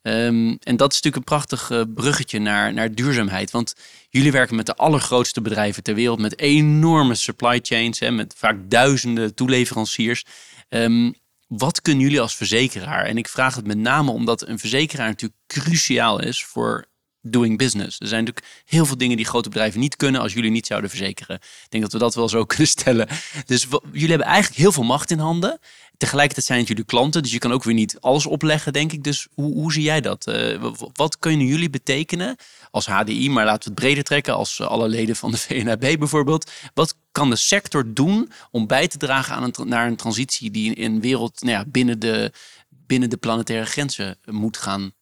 Ehm, 0.02 0.56
en 0.60 0.76
dat 0.76 0.92
is 0.92 1.00
natuurlijk 1.00 1.16
een 1.16 1.36
prachtig 1.36 1.70
eh, 1.70 1.82
bruggetje 1.94 2.38
naar, 2.38 2.72
naar 2.72 2.94
duurzaamheid. 2.94 3.50
Want 3.50 3.74
jullie 4.08 4.32
werken 4.32 4.56
met 4.56 4.66
de 4.66 4.76
allergrootste 4.76 5.40
bedrijven 5.40 5.82
ter 5.82 5.94
wereld, 5.94 6.20
met 6.20 6.38
enorme 6.38 7.14
supply 7.14 7.58
chains, 7.62 7.98
hè, 7.98 8.10
met 8.10 8.34
vaak 8.36 8.56
duizenden 8.68 9.34
toeleveranciers. 9.34 10.24
Um, 10.68 11.14
wat 11.50 11.82
kunnen 11.82 12.02
jullie 12.02 12.20
als 12.20 12.36
verzekeraar? 12.36 13.04
En 13.04 13.16
ik 13.16 13.28
vraag 13.28 13.54
het 13.54 13.66
met 13.66 13.78
name 13.78 14.10
omdat 14.10 14.48
een 14.48 14.58
verzekeraar 14.58 15.08
natuurlijk 15.08 15.40
cruciaal 15.46 16.22
is 16.22 16.44
voor 16.44 16.88
doing 17.22 17.58
business. 17.58 18.00
Er 18.00 18.06
zijn 18.06 18.24
natuurlijk 18.24 18.62
heel 18.64 18.86
veel 18.86 18.96
dingen 18.96 19.16
die 19.16 19.26
grote 19.26 19.48
bedrijven 19.48 19.80
niet 19.80 19.96
kunnen 19.96 20.20
als 20.20 20.32
jullie 20.32 20.50
niet 20.50 20.66
zouden 20.66 20.90
verzekeren. 20.90 21.36
Ik 21.36 21.66
denk 21.68 21.82
dat 21.82 21.92
we 21.92 21.98
dat 21.98 22.14
wel 22.14 22.28
zo 22.28 22.44
kunnen 22.54 22.68
stellen. 22.68 23.08
Dus 23.46 23.66
jullie 23.92 24.08
hebben 24.08 24.26
eigenlijk 24.26 24.60
heel 24.60 24.72
veel 24.72 24.82
macht 24.82 25.10
in 25.10 25.18
handen. 25.18 25.58
Tegelijkertijd 26.00 26.46
zijn 26.46 26.58
het 26.58 26.68
jullie 26.68 26.84
klanten, 26.84 27.22
dus 27.22 27.32
je 27.32 27.38
kan 27.38 27.52
ook 27.52 27.64
weer 27.64 27.74
niet 27.74 28.00
alles 28.00 28.26
opleggen, 28.26 28.72
denk 28.72 28.92
ik. 28.92 29.04
Dus 29.04 29.28
hoe, 29.34 29.52
hoe 29.52 29.72
zie 29.72 29.82
jij 29.82 30.00
dat? 30.00 30.26
Uh, 30.26 30.72
wat 30.92 31.18
kunnen 31.18 31.46
jullie 31.46 31.70
betekenen 31.70 32.36
als 32.70 32.86
HDI, 32.86 33.30
maar 33.30 33.44
laten 33.44 33.62
we 33.62 33.70
het 33.70 33.74
breder 33.74 34.04
trekken, 34.04 34.34
als 34.34 34.60
alle 34.60 34.88
leden 34.88 35.16
van 35.16 35.30
de 35.30 35.36
VNAB 35.46 35.98
bijvoorbeeld. 35.98 36.50
Wat 36.74 36.96
kan 37.12 37.30
de 37.30 37.36
sector 37.36 37.94
doen 37.94 38.32
om 38.50 38.66
bij 38.66 38.88
te 38.88 38.98
dragen 38.98 39.34
aan 39.34 39.42
een, 39.42 39.68
naar 39.68 39.86
een 39.86 39.96
transitie 39.96 40.50
die 40.50 40.74
in 40.74 40.94
een 40.94 41.00
wereld 41.00 41.42
nou 41.42 41.56
ja, 41.56 41.64
binnen, 41.66 41.98
de, 41.98 42.32
binnen 42.68 43.10
de 43.10 43.16
planetaire 43.16 43.66
grenzen 43.66 44.18
moet 44.24 44.56
gaan 44.56 44.92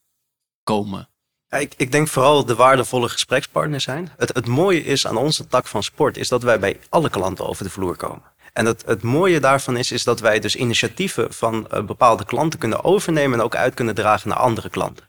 komen? 0.63 1.09
Ik, 1.49 1.73
ik, 1.77 1.91
denk 1.91 2.07
vooral 2.07 2.45
de 2.45 2.55
waardevolle 2.55 3.09
gesprekspartner 3.09 3.81
zijn. 3.81 4.11
Het, 4.17 4.33
het 4.33 4.47
mooie 4.47 4.83
is 4.83 5.07
aan 5.07 5.17
onze 5.17 5.47
tak 5.47 5.67
van 5.67 5.83
sport, 5.83 6.17
is 6.17 6.27
dat 6.27 6.43
wij 6.43 6.59
bij 6.59 6.79
alle 6.89 7.09
klanten 7.09 7.47
over 7.47 7.63
de 7.63 7.69
vloer 7.69 7.95
komen. 7.95 8.23
En 8.53 8.65
het, 8.65 8.83
het 8.85 9.03
mooie 9.03 9.39
daarvan 9.39 9.77
is, 9.77 9.91
is 9.91 10.03
dat 10.03 10.19
wij 10.19 10.39
dus 10.39 10.55
initiatieven 10.55 11.33
van 11.33 11.67
uh, 11.73 11.81
bepaalde 11.81 12.25
klanten 12.25 12.59
kunnen 12.59 12.83
overnemen 12.83 13.39
en 13.39 13.45
ook 13.45 13.55
uit 13.55 13.73
kunnen 13.73 13.95
dragen 13.95 14.29
naar 14.29 14.37
andere 14.37 14.69
klanten. 14.69 15.07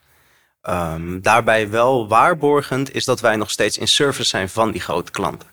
Um, 0.69 1.23
daarbij 1.23 1.71
wel 1.71 2.09
waarborgend 2.09 2.95
is 2.95 3.05
dat 3.05 3.21
wij 3.21 3.37
nog 3.37 3.51
steeds 3.51 3.79
in 3.79 3.89
service 3.89 4.29
zijn 4.29 4.49
van 4.49 4.71
die 4.71 4.81
grote 4.81 5.11
klanten. 5.11 5.49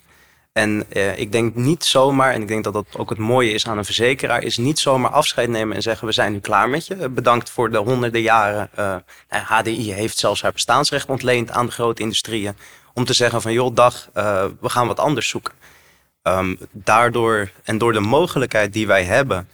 En 0.53 0.83
uh, 0.89 1.17
ik 1.17 1.31
denk 1.31 1.55
niet 1.55 1.85
zomaar, 1.85 2.33
en 2.33 2.41
ik 2.41 2.47
denk 2.47 2.63
dat 2.63 2.73
dat 2.73 2.85
ook 2.97 3.09
het 3.09 3.17
mooie 3.17 3.51
is 3.51 3.67
aan 3.67 3.77
een 3.77 3.85
verzekeraar, 3.85 4.43
is 4.43 4.57
niet 4.57 4.79
zomaar 4.79 5.11
afscheid 5.11 5.49
nemen 5.49 5.75
en 5.75 5.81
zeggen 5.81 6.07
we 6.07 6.13
zijn 6.13 6.31
nu 6.31 6.39
klaar 6.39 6.69
met 6.69 6.87
je. 6.87 7.09
Bedankt 7.09 7.49
voor 7.49 7.71
de 7.71 7.77
honderden 7.77 8.21
jaren. 8.21 8.69
Eh, 8.75 8.95
HDI 9.29 9.93
heeft 9.93 10.17
zelfs 10.17 10.41
haar 10.41 10.51
bestaansrecht 10.51 11.09
ontleend 11.09 11.51
aan 11.51 11.65
de 11.65 11.71
grote 11.71 12.01
industrieën. 12.01 12.57
Om 12.93 13.05
te 13.05 13.13
zeggen 13.13 13.41
van 13.41 13.53
joh, 13.53 13.75
dag, 13.75 14.09
we 14.13 14.69
gaan 14.69 14.87
wat 14.87 14.99
anders 14.99 15.27
zoeken. 15.27 15.53
Um, 16.27 16.57
daardoor 16.71 17.51
en 17.63 17.77
door 17.77 17.93
de 17.93 17.99
mogelijkheid 17.99 18.73
die 18.73 18.87
wij 18.87 19.03
hebben 19.03 19.47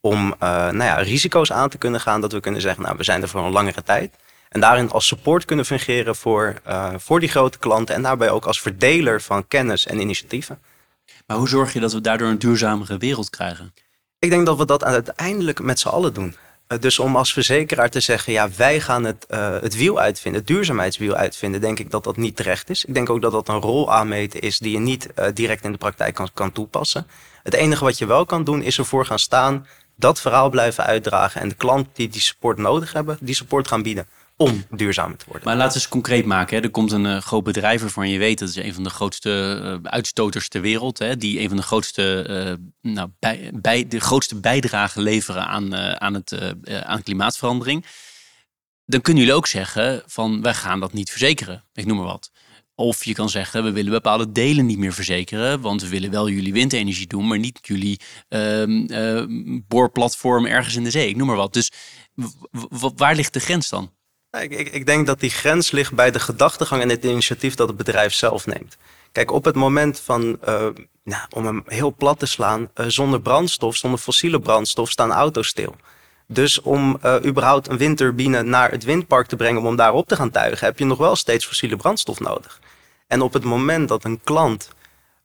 om 0.00 0.34
nou 0.38 0.84
ja, 0.84 0.94
risico's 0.94 1.52
aan 1.52 1.68
te 1.68 1.78
kunnen 1.78 2.00
gaan, 2.00 2.20
dat 2.20 2.32
we 2.32 2.40
kunnen 2.40 2.60
zeggen, 2.60 2.82
nou 2.82 2.96
we 2.96 3.04
zijn 3.04 3.22
er 3.22 3.28
voor 3.28 3.44
een 3.44 3.52
langere 3.52 3.82
tijd 3.82 4.10
en 4.48 4.60
daarin 4.60 4.90
als 4.90 5.06
support 5.06 5.44
kunnen 5.44 5.64
fungeren 5.64 6.16
voor, 6.16 6.54
uh, 6.68 6.94
voor 6.96 7.20
die 7.20 7.28
grote 7.28 7.58
klanten. 7.58 7.94
En 7.94 8.02
daarbij 8.02 8.30
ook 8.30 8.46
als 8.46 8.60
verdeler 8.60 9.22
van 9.22 9.48
kennis 9.48 9.86
en 9.86 10.00
initiatieven. 10.00 10.58
Maar 11.26 11.36
hoe 11.36 11.48
zorg 11.48 11.72
je 11.72 11.80
dat 11.80 11.92
we 11.92 12.00
daardoor 12.00 12.28
een 12.28 12.38
duurzamere 12.38 12.98
wereld 12.98 13.30
krijgen? 13.30 13.74
Ik 14.18 14.30
denk 14.30 14.46
dat 14.46 14.58
we 14.58 14.64
dat 14.64 14.84
uiteindelijk 14.84 15.60
met 15.60 15.78
z'n 15.78 15.88
allen 15.88 16.14
doen. 16.14 16.36
Uh, 16.68 16.78
dus 16.78 16.98
om 16.98 17.16
als 17.16 17.32
verzekeraar 17.32 17.90
te 17.90 18.00
zeggen, 18.00 18.32
ja, 18.32 18.48
wij 18.56 18.80
gaan 18.80 19.04
het, 19.04 19.26
uh, 19.30 19.60
het 19.60 19.76
wiel 19.76 20.00
uitvinden, 20.00 20.40
het 20.40 20.48
duurzaamheidswiel 20.48 21.14
uitvinden, 21.14 21.60
denk 21.60 21.78
ik 21.78 21.90
dat 21.90 22.04
dat 22.04 22.16
niet 22.16 22.36
terecht 22.36 22.70
is. 22.70 22.84
Ik 22.84 22.94
denk 22.94 23.10
ook 23.10 23.22
dat 23.22 23.32
dat 23.32 23.48
een 23.48 23.60
rol 23.60 23.92
aanmeten 23.92 24.40
is 24.40 24.58
die 24.58 24.72
je 24.72 24.78
niet 24.78 25.08
direct 25.34 25.64
in 25.64 25.72
de 25.72 25.78
praktijk 25.78 26.14
kan, 26.14 26.30
kan 26.34 26.52
toepassen. 26.52 27.06
Het 27.42 27.54
enige 27.54 27.84
wat 27.84 27.98
je 27.98 28.06
wel 28.06 28.24
kan 28.24 28.44
doen, 28.44 28.62
is 28.62 28.78
ervoor 28.78 29.06
gaan 29.06 29.18
staan, 29.18 29.66
dat 29.96 30.20
verhaal 30.20 30.50
blijven 30.50 30.84
uitdragen 30.84 31.40
en 31.40 31.48
de 31.48 31.54
klant 31.54 31.88
die 31.92 32.08
die 32.08 32.20
support 32.20 32.58
nodig 32.58 32.92
hebben, 32.92 33.18
die 33.20 33.34
support 33.34 33.68
gaan 33.68 33.82
bieden 33.82 34.06
om 34.36 34.64
duurzamer 34.70 35.16
te 35.16 35.24
worden. 35.26 35.44
Maar 35.44 35.56
laten 35.56 35.72
we 35.72 35.78
eens 35.78 35.88
concreet 35.88 36.24
maken. 36.24 36.56
Hè. 36.56 36.62
Er 36.62 36.70
komt 36.70 36.92
een 36.92 37.04
uh, 37.04 37.20
groot 37.20 37.44
bedrijf 37.44 37.80
waarvan 37.80 38.08
je 38.08 38.18
weet 38.18 38.38
dat 38.38 38.48
is 38.48 38.56
een 38.56 38.74
van 38.74 38.82
de 38.82 38.90
grootste 38.90 39.60
uh, 39.62 39.90
uitstoters 39.90 40.48
ter 40.48 40.60
wereld. 40.60 40.98
Hè, 40.98 41.16
die 41.16 41.40
een 41.40 41.48
van 41.48 41.56
de 41.56 41.62
grootste, 41.62 42.26
uh, 42.82 42.92
nou, 42.92 43.10
bij, 43.52 43.88
de 43.88 44.00
grootste 44.00 44.40
bijdrage 44.40 45.00
leveren 45.00 45.46
aan, 45.46 45.76
aan, 45.76 46.14
het, 46.14 46.54
aan 46.84 47.02
klimaatverandering. 47.02 47.84
Dan 48.84 49.00
kunnen 49.00 49.22
jullie 49.22 49.38
ook 49.38 49.46
zeggen 49.46 50.02
van 50.06 50.42
wij 50.42 50.54
gaan 50.54 50.80
dat 50.80 50.92
niet 50.92 51.10
verzekeren. 51.10 51.64
Ik 51.72 51.86
noem 51.86 51.96
maar 51.96 52.06
wat. 52.06 52.30
Of 52.74 53.04
je 53.04 53.14
kan 53.14 53.28
zeggen, 53.28 53.64
we 53.64 53.72
willen 53.72 53.92
bepaalde 53.92 54.32
delen 54.32 54.66
niet 54.66 54.78
meer 54.78 54.92
verzekeren, 54.92 55.60
want 55.60 55.82
we 55.82 55.88
willen 55.88 56.10
wel 56.10 56.28
jullie 56.28 56.52
windenergie 56.52 57.06
doen, 57.06 57.26
maar 57.26 57.38
niet 57.38 57.58
jullie 57.62 58.00
uh, 58.28 59.22
boorplatform 59.68 60.46
ergens 60.46 60.76
in 60.76 60.84
de 60.84 60.90
zee. 60.90 61.08
Ik 61.08 61.16
noem 61.16 61.26
maar 61.26 61.36
wat. 61.36 61.52
Dus 61.52 61.72
waar 62.96 63.14
ligt 63.14 63.32
de 63.32 63.40
grens 63.40 63.68
dan? 63.68 63.94
Ik, 64.30 64.70
ik, 64.70 64.86
denk 64.86 65.06
dat 65.06 65.20
die 65.20 65.30
grens 65.30 65.70
ligt 65.70 65.94
bij 65.94 66.10
de 66.10 66.20
gedachtegang 66.20 66.82
en 66.82 66.88
het 66.88 67.04
initiatief 67.04 67.54
dat 67.54 67.68
het 67.68 67.76
bedrijf 67.76 68.14
zelf 68.14 68.46
neemt. 68.46 68.76
Kijk, 69.12 69.30
op 69.30 69.44
het 69.44 69.54
moment 69.54 70.00
van, 70.00 70.38
uh, 70.48 70.66
nou, 71.04 71.22
om 71.30 71.46
hem 71.46 71.62
heel 71.66 71.94
plat 71.94 72.18
te 72.18 72.26
slaan, 72.26 72.70
uh, 72.74 72.86
zonder 72.86 73.20
brandstof, 73.20 73.76
zonder 73.76 74.00
fossiele 74.00 74.40
brandstof, 74.40 74.90
staan 74.90 75.12
auto's 75.12 75.48
stil. 75.48 75.76
Dus 76.26 76.60
om 76.60 76.98
uh, 77.04 77.16
überhaupt 77.24 77.68
een 77.68 77.76
windturbine 77.76 78.42
naar 78.42 78.70
het 78.70 78.84
windpark 78.84 79.26
te 79.26 79.36
brengen 79.36 79.60
om 79.60 79.66
hem 79.66 79.76
daarop 79.76 80.08
te 80.08 80.16
gaan 80.16 80.30
tuigen, 80.30 80.66
heb 80.66 80.78
je 80.78 80.84
nog 80.84 80.98
wel 80.98 81.16
steeds 81.16 81.46
fossiele 81.46 81.76
brandstof 81.76 82.20
nodig. 82.20 82.60
En 83.06 83.22
op 83.22 83.32
het 83.32 83.44
moment 83.44 83.88
dat 83.88 84.04
een 84.04 84.20
klant 84.24 84.68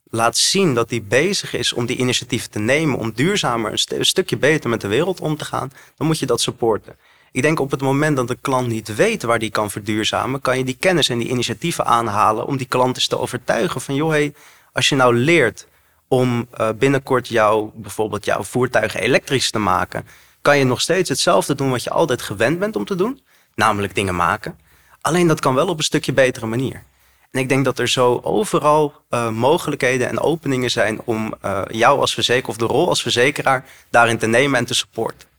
laat 0.09 0.37
zien 0.37 0.73
dat 0.73 0.89
hij 0.89 1.03
bezig 1.03 1.53
is 1.53 1.73
om 1.73 1.85
die 1.85 1.97
initiatieven 1.97 2.51
te 2.51 2.59
nemen, 2.59 2.97
om 2.97 3.11
duurzamer, 3.11 3.71
een 3.87 4.05
stukje 4.05 4.37
beter 4.37 4.69
met 4.69 4.81
de 4.81 4.87
wereld 4.87 5.19
om 5.19 5.37
te 5.37 5.45
gaan, 5.45 5.71
dan 5.97 6.07
moet 6.07 6.19
je 6.19 6.25
dat 6.25 6.41
supporten. 6.41 6.95
Ik 7.33 7.41
denk 7.41 7.59
op 7.59 7.71
het 7.71 7.81
moment 7.81 8.15
dat 8.15 8.27
de 8.27 8.37
klant 8.41 8.67
niet 8.67 8.95
weet 8.95 9.23
waar 9.23 9.39
die 9.39 9.49
kan 9.49 9.71
verduurzamen, 9.71 10.41
kan 10.41 10.57
je 10.57 10.63
die 10.63 10.77
kennis 10.79 11.09
en 11.09 11.17
die 11.17 11.29
initiatieven 11.29 11.85
aanhalen 11.85 12.45
om 12.45 12.57
die 12.57 12.67
klanten 12.67 13.09
te 13.09 13.19
overtuigen 13.19 13.81
van 13.81 13.95
joh, 13.95 14.09
hey, 14.09 14.33
als 14.73 14.89
je 14.89 14.95
nou 14.95 15.15
leert 15.15 15.67
om 16.07 16.47
uh, 16.59 16.69
binnenkort 16.75 17.27
jouw, 17.27 17.71
bijvoorbeeld 17.75 18.25
jouw 18.25 18.43
voertuigen 18.43 19.01
elektrisch 19.01 19.51
te 19.51 19.59
maken, 19.59 20.07
kan 20.41 20.57
je 20.57 20.63
nog 20.63 20.81
steeds 20.81 21.09
hetzelfde 21.09 21.55
doen 21.55 21.69
wat 21.69 21.83
je 21.83 21.89
altijd 21.89 22.21
gewend 22.21 22.59
bent 22.59 22.75
om 22.75 22.85
te 22.85 22.95
doen, 22.95 23.21
namelijk 23.55 23.95
dingen 23.95 24.15
maken. 24.15 24.59
Alleen 25.01 25.27
dat 25.27 25.39
kan 25.39 25.55
wel 25.55 25.67
op 25.67 25.77
een 25.77 25.83
stukje 25.83 26.13
betere 26.13 26.45
manier. 26.45 26.83
En 27.31 27.39
ik 27.39 27.49
denk 27.49 27.65
dat 27.65 27.79
er 27.79 27.87
zo 27.87 28.19
overal 28.23 28.93
uh, 29.09 29.29
mogelijkheden 29.29 30.09
en 30.09 30.19
openingen 30.19 30.71
zijn 30.71 31.01
om 31.05 31.33
uh, 31.45 31.61
jou 31.67 31.99
als 31.99 32.13
verzekeraar 32.13 32.49
of 32.49 32.57
de 32.57 32.65
rol 32.65 32.87
als 32.87 33.01
verzekeraar 33.01 33.65
daarin 33.89 34.17
te 34.17 34.27
nemen 34.27 34.59
en 34.59 34.65
te 34.65 34.73
supporten. 34.73 35.30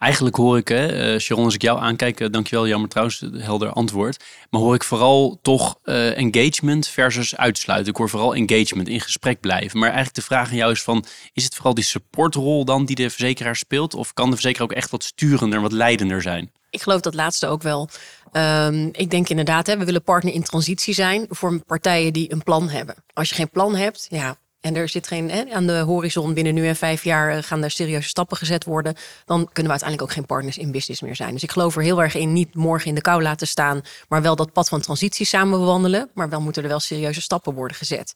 Eigenlijk 0.00 0.36
hoor 0.36 0.56
ik, 0.56 0.68
hè, 0.68 1.12
uh, 1.12 1.18
Sharon, 1.18 1.44
als 1.44 1.54
ik 1.54 1.62
jou 1.62 1.80
aankijk, 1.80 2.20
uh, 2.20 2.28
dankjewel, 2.30 2.68
jammer 2.68 2.88
trouwens, 2.88 3.24
helder 3.32 3.72
antwoord. 3.72 4.24
Maar 4.50 4.60
hoor 4.60 4.74
ik 4.74 4.84
vooral 4.84 5.38
toch 5.42 5.78
uh, 5.84 6.18
engagement 6.18 6.88
versus 6.88 7.36
uitsluiten. 7.36 7.92
Ik 7.92 7.98
hoor 7.98 8.08
vooral 8.08 8.34
engagement, 8.34 8.88
in 8.88 9.00
gesprek 9.00 9.40
blijven. 9.40 9.78
Maar 9.78 9.88
eigenlijk 9.88 10.16
de 10.16 10.22
vraag 10.22 10.50
aan 10.50 10.56
jou 10.56 10.72
is 10.72 10.82
van, 10.82 11.04
is 11.32 11.44
het 11.44 11.54
vooral 11.54 11.74
die 11.74 11.84
supportrol 11.84 12.64
dan 12.64 12.84
die 12.84 12.96
de 12.96 13.10
verzekeraar 13.10 13.56
speelt? 13.56 13.94
Of 13.94 14.14
kan 14.14 14.26
de 14.26 14.36
verzekeraar 14.36 14.68
ook 14.68 14.76
echt 14.76 14.90
wat 14.90 15.04
sturender, 15.04 15.60
wat 15.60 15.72
leidender 15.72 16.22
zijn? 16.22 16.52
Ik 16.70 16.82
geloof 16.82 17.00
dat 17.00 17.14
laatste 17.14 17.46
ook 17.46 17.62
wel. 17.62 17.88
Um, 18.32 18.88
ik 18.92 19.10
denk 19.10 19.28
inderdaad, 19.28 19.66
hè, 19.66 19.78
we 19.78 19.84
willen 19.84 20.02
partner 20.02 20.34
in 20.34 20.42
transitie 20.42 20.94
zijn 20.94 21.26
voor 21.28 21.62
partijen 21.66 22.12
die 22.12 22.32
een 22.32 22.42
plan 22.42 22.68
hebben. 22.68 22.94
Als 23.12 23.28
je 23.28 23.34
geen 23.34 23.50
plan 23.50 23.76
hebt, 23.76 24.06
ja, 24.10 24.36
en 24.60 24.76
er 24.76 24.88
zit 24.88 25.06
geen 25.06 25.52
aan 25.52 25.66
de 25.66 25.78
horizon 25.78 26.34
binnen 26.34 26.54
nu 26.54 26.66
en 26.66 26.76
vijf 26.76 27.04
jaar 27.04 27.36
eh, 27.36 27.42
gaan 27.42 27.62
er 27.62 27.70
serieuze 27.70 28.08
stappen 28.08 28.36
gezet 28.36 28.64
worden, 28.64 28.94
dan 29.24 29.38
kunnen 29.38 29.64
we 29.64 29.70
uiteindelijk 29.70 30.02
ook 30.02 30.12
geen 30.16 30.26
partners 30.26 30.58
in 30.58 30.72
business 30.72 31.00
meer 31.00 31.16
zijn. 31.16 31.32
Dus 31.32 31.42
ik 31.42 31.50
geloof 31.50 31.76
er 31.76 31.82
heel 31.82 32.02
erg 32.02 32.14
in, 32.14 32.32
niet 32.32 32.54
morgen 32.54 32.88
in 32.88 32.94
de 32.94 33.00
kou 33.00 33.22
laten 33.22 33.46
staan, 33.46 33.80
maar 34.08 34.22
wel 34.22 34.36
dat 34.36 34.52
pad 34.52 34.68
van 34.68 34.80
transitie 34.80 35.26
samen 35.26 35.58
bewandelen. 35.58 36.10
Maar 36.14 36.28
wel 36.28 36.40
moeten 36.40 36.62
er 36.62 36.68
wel 36.68 36.80
serieuze 36.80 37.20
stappen 37.20 37.54
worden 37.54 37.76
gezet. 37.76 38.14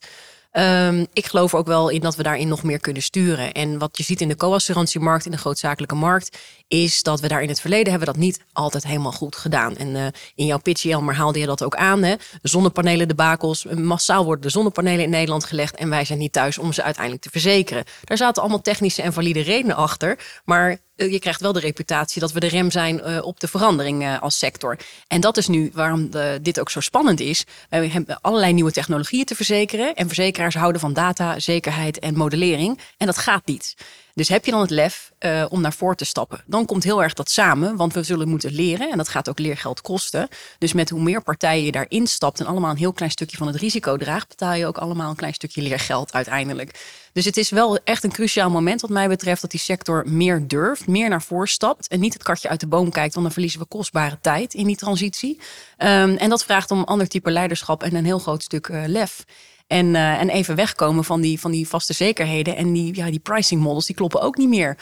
Um, 0.57 1.07
ik 1.13 1.25
geloof 1.25 1.53
ook 1.53 1.67
wel 1.67 1.89
in 1.89 1.99
dat 1.99 2.15
we 2.15 2.23
daarin 2.23 2.47
nog 2.47 2.63
meer 2.63 2.79
kunnen 2.79 3.01
sturen. 3.01 3.51
En 3.51 3.77
wat 3.77 3.97
je 3.97 4.03
ziet 4.03 4.21
in 4.21 4.27
de 4.27 4.35
co-assurantiemarkt, 4.35 5.25
in 5.25 5.31
de 5.31 5.37
grootzakelijke 5.37 5.95
markt, 5.95 6.37
is 6.67 7.03
dat 7.03 7.19
we 7.19 7.27
daar 7.27 7.41
in 7.41 7.49
het 7.49 7.61
verleden 7.61 7.89
hebben 7.89 8.07
dat 8.07 8.17
niet 8.17 8.41
altijd 8.53 8.83
helemaal 8.83 9.11
goed 9.11 9.35
gedaan. 9.35 9.77
En 9.77 9.87
uh, 9.87 10.05
in 10.35 10.45
jouw 10.45 10.57
pitch, 10.57 10.81
Jelmer, 10.81 11.15
haalde 11.15 11.39
je 11.39 11.45
dat 11.45 11.63
ook 11.63 11.75
aan. 11.75 12.03
Hè? 12.03 12.15
Zonnepanelen, 12.41 13.07
de 13.07 13.15
bakels. 13.15 13.65
Massaal 13.65 14.25
worden 14.25 14.41
de 14.41 14.49
zonnepanelen 14.49 15.03
in 15.03 15.09
Nederland 15.09 15.45
gelegd 15.45 15.75
en 15.75 15.89
wij 15.89 16.05
zijn 16.05 16.19
niet 16.19 16.31
thuis 16.33 16.57
om 16.57 16.73
ze 16.73 16.83
uiteindelijk 16.83 17.23
te 17.23 17.29
verzekeren. 17.29 17.83
Daar 18.03 18.17
zaten 18.17 18.41
allemaal 18.41 18.61
technische 18.61 19.01
en 19.01 19.13
valide 19.13 19.41
redenen 19.41 19.75
achter. 19.75 20.19
Maar 20.45 20.77
je 20.95 21.19
krijgt 21.19 21.41
wel 21.41 21.53
de 21.53 21.59
reputatie 21.59 22.21
dat 22.21 22.31
we 22.31 22.39
de 22.39 22.47
rem 22.47 22.71
zijn 22.71 23.01
uh, 23.05 23.25
op 23.25 23.39
de 23.39 23.47
verandering 23.47 24.03
uh, 24.03 24.21
als 24.21 24.37
sector. 24.37 24.77
En 25.07 25.21
dat 25.21 25.37
is 25.37 25.47
nu 25.47 25.71
waarom 25.73 26.09
de, 26.09 26.39
dit 26.41 26.59
ook 26.59 26.69
zo 26.69 26.79
spannend 26.79 27.19
is. 27.19 27.45
we 27.69 27.87
hebben 27.87 28.21
allerlei 28.21 28.53
nieuwe 28.53 28.71
technologieën 28.71 29.25
te 29.25 29.35
verzekeren. 29.35 29.95
En 29.95 30.07
verzekeraars 30.07 30.55
houden 30.55 30.81
van 30.81 30.93
data, 30.93 31.39
zekerheid 31.39 31.99
en 31.99 32.17
modellering. 32.17 32.79
En 32.97 33.05
dat 33.05 33.17
gaat 33.17 33.45
niet. 33.45 33.75
Dus 34.15 34.29
heb 34.29 34.45
je 34.45 34.51
dan 34.51 34.61
het 34.61 34.69
lef 34.69 35.11
uh, 35.19 35.45
om 35.49 35.61
naar 35.61 35.73
voren 35.73 35.97
te 35.97 36.05
stappen? 36.05 36.43
Dan 36.45 36.65
komt 36.65 36.83
heel 36.83 37.03
erg 37.03 37.13
dat 37.13 37.29
samen, 37.29 37.75
want 37.75 37.93
we 37.93 38.03
zullen 38.03 38.27
moeten 38.27 38.51
leren 38.51 38.91
en 38.91 38.97
dat 38.97 39.09
gaat 39.09 39.29
ook 39.29 39.39
leergeld 39.39 39.81
kosten. 39.81 40.27
Dus 40.57 40.73
met 40.73 40.89
hoe 40.89 41.01
meer 41.01 41.21
partijen 41.21 41.65
je 41.65 41.71
daarin 41.71 42.07
stapt 42.07 42.39
en 42.39 42.45
allemaal 42.45 42.71
een 42.71 42.77
heel 42.77 42.93
klein 42.93 43.11
stukje 43.11 43.37
van 43.37 43.47
het 43.47 43.55
risico 43.55 43.97
draagt, 43.97 44.27
betaal 44.27 44.53
je 44.53 44.67
ook 44.67 44.77
allemaal 44.77 45.09
een 45.09 45.15
klein 45.15 45.33
stukje 45.33 45.61
leergeld 45.61 46.13
uiteindelijk. 46.13 46.79
Dus 47.13 47.25
het 47.25 47.37
is 47.37 47.49
wel 47.49 47.79
echt 47.83 48.03
een 48.03 48.11
cruciaal 48.11 48.49
moment 48.49 48.81
wat 48.81 48.89
mij 48.89 49.07
betreft 49.07 49.41
dat 49.41 49.51
die 49.51 49.59
sector 49.59 50.03
meer 50.07 50.47
durft, 50.47 50.87
meer 50.87 51.09
naar 51.09 51.21
voren 51.21 51.47
stapt 51.47 51.87
en 51.87 51.99
niet 51.99 52.13
het 52.13 52.23
kartje 52.23 52.49
uit 52.49 52.59
de 52.59 52.67
boom 52.67 52.91
kijkt, 52.91 53.13
want 53.13 53.25
dan 53.25 53.33
verliezen 53.33 53.59
we 53.59 53.65
kostbare 53.65 54.17
tijd 54.21 54.53
in 54.53 54.67
die 54.67 54.75
transitie. 54.75 55.39
Um, 55.77 56.17
en 56.17 56.29
dat 56.29 56.43
vraagt 56.43 56.71
om 56.71 56.79
een 56.79 56.85
ander 56.85 57.07
type 57.07 57.31
leiderschap 57.31 57.83
en 57.83 57.95
een 57.95 58.05
heel 58.05 58.19
groot 58.19 58.43
stuk 58.43 58.67
uh, 58.67 58.83
lef. 58.85 59.25
En, 59.67 59.85
uh, 59.85 60.21
en 60.21 60.29
even 60.29 60.55
wegkomen 60.55 61.03
van 61.03 61.21
die, 61.21 61.39
van 61.39 61.51
die 61.51 61.67
vaste 61.67 61.93
zekerheden. 61.93 62.55
En 62.55 62.73
die, 62.73 62.95
ja, 62.95 63.09
die 63.09 63.19
pricing 63.19 63.61
models 63.61 63.85
die 63.85 63.95
kloppen 63.95 64.21
ook 64.21 64.37
niet 64.37 64.49
meer. 64.49 64.77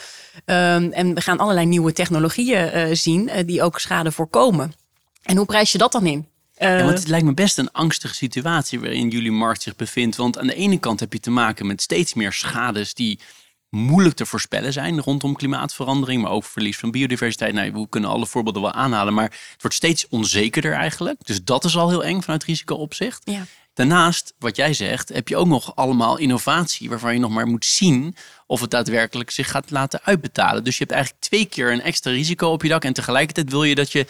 Um, 0.45 0.91
en 0.91 1.13
we 1.13 1.21
gaan 1.21 1.39
allerlei 1.39 1.65
nieuwe 1.65 1.93
technologieën 1.93 2.77
uh, 2.77 2.95
zien 2.95 3.31
die 3.45 3.63
ook 3.63 3.79
schade 3.79 4.11
voorkomen. 4.11 4.73
En 5.23 5.37
hoe 5.37 5.45
prijs 5.45 5.71
je 5.71 5.77
dat 5.77 5.91
dan 5.91 6.05
in? 6.05 6.27
Ja, 6.57 6.83
want 6.83 6.99
het 6.99 7.07
lijkt 7.07 7.25
me 7.25 7.33
best 7.33 7.57
een 7.57 7.71
angstige 7.71 8.15
situatie 8.15 8.79
waarin 8.79 9.09
jullie 9.09 9.31
markt 9.31 9.61
zich 9.61 9.75
bevindt. 9.75 10.15
Want 10.15 10.37
aan 10.37 10.47
de 10.47 10.55
ene 10.55 10.79
kant 10.79 10.99
heb 10.99 11.13
je 11.13 11.19
te 11.19 11.31
maken 11.31 11.67
met 11.67 11.81
steeds 11.81 12.13
meer 12.13 12.33
schades 12.33 12.93
die 12.93 13.19
moeilijk 13.69 14.15
te 14.15 14.25
voorspellen 14.25 14.73
zijn 14.73 15.01
rondom 15.01 15.35
klimaatverandering, 15.35 16.21
maar 16.21 16.31
ook 16.31 16.43
verlies 16.43 16.77
van 16.77 16.91
biodiversiteit. 16.91 17.53
Nou, 17.53 17.71
we 17.71 17.89
kunnen 17.89 18.09
alle 18.09 18.25
voorbeelden 18.25 18.61
wel 18.61 18.71
aanhalen, 18.71 19.13
maar 19.13 19.23
het 19.23 19.61
wordt 19.61 19.75
steeds 19.75 20.07
onzekerder 20.09 20.73
eigenlijk. 20.73 21.25
Dus 21.25 21.43
dat 21.43 21.63
is 21.63 21.77
al 21.77 21.89
heel 21.89 22.03
eng 22.03 22.21
vanuit 22.21 22.43
risicoopzicht. 22.43 23.21
Ja. 23.23 23.45
Daarnaast, 23.73 24.33
wat 24.39 24.55
jij 24.55 24.73
zegt, 24.73 25.09
heb 25.09 25.27
je 25.27 25.37
ook 25.37 25.47
nog 25.47 25.75
allemaal 25.75 26.17
innovatie 26.17 26.89
waarvan 26.89 27.13
je 27.13 27.19
nog 27.19 27.31
maar 27.31 27.47
moet 27.47 27.65
zien 27.65 28.15
of 28.47 28.61
het 28.61 28.71
daadwerkelijk 28.71 29.31
zich 29.31 29.51
gaat 29.51 29.71
laten 29.71 29.99
uitbetalen. 30.03 30.63
Dus 30.63 30.77
je 30.77 30.83
hebt 30.83 30.95
eigenlijk 30.95 31.23
twee 31.23 31.45
keer 31.45 31.71
een 31.71 31.81
extra 31.81 32.11
risico 32.11 32.47
op 32.47 32.61
je 32.61 32.69
dak 32.69 32.83
en 32.83 32.93
tegelijkertijd 32.93 33.51
wil 33.51 33.63
je 33.63 33.75
dat 33.75 33.91
je 33.91 34.05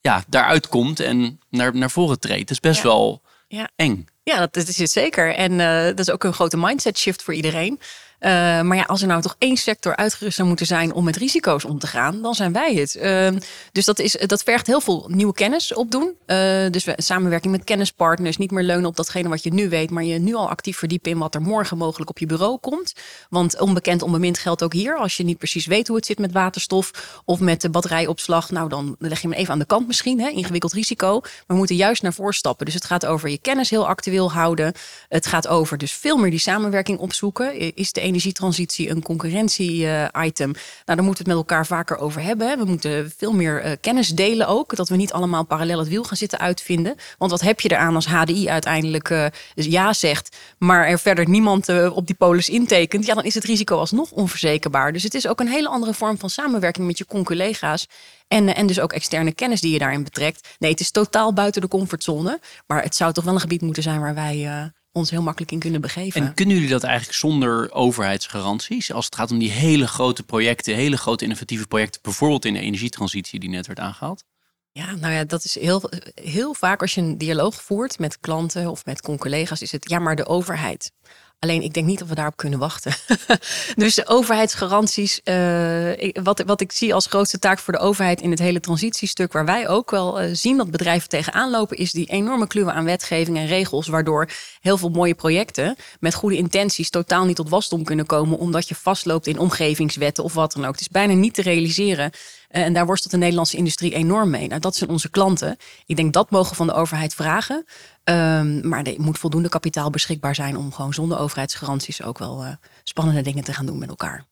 ja, 0.00 0.24
daaruit 0.28 0.68
komt 0.68 1.00
en 1.00 1.40
naar, 1.50 1.76
naar 1.76 1.90
voren 1.90 2.20
treedt. 2.20 2.40
Dat 2.40 2.50
is 2.50 2.60
best 2.60 2.82
wel 2.82 3.22
ja. 3.48 3.68
eng. 3.76 4.06
Ja, 4.22 4.38
dat, 4.38 4.54
dat 4.54 4.68
is 4.68 4.78
het 4.78 4.90
zeker. 4.90 5.34
En 5.34 5.52
uh, 5.52 5.84
dat 5.84 5.98
is 5.98 6.10
ook 6.10 6.24
een 6.24 6.32
grote 6.32 6.56
mindset 6.56 6.98
shift 6.98 7.22
voor 7.22 7.34
iedereen. 7.34 7.80
Uh, 8.20 8.30
maar 8.60 8.76
ja, 8.76 8.82
als 8.82 9.00
er 9.02 9.08
nou 9.08 9.22
toch 9.22 9.36
één 9.38 9.56
sector 9.56 9.96
uitgerust 9.96 10.36
zou 10.36 10.48
moeten 10.48 10.66
zijn 10.66 10.92
om 10.92 11.04
met 11.04 11.16
risico's 11.16 11.64
om 11.64 11.78
te 11.78 11.86
gaan, 11.86 12.22
dan 12.22 12.34
zijn 12.34 12.52
wij 12.52 12.74
het. 12.74 12.94
Uh, 12.94 13.40
dus 13.72 13.84
dat, 13.84 13.98
is, 13.98 14.12
dat 14.12 14.42
vergt 14.42 14.66
heel 14.66 14.80
veel 14.80 15.08
nieuwe 15.08 15.32
kennis 15.32 15.74
opdoen. 15.74 16.14
Uh, 16.26 16.36
dus 16.70 16.84
we, 16.84 16.94
samenwerking 16.96 17.52
met 17.52 17.64
kennispartners, 17.64 18.36
niet 18.36 18.50
meer 18.50 18.62
leunen 18.62 18.86
op 18.86 18.96
datgene 18.96 19.28
wat 19.28 19.42
je 19.42 19.52
nu 19.52 19.68
weet, 19.68 19.90
maar 19.90 20.04
je 20.04 20.18
nu 20.18 20.34
al 20.34 20.48
actief 20.48 20.78
verdiepen 20.78 21.10
in 21.10 21.18
wat 21.18 21.34
er 21.34 21.40
morgen 21.42 21.76
mogelijk 21.76 22.10
op 22.10 22.18
je 22.18 22.26
bureau 22.26 22.58
komt. 22.58 22.92
Want 23.28 23.60
onbekend, 23.60 24.02
onbemind 24.02 24.38
geldt 24.38 24.62
ook 24.62 24.72
hier. 24.72 24.96
Als 24.96 25.16
je 25.16 25.24
niet 25.24 25.38
precies 25.38 25.66
weet 25.66 25.88
hoe 25.88 25.96
het 25.96 26.06
zit 26.06 26.18
met 26.18 26.32
waterstof 26.32 27.20
of 27.24 27.40
met 27.40 27.60
de 27.60 27.70
batterijopslag, 27.70 28.50
nou 28.50 28.68
dan 28.68 28.96
leg 28.98 29.20
je 29.20 29.28
hem 29.28 29.36
even 29.36 29.52
aan 29.52 29.58
de 29.58 29.66
kant 29.66 29.86
misschien. 29.86 30.20
Hè? 30.20 30.28
Ingewikkeld 30.28 30.72
risico. 30.72 31.20
Maar 31.20 31.44
we 31.46 31.54
moeten 31.54 31.76
juist 31.76 32.02
naar 32.02 32.12
voren 32.12 32.34
stappen. 32.34 32.64
Dus 32.64 32.74
het 32.74 32.84
gaat 32.84 33.06
over 33.06 33.28
je 33.28 33.38
kennis 33.38 33.70
heel 33.70 33.88
actueel 33.88 34.32
houden. 34.32 34.72
Het 35.08 35.26
gaat 35.26 35.48
over 35.48 35.78
dus 35.78 35.92
veel 35.92 36.16
meer 36.16 36.30
die 36.30 36.38
samenwerking 36.38 36.98
opzoeken. 36.98 37.74
Is 37.74 37.92
de 37.92 38.00
energietransitie 38.06 38.90
een 38.90 39.02
concurrentie-item. 39.02 40.52
nou, 40.52 40.56
daar 40.84 41.02
moeten 41.02 41.04
we 41.04 41.18
het 41.18 41.26
met 41.26 41.36
elkaar 41.36 41.66
vaker 41.66 41.98
over 41.98 42.22
hebben. 42.22 42.58
We 42.58 42.64
moeten 42.64 43.12
veel 43.16 43.32
meer 43.32 43.66
uh, 43.66 43.72
kennis 43.80 44.08
delen 44.08 44.48
ook. 44.48 44.76
Dat 44.76 44.88
we 44.88 44.96
niet 44.96 45.12
allemaal 45.12 45.44
parallel 45.44 45.78
het 45.78 45.88
wiel 45.88 46.04
gaan 46.04 46.16
zitten 46.16 46.38
uitvinden. 46.38 46.94
Want 47.18 47.30
wat 47.30 47.40
heb 47.40 47.60
je 47.60 47.70
eraan 47.70 47.94
als 47.94 48.06
HDI 48.06 48.48
uiteindelijk 48.48 49.10
uh, 49.10 49.26
ja 49.54 49.92
zegt, 49.92 50.36
maar 50.58 50.86
er 50.86 50.98
verder 50.98 51.28
niemand 51.28 51.68
op 51.90 52.06
die 52.06 52.16
polis 52.16 52.48
intekent? 52.48 53.06
Ja, 53.06 53.14
dan 53.14 53.24
is 53.24 53.34
het 53.34 53.44
risico 53.44 53.78
alsnog 53.78 54.10
onverzekerbaar. 54.10 54.92
Dus 54.92 55.02
het 55.02 55.14
is 55.14 55.28
ook 55.28 55.40
een 55.40 55.48
hele 55.48 55.68
andere 55.68 55.94
vorm 55.94 56.18
van 56.18 56.30
samenwerking 56.30 56.86
met 56.86 56.98
je 56.98 57.06
conculega's. 57.06 57.86
En, 58.28 58.54
en 58.54 58.66
dus 58.66 58.80
ook 58.80 58.92
externe 58.92 59.32
kennis 59.32 59.60
die 59.60 59.72
je 59.72 59.78
daarin 59.78 60.04
betrekt. 60.04 60.48
Nee, 60.58 60.70
het 60.70 60.80
is 60.80 60.90
totaal 60.90 61.32
buiten 61.32 61.60
de 61.60 61.68
comfortzone. 61.68 62.40
Maar 62.66 62.82
het 62.82 62.94
zou 62.94 63.12
toch 63.12 63.24
wel 63.24 63.34
een 63.34 63.40
gebied 63.40 63.62
moeten 63.62 63.82
zijn 63.82 64.00
waar 64.00 64.14
wij 64.14 64.72
ons 64.96 65.10
heel 65.10 65.22
makkelijk 65.22 65.52
in 65.52 65.58
kunnen 65.58 65.80
begeven. 65.80 66.20
En 66.20 66.34
kunnen 66.34 66.54
jullie 66.54 66.70
dat 66.70 66.82
eigenlijk 66.82 67.18
zonder 67.18 67.72
overheidsgaranties? 67.72 68.92
Als 68.92 69.04
het 69.04 69.14
gaat 69.14 69.30
om 69.30 69.38
die 69.38 69.50
hele 69.50 69.86
grote 69.86 70.22
projecten, 70.22 70.74
hele 70.74 70.96
grote 70.96 71.24
innovatieve 71.24 71.66
projecten, 71.66 72.02
bijvoorbeeld 72.02 72.44
in 72.44 72.52
de 72.52 72.60
energietransitie 72.60 73.40
die 73.40 73.50
net 73.50 73.66
werd 73.66 73.78
aangehaald? 73.78 74.24
Ja, 74.72 74.94
nou 74.94 75.12
ja, 75.12 75.24
dat 75.24 75.44
is 75.44 75.58
heel, 75.58 75.90
heel 76.14 76.54
vaak 76.54 76.80
als 76.80 76.94
je 76.94 77.00
een 77.00 77.18
dialoog 77.18 77.62
voert 77.62 77.98
met 77.98 78.20
klanten 78.20 78.70
of 78.70 78.84
met 78.84 79.00
collega's, 79.00 79.62
is 79.62 79.72
het 79.72 79.88
ja, 79.88 79.98
maar 79.98 80.16
de 80.16 80.26
overheid. 80.26 80.92
Alleen 81.38 81.62
ik 81.62 81.74
denk 81.74 81.86
niet 81.86 81.98
dat 81.98 82.08
we 82.08 82.14
daarop 82.14 82.36
kunnen 82.36 82.58
wachten. 82.58 82.92
dus 83.76 83.94
de 83.94 84.06
overheidsgaranties, 84.06 85.20
uh, 85.24 86.12
wat, 86.22 86.42
wat 86.46 86.60
ik 86.60 86.72
zie 86.72 86.94
als 86.94 87.06
grootste 87.06 87.38
taak 87.38 87.58
voor 87.58 87.72
de 87.72 87.78
overheid 87.78 88.20
in 88.20 88.30
het 88.30 88.38
hele 88.38 88.60
transitiestuk, 88.60 89.32
waar 89.32 89.44
wij 89.44 89.68
ook 89.68 89.90
wel 89.90 90.22
uh, 90.22 90.28
zien 90.32 90.56
dat 90.56 90.70
bedrijven 90.70 91.08
tegenaan 91.08 91.50
lopen, 91.50 91.76
is 91.76 91.92
die 91.92 92.06
enorme 92.06 92.46
kluwen 92.46 92.74
aan 92.74 92.84
wetgeving 92.84 93.36
en 93.36 93.46
regels, 93.46 93.86
waardoor 93.86 94.28
heel 94.60 94.78
veel 94.78 94.88
mooie 94.88 95.14
projecten 95.14 95.76
met 96.00 96.14
goede 96.14 96.36
intenties 96.36 96.90
totaal 96.90 97.24
niet 97.24 97.36
tot 97.36 97.48
wasdom 97.48 97.84
kunnen 97.84 98.06
komen, 98.06 98.38
omdat 98.38 98.68
je 98.68 98.74
vastloopt 98.74 99.26
in 99.26 99.38
omgevingswetten 99.38 100.24
of 100.24 100.34
wat 100.34 100.52
dan 100.52 100.64
ook. 100.64 100.72
Het 100.72 100.80
is 100.80 100.88
bijna 100.88 101.12
niet 101.12 101.34
te 101.34 101.42
realiseren. 101.42 102.10
Uh, 102.50 102.62
en 102.62 102.72
daar 102.72 102.86
worstelt 102.86 103.12
de 103.12 103.18
Nederlandse 103.18 103.56
industrie 103.56 103.94
enorm 103.94 104.30
mee. 104.30 104.48
Nou, 104.48 104.60
dat 104.60 104.76
zijn 104.76 104.90
onze 104.90 105.10
klanten. 105.10 105.56
Ik 105.86 105.96
denk 105.96 106.12
dat 106.12 106.30
mogen 106.30 106.56
van 106.56 106.66
de 106.66 106.72
overheid 106.72 107.14
vragen. 107.14 107.64
Um, 108.04 108.68
maar 108.68 108.82
er 108.82 109.00
moet 109.00 109.18
voldoende 109.18 109.48
kapitaal 109.48 109.90
beschikbaar 109.90 110.34
zijn 110.34 110.56
om 110.56 110.72
gewoon 110.72 110.94
zonder 110.94 111.18
overheidsgaranties 111.18 112.02
ook 112.02 112.18
wel 112.18 112.44
uh, 112.44 112.52
spannende 112.82 113.22
dingen 113.22 113.44
te 113.44 113.52
gaan 113.52 113.66
doen 113.66 113.78
met 113.78 113.88
elkaar. 113.88 114.24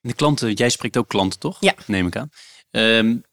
De 0.00 0.14
klanten, 0.14 0.52
jij 0.52 0.68
spreekt 0.68 0.96
ook 0.96 1.08
klanten 1.08 1.38
toch? 1.38 1.56
Ja. 1.60 1.74
Neem 1.86 2.06
ik 2.06 2.16
aan. 2.16 2.30
Um, 2.70 3.24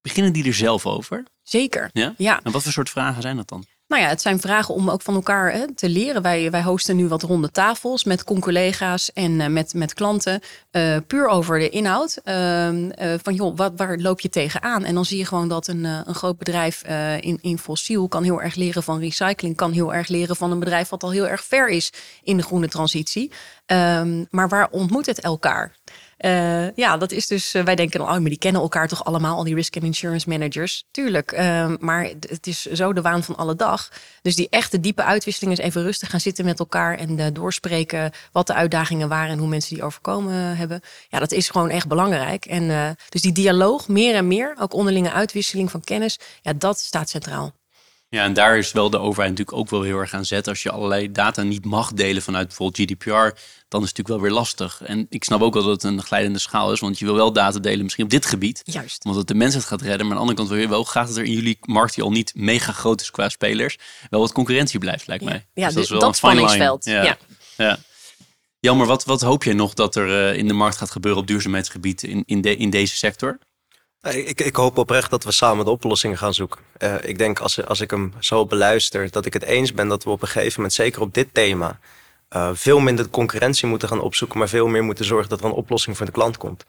beginnen 0.00 0.32
die 0.32 0.46
er 0.46 0.54
zelf 0.54 0.86
over? 0.86 1.24
Zeker. 1.42 1.90
Ja? 1.92 2.14
ja. 2.16 2.40
En 2.42 2.52
wat 2.52 2.62
voor 2.62 2.72
soort 2.72 2.90
vragen 2.90 3.22
zijn 3.22 3.36
dat 3.36 3.48
dan? 3.48 3.64
Nou 3.92 4.04
ja, 4.04 4.10
het 4.10 4.22
zijn 4.22 4.40
vragen 4.40 4.74
om 4.74 4.90
ook 4.90 5.02
van 5.02 5.14
elkaar 5.14 5.52
hè, 5.52 5.74
te 5.74 5.88
leren. 5.88 6.22
Wij, 6.22 6.50
wij 6.50 6.62
hosten 6.62 6.96
nu 6.96 7.08
wat 7.08 7.22
ronde 7.22 7.50
tafels 7.50 8.04
met 8.04 8.24
collega's 8.24 9.12
en 9.12 9.40
uh, 9.40 9.46
met, 9.46 9.74
met 9.74 9.94
klanten. 9.94 10.40
Uh, 10.70 10.96
puur 11.06 11.26
over 11.26 11.58
de 11.58 11.68
inhoud. 11.68 12.20
Uh, 12.24 12.68
van 13.22 13.34
joh, 13.34 13.56
wat, 13.56 13.72
waar 13.76 13.98
loop 13.98 14.20
je 14.20 14.28
tegenaan? 14.28 14.84
En 14.84 14.94
dan 14.94 15.04
zie 15.04 15.18
je 15.18 15.26
gewoon 15.26 15.48
dat 15.48 15.66
een, 15.66 15.84
een 15.84 16.14
groot 16.14 16.38
bedrijf 16.38 16.82
in, 17.20 17.38
in 17.40 17.58
fossiel 17.58 18.08
kan 18.08 18.22
heel 18.22 18.42
erg 18.42 18.54
leren 18.54 18.82
van 18.82 18.98
recycling. 18.98 19.56
Kan 19.56 19.72
heel 19.72 19.94
erg 19.94 20.08
leren 20.08 20.36
van 20.36 20.50
een 20.50 20.58
bedrijf 20.58 20.88
wat 20.88 21.02
al 21.02 21.10
heel 21.10 21.28
erg 21.28 21.44
ver 21.44 21.68
is 21.68 21.92
in 22.22 22.36
de 22.36 22.42
groene 22.42 22.68
transitie. 22.68 23.30
Ehm, 23.66 24.24
maar 24.30 24.48
waar 24.48 24.68
ontmoet 24.70 25.06
het 25.06 25.20
elkaar? 25.20 25.76
Uh, 26.24 26.74
ja, 26.74 26.96
dat 26.96 27.12
is 27.12 27.26
dus, 27.26 27.54
uh, 27.54 27.62
wij 27.62 27.74
denken 27.74 27.98
dan, 27.98 28.08
oh, 28.08 28.18
maar 28.18 28.28
die 28.28 28.38
kennen 28.38 28.62
elkaar 28.62 28.88
toch 28.88 29.04
allemaal, 29.04 29.36
al 29.36 29.44
die 29.44 29.54
risk 29.54 29.74
and 29.76 29.84
insurance 29.84 30.28
managers. 30.28 30.84
Tuurlijk, 30.90 31.32
uh, 31.32 31.72
maar 31.78 32.04
het 32.20 32.46
is 32.46 32.62
zo 32.62 32.92
de 32.92 33.00
waan 33.00 33.22
van 33.22 33.36
alle 33.36 33.56
dag. 33.56 33.90
Dus 34.22 34.36
die 34.36 34.48
echte 34.50 34.80
diepe 34.80 35.02
uitwisseling 35.02 35.58
is 35.58 35.64
even 35.64 35.82
rustig 35.82 36.10
gaan 36.10 36.20
zitten 36.20 36.44
met 36.44 36.58
elkaar 36.58 36.98
en 36.98 37.18
eh, 37.18 37.26
doorspreken 37.32 38.12
wat 38.32 38.46
de 38.46 38.54
uitdagingen 38.54 39.08
waren 39.08 39.30
en 39.30 39.38
hoe 39.38 39.48
mensen 39.48 39.74
die 39.74 39.84
overkomen 39.84 40.56
hebben. 40.56 40.80
Ja, 41.08 41.18
dat 41.18 41.32
is 41.32 41.50
gewoon 41.50 41.70
echt 41.70 41.88
belangrijk. 41.88 42.44
En 42.44 42.96
dus 43.08 43.22
die 43.22 43.32
dialoog, 43.32 43.88
meer 43.88 44.14
en 44.14 44.26
meer, 44.26 44.56
ook 44.60 44.72
onderlinge 44.74 45.12
uitwisseling 45.12 45.70
van 45.70 45.80
kennis, 45.80 46.18
ja, 46.42 46.52
dat 46.52 46.78
staat 46.78 47.08
centraal. 47.08 47.52
Ja, 48.12 48.24
en 48.24 48.32
daar 48.32 48.58
is 48.58 48.72
wel 48.72 48.90
de 48.90 48.98
overheid 48.98 49.30
natuurlijk 49.30 49.58
ook 49.58 49.70
wel 49.70 49.82
heel 49.82 49.98
erg 49.98 50.14
aan 50.14 50.24
zet. 50.24 50.48
Als 50.48 50.62
je 50.62 50.70
allerlei 50.70 51.12
data 51.12 51.42
niet 51.42 51.64
mag 51.64 51.92
delen 51.92 52.22
vanuit 52.22 52.46
bijvoorbeeld 52.46 52.90
GDPR, 52.90 53.10
dan 53.10 53.22
is 53.22 53.34
het 53.68 53.72
natuurlijk 53.72 54.08
wel 54.08 54.20
weer 54.20 54.30
lastig. 54.30 54.82
En 54.82 55.06
ik 55.08 55.24
snap 55.24 55.40
ook 55.40 55.54
wel 55.54 55.62
dat 55.62 55.82
het 55.82 55.92
een 55.92 56.02
glijdende 56.02 56.38
schaal 56.38 56.72
is, 56.72 56.80
want 56.80 56.98
je 56.98 57.04
wil 57.04 57.14
wel 57.14 57.32
data 57.32 57.58
delen 57.58 57.82
misschien 57.82 58.04
op 58.04 58.10
dit 58.10 58.26
gebied. 58.26 58.62
Juist. 58.64 59.04
Omdat 59.04 59.18
het 59.18 59.28
de 59.28 59.34
mensheid 59.34 59.64
gaat 59.64 59.80
redden. 59.80 60.06
Maar 60.06 60.08
aan 60.08 60.14
de 60.14 60.20
andere 60.20 60.36
kant 60.36 60.48
wil 60.48 60.58
je 60.58 60.68
wel 60.68 60.84
graag 60.84 61.06
dat 61.06 61.16
er 61.16 61.24
in 61.24 61.32
jullie 61.32 61.58
markt, 61.60 61.94
die 61.94 62.04
al 62.04 62.10
niet 62.10 62.32
mega 62.34 62.72
groot 62.72 63.00
is 63.00 63.10
qua 63.10 63.28
spelers, 63.28 63.78
wel 64.10 64.20
wat 64.20 64.32
concurrentie 64.32 64.78
blijft, 64.78 65.06
lijkt 65.06 65.24
mij. 65.24 65.46
Ja, 65.54 65.66
dus 65.66 65.74
dat, 65.74 65.84
is 65.84 65.90
wel 65.90 66.00
dat 66.00 66.16
spanningsveld. 66.16 66.84
Ja. 66.84 67.02
ja. 67.02 67.16
ja. 67.56 67.78
Jammer, 68.60 68.86
wat, 68.86 69.04
wat 69.04 69.20
hoop 69.20 69.44
je 69.44 69.52
nog 69.52 69.74
dat 69.74 69.96
er 69.96 70.08
uh, 70.08 70.38
in 70.38 70.48
de 70.48 70.54
markt 70.54 70.76
gaat 70.76 70.90
gebeuren 70.90 71.20
op 71.20 71.26
duurzaamheidsgebied 71.26 72.02
in, 72.02 72.22
in, 72.26 72.40
de, 72.40 72.56
in 72.56 72.70
deze 72.70 72.96
sector? 72.96 73.38
Ik, 74.10 74.40
ik, 74.40 74.56
hoop 74.56 74.78
oprecht 74.78 75.10
dat 75.10 75.24
we 75.24 75.32
samen 75.32 75.64
de 75.64 75.70
oplossingen 75.70 76.18
gaan 76.18 76.34
zoeken. 76.34 76.60
Uh, 76.78 76.94
ik 77.02 77.18
denk 77.18 77.40
als, 77.40 77.66
als 77.66 77.80
ik 77.80 77.90
hem 77.90 78.12
zo 78.18 78.46
beluister, 78.46 79.10
dat 79.10 79.26
ik 79.26 79.32
het 79.32 79.42
eens 79.42 79.74
ben 79.74 79.88
dat 79.88 80.04
we 80.04 80.10
op 80.10 80.22
een 80.22 80.28
gegeven 80.28 80.52
moment, 80.56 80.72
zeker 80.72 81.00
op 81.00 81.14
dit 81.14 81.28
thema, 81.32 81.78
uh, 82.36 82.50
veel 82.52 82.78
minder 82.78 83.08
concurrentie 83.08 83.68
moeten 83.68 83.88
gaan 83.88 84.00
opzoeken, 84.00 84.38
maar 84.38 84.48
veel 84.48 84.66
meer 84.66 84.82
moeten 84.82 85.04
zorgen 85.04 85.28
dat 85.28 85.40
er 85.40 85.44
een 85.44 85.52
oplossing 85.52 85.96
voor 85.96 86.06
de 86.06 86.12
klant 86.12 86.36
komt. 86.36 86.64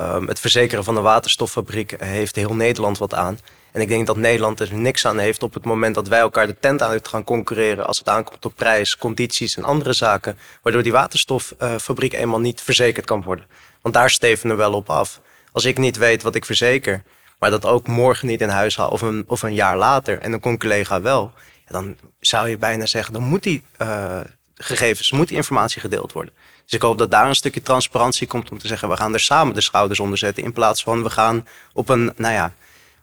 Uh, 0.00 0.26
het 0.26 0.40
verzekeren 0.40 0.84
van 0.84 0.96
een 0.96 1.02
waterstoffabriek 1.02 1.94
heeft 1.98 2.36
heel 2.36 2.54
Nederland 2.54 2.98
wat 2.98 3.14
aan. 3.14 3.38
En 3.72 3.80
ik 3.80 3.88
denk 3.88 4.06
dat 4.06 4.16
Nederland 4.16 4.60
er 4.60 4.74
niks 4.74 5.06
aan 5.06 5.18
heeft 5.18 5.42
op 5.42 5.54
het 5.54 5.64
moment 5.64 5.94
dat 5.94 6.08
wij 6.08 6.20
elkaar 6.20 6.46
de 6.46 6.58
tent 6.60 6.82
uit 6.82 7.08
gaan 7.08 7.24
concurreren 7.24 7.86
als 7.86 7.98
het 7.98 8.08
aankomt 8.08 8.44
op 8.44 8.52
prijs, 8.56 8.96
condities 8.96 9.56
en 9.56 9.64
andere 9.64 9.92
zaken, 9.92 10.38
waardoor 10.62 10.82
die 10.82 10.92
waterstoffabriek 10.92 12.12
eenmaal 12.12 12.40
niet 12.40 12.60
verzekerd 12.60 13.06
kan 13.06 13.22
worden. 13.22 13.46
Want 13.80 13.94
daar 13.94 14.10
steven 14.10 14.48
we 14.48 14.54
wel 14.54 14.72
op 14.72 14.90
af. 14.90 15.20
Als 15.52 15.64
ik 15.64 15.78
niet 15.78 15.96
weet 15.96 16.22
wat 16.22 16.34
ik 16.34 16.44
verzeker, 16.44 17.02
maar 17.38 17.50
dat 17.50 17.66
ook 17.66 17.86
morgen 17.86 18.26
niet 18.26 18.40
in 18.40 18.48
huis 18.48 18.76
haal 18.76 18.90
of 18.90 19.00
een, 19.00 19.24
of 19.26 19.42
een 19.42 19.54
jaar 19.54 19.76
later 19.76 20.18
en 20.18 20.30
dan 20.30 20.40
komt 20.40 20.58
collega 20.58 21.00
wel, 21.00 21.32
dan 21.66 21.96
zou 22.20 22.48
je 22.48 22.58
bijna 22.58 22.86
zeggen, 22.86 23.12
dan 23.12 23.22
moet 23.22 23.42
die, 23.42 23.62
uh, 23.82 24.20
gegevens, 24.54 25.10
moet 25.10 25.28
die 25.28 25.36
informatie 25.36 25.80
gedeeld 25.80 26.12
worden. 26.12 26.34
Dus 26.64 26.72
ik 26.72 26.82
hoop 26.82 26.98
dat 26.98 27.10
daar 27.10 27.28
een 27.28 27.34
stukje 27.34 27.62
transparantie 27.62 28.26
komt 28.26 28.50
om 28.50 28.58
te 28.58 28.66
zeggen, 28.66 28.88
we 28.88 28.96
gaan 28.96 29.12
er 29.12 29.20
samen 29.20 29.54
de 29.54 29.60
schouders 29.60 30.00
onder 30.00 30.18
zetten. 30.18 30.44
In 30.44 30.52
plaats 30.52 30.82
van 30.82 31.02
we 31.02 31.10
gaan 31.10 31.46
op 31.72 31.88
een, 31.88 32.12
nou 32.16 32.34
ja, 32.34 32.54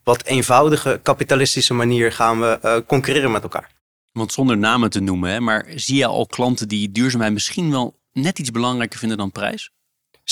wat 0.04 0.24
eenvoudige 0.24 1.00
kapitalistische 1.04 1.74
manier 1.74 2.12
gaan 2.12 2.40
we 2.40 2.60
uh, 2.64 2.78
concurreren 2.88 3.32
met 3.32 3.44
elkaar. 3.44 3.72
Want 4.12 4.34
zonder 4.34 4.58
namen 4.58 4.90
te 4.90 5.00
noemen, 5.00 5.32
hè, 5.32 5.40
maar 5.40 5.66
zie 5.76 5.98
je 5.98 6.06
al 6.06 6.28
klanten 6.28 6.68
die 6.68 6.92
duurzaamheid 6.92 7.34
misschien 7.34 7.72
wel 7.72 8.00
net 8.14 8.40
iets 8.40 8.52
belangrijker 8.52 9.00
vinden 9.00 9.18
dan 9.18 9.32
prijs? 9.32 9.72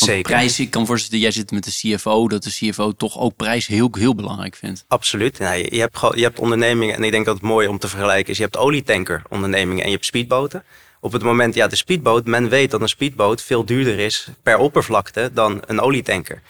Zeker. 0.05 0.31
Prijs, 0.31 0.59
ik 0.59 0.69
kan 0.69 0.85
voorstellen, 0.85 1.19
jij 1.19 1.31
zit 1.31 1.51
met 1.51 1.63
de 1.63 1.71
CFO, 1.71 2.27
dat 2.27 2.43
de 2.43 2.49
CFO 2.49 2.91
toch 2.91 3.19
ook 3.19 3.35
prijs 3.35 3.67
heel, 3.67 3.89
heel 3.91 4.15
belangrijk 4.15 4.55
vindt. 4.55 4.85
Absoluut. 4.87 5.37
Je, 5.37 5.79
hebt, 5.79 5.99
je 6.15 6.23
hebt 6.23 6.39
ondernemingen, 6.39 6.95
en 6.95 7.03
ik 7.03 7.11
denk 7.11 7.25
dat 7.25 7.35
het 7.35 7.43
mooi 7.43 7.67
om 7.67 7.79
te 7.79 7.87
vergelijken 7.87 8.31
is, 8.31 8.37
je 8.37 8.43
hebt 8.43 8.57
olietanker 8.57 9.21
ondernemingen 9.29 9.81
en 9.81 9.89
je 9.89 9.93
hebt 9.93 10.05
speedboten. 10.05 10.63
Op 10.99 11.11
het 11.11 11.23
moment, 11.23 11.55
ja, 11.55 11.67
de 11.67 11.75
speedboot, 11.75 12.25
men 12.25 12.49
weet 12.49 12.71
dat 12.71 12.81
een 12.81 12.89
speedboot 12.89 13.41
veel 13.41 13.65
duurder 13.65 13.99
is 13.99 14.27
per 14.43 14.57
oppervlakte 14.57 15.31
dan 15.33 15.61
een 15.65 15.79
olietanker. 15.79 16.41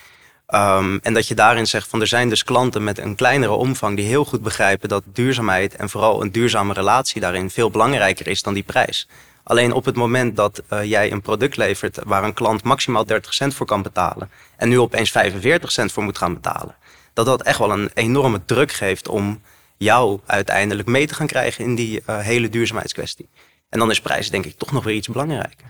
Um, 0.49 0.99
en 1.03 1.13
dat 1.13 1.27
je 1.27 1.35
daarin 1.35 1.67
zegt 1.67 1.87
van 1.87 2.01
er 2.01 2.07
zijn 2.07 2.29
dus 2.29 2.43
klanten 2.43 2.83
met 2.83 2.97
een 2.99 3.15
kleinere 3.15 3.53
omvang 3.53 3.95
die 3.95 4.05
heel 4.05 4.25
goed 4.25 4.41
begrijpen 4.41 4.89
dat 4.89 5.03
duurzaamheid 5.05 5.75
en 5.75 5.89
vooral 5.89 6.21
een 6.21 6.31
duurzame 6.31 6.73
relatie 6.73 7.21
daarin 7.21 7.49
veel 7.49 7.71
belangrijker 7.71 8.27
is 8.27 8.41
dan 8.41 8.53
die 8.53 8.63
prijs. 8.63 9.07
Alleen 9.47 9.71
op 9.71 9.85
het 9.85 9.95
moment 9.95 10.35
dat 10.35 10.63
uh, 10.73 10.83
jij 10.83 11.11
een 11.11 11.21
product 11.21 11.57
levert 11.57 11.99
waar 12.03 12.23
een 12.23 12.33
klant 12.33 12.63
maximaal 12.63 13.05
30 13.05 13.33
cent 13.33 13.53
voor 13.53 13.65
kan 13.65 13.81
betalen 13.81 14.29
en 14.57 14.69
nu 14.69 14.79
opeens 14.79 15.11
45 15.11 15.71
cent 15.71 15.91
voor 15.91 16.03
moet 16.03 16.17
gaan 16.17 16.33
betalen, 16.33 16.75
dat 17.13 17.25
dat 17.25 17.43
echt 17.43 17.59
wel 17.59 17.71
een 17.71 17.89
enorme 17.93 18.45
druk 18.45 18.71
geeft 18.71 19.07
om 19.07 19.41
jou 19.77 20.19
uiteindelijk 20.25 20.87
mee 20.87 21.07
te 21.07 21.13
gaan 21.13 21.27
krijgen 21.27 21.63
in 21.63 21.75
die 21.75 22.01
uh, 22.09 22.19
hele 22.19 22.49
duurzaamheidskwestie. 22.49 23.29
En 23.69 23.79
dan 23.79 23.91
is 23.91 24.01
prijs 24.01 24.29
denk 24.29 24.45
ik 24.45 24.57
toch 24.57 24.71
nog 24.71 24.83
weer 24.83 24.95
iets 24.95 25.07
belangrijker. 25.07 25.67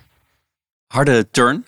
Harde 0.87 1.29
turn 1.31 1.65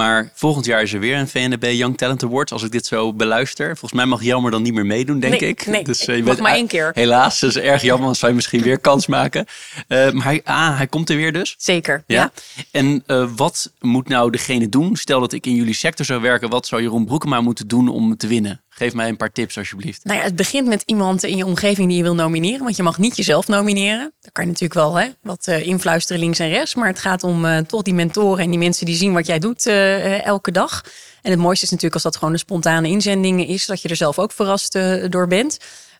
maar 0.00 0.30
volgend 0.34 0.64
jaar 0.64 0.82
is 0.82 0.92
er 0.92 1.00
weer 1.00 1.16
een 1.16 1.28
VNB 1.28 1.64
Young 1.64 1.96
Talent 1.96 2.24
Award. 2.24 2.52
Als 2.52 2.62
ik 2.62 2.70
dit 2.70 2.86
zo 2.86 3.12
beluister. 3.12 3.66
Volgens 3.66 3.92
mij 3.92 4.06
mag 4.06 4.22
Jelmer 4.22 4.50
dan 4.50 4.62
niet 4.62 4.74
meer 4.74 4.86
meedoen, 4.86 5.20
denk 5.20 5.40
nee, 5.40 5.50
ik. 5.50 5.66
Nee, 5.66 5.84
dus, 5.84 6.08
uh, 6.08 6.16
je 6.16 6.22
mag 6.22 6.38
maar 6.38 6.52
één 6.52 6.66
keer. 6.66 6.90
Helaas, 6.94 7.40
dat 7.40 7.50
is 7.50 7.56
erg 7.56 7.82
jammer. 7.82 8.16
Zou 8.16 8.30
je 8.30 8.36
misschien 8.36 8.62
weer 8.62 8.78
kans 8.78 9.06
maken. 9.06 9.46
Uh, 9.88 10.10
maar 10.10 10.24
hij, 10.24 10.40
ah, 10.44 10.76
hij 10.76 10.86
komt 10.86 11.10
er 11.10 11.16
weer 11.16 11.32
dus. 11.32 11.54
Zeker, 11.58 12.04
ja. 12.06 12.16
ja. 12.16 12.32
En 12.70 13.02
uh, 13.06 13.28
wat 13.36 13.72
moet 13.80 14.08
nou 14.08 14.30
degene 14.30 14.68
doen? 14.68 14.96
Stel 14.96 15.20
dat 15.20 15.32
ik 15.32 15.46
in 15.46 15.54
jullie 15.54 15.74
sector 15.74 16.04
zou 16.06 16.20
werken. 16.20 16.50
Wat 16.50 16.66
zou 16.66 16.82
Jeroen 16.82 17.04
Broekema 17.04 17.40
moeten 17.40 17.68
doen 17.68 17.88
om 17.88 18.16
te 18.16 18.26
winnen? 18.26 18.60
Geef 18.80 18.94
mij 18.94 19.08
een 19.08 19.16
paar 19.16 19.32
tips 19.32 19.58
alsjeblieft. 19.58 20.04
Nou 20.04 20.18
ja, 20.18 20.24
het 20.24 20.36
begint 20.36 20.66
met 20.66 20.82
iemand 20.86 21.24
in 21.24 21.36
je 21.36 21.46
omgeving 21.46 21.88
die 21.88 21.96
je 21.96 22.02
wil 22.02 22.14
nomineren. 22.14 22.62
Want 22.62 22.76
je 22.76 22.82
mag 22.82 22.98
niet 22.98 23.16
jezelf 23.16 23.48
nomineren. 23.48 24.12
Daar 24.20 24.32
kan 24.32 24.44
je 24.44 24.50
natuurlijk 24.50 24.80
wel 24.80 24.94
hè, 24.94 25.08
wat 25.22 25.46
uh, 25.48 25.66
influisteren 25.66 26.22
links 26.22 26.38
en 26.38 26.48
rechts. 26.48 26.74
Maar 26.74 26.86
het 26.86 26.98
gaat 26.98 27.24
om 27.24 27.44
uh, 27.44 27.58
toch 27.58 27.82
die 27.82 27.94
mentoren 27.94 28.44
en 28.44 28.50
die 28.50 28.58
mensen 28.58 28.86
die 28.86 28.94
zien 28.94 29.12
wat 29.12 29.26
jij 29.26 29.38
doet 29.38 29.66
uh, 29.66 30.26
elke 30.26 30.50
dag. 30.50 30.84
En 31.22 31.30
het 31.30 31.40
mooiste 31.40 31.64
is 31.64 31.70
natuurlijk 31.70 31.94
als 31.94 32.02
dat 32.02 32.16
gewoon 32.16 32.32
een 32.32 32.38
spontane 32.38 32.88
inzending 32.88 33.48
is. 33.48 33.66
Dat 33.66 33.82
je 33.82 33.88
er 33.88 33.96
zelf 33.96 34.18
ook 34.18 34.32
verrast 34.32 34.78
door 35.08 35.26
bent. 35.26 35.58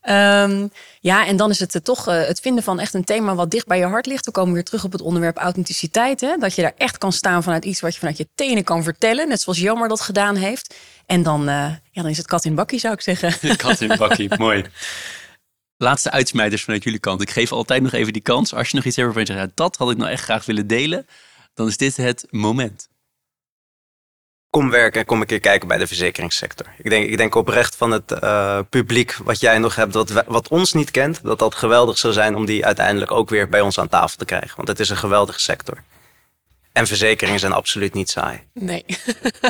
Um, 0.08 0.70
ja, 1.00 1.26
en 1.26 1.36
dan 1.36 1.50
is 1.50 1.58
het 1.58 1.74
uh, 1.74 1.82
toch 1.82 2.08
uh, 2.08 2.26
het 2.26 2.40
vinden 2.40 2.64
van 2.64 2.80
echt 2.80 2.94
een 2.94 3.04
thema 3.04 3.34
wat 3.34 3.50
dicht 3.50 3.66
bij 3.66 3.78
je 3.78 3.84
hart 3.84 4.06
ligt. 4.06 4.24
We 4.24 4.30
komen 4.30 4.54
weer 4.54 4.64
terug 4.64 4.84
op 4.84 4.92
het 4.92 5.00
onderwerp 5.00 5.36
authenticiteit. 5.36 6.20
Hè? 6.20 6.36
Dat 6.36 6.54
je 6.54 6.62
daar 6.62 6.74
echt 6.76 6.98
kan 6.98 7.12
staan 7.12 7.42
vanuit 7.42 7.64
iets 7.64 7.80
wat 7.80 7.92
je 7.92 7.98
vanuit 7.98 8.16
je 8.16 8.28
tenen 8.34 8.64
kan 8.64 8.82
vertellen. 8.82 9.28
Net 9.28 9.40
zoals 9.40 9.58
Jammer 9.58 9.88
dat 9.88 10.00
gedaan 10.00 10.36
heeft. 10.36 10.74
En 11.06 11.22
dan, 11.22 11.40
uh, 11.40 11.46
ja, 11.90 12.02
dan 12.02 12.08
is 12.08 12.16
het 12.16 12.26
kat 12.26 12.44
in 12.44 12.54
bakkie, 12.54 12.78
zou 12.78 12.94
ik 12.94 13.00
zeggen. 13.00 13.56
kat 13.56 13.80
in 13.80 13.96
bakkie, 13.96 14.38
mooi. 14.38 14.64
Laatste 15.76 16.10
uitsmijters 16.10 16.64
vanuit 16.64 16.84
jullie 16.84 16.98
kant. 16.98 17.22
Ik 17.22 17.30
geef 17.30 17.52
altijd 17.52 17.82
nog 17.82 17.92
even 17.92 18.12
die 18.12 18.22
kans. 18.22 18.54
Als 18.54 18.68
je 18.68 18.76
nog 18.76 18.84
iets 18.84 18.96
hebt 18.96 19.14
waarvan 19.14 19.26
je 19.26 19.32
zegt, 19.32 19.48
ja, 19.48 19.52
dat 19.54 19.76
had 19.76 19.90
ik 19.90 19.96
nou 19.96 20.10
echt 20.10 20.24
graag 20.24 20.44
willen 20.44 20.66
delen. 20.66 21.06
Dan 21.54 21.68
is 21.68 21.76
dit 21.76 21.96
het 21.96 22.26
moment 22.30 22.89
kom 24.50 24.70
werken 24.70 25.00
en 25.00 25.06
kom 25.06 25.20
een 25.20 25.26
keer 25.26 25.40
kijken 25.40 25.68
bij 25.68 25.78
de 25.78 25.86
verzekeringssector. 25.86 26.66
Ik 26.78 26.90
denk, 26.90 27.08
ik 27.08 27.16
denk 27.16 27.34
oprecht 27.34 27.76
van 27.76 27.90
het 27.90 28.12
uh, 28.22 28.58
publiek 28.70 29.16
wat 29.24 29.40
jij 29.40 29.58
nog 29.58 29.74
hebt, 29.74 29.94
wat, 29.94 30.24
wat 30.26 30.48
ons 30.48 30.72
niet 30.72 30.90
kent, 30.90 31.20
dat 31.22 31.38
dat 31.38 31.54
geweldig 31.54 31.98
zou 31.98 32.12
zijn 32.12 32.34
om 32.34 32.44
die 32.44 32.66
uiteindelijk 32.66 33.10
ook 33.10 33.28
weer 33.30 33.48
bij 33.48 33.60
ons 33.60 33.78
aan 33.78 33.88
tafel 33.88 34.16
te 34.16 34.24
krijgen. 34.24 34.56
Want 34.56 34.68
het 34.68 34.80
is 34.80 34.88
een 34.88 34.96
geweldige 34.96 35.40
sector. 35.40 35.82
En 36.72 36.86
verzekeringen 36.86 37.40
zijn 37.40 37.52
absoluut 37.52 37.94
niet 37.94 38.10
saai. 38.10 38.40
Nee. 38.54 38.84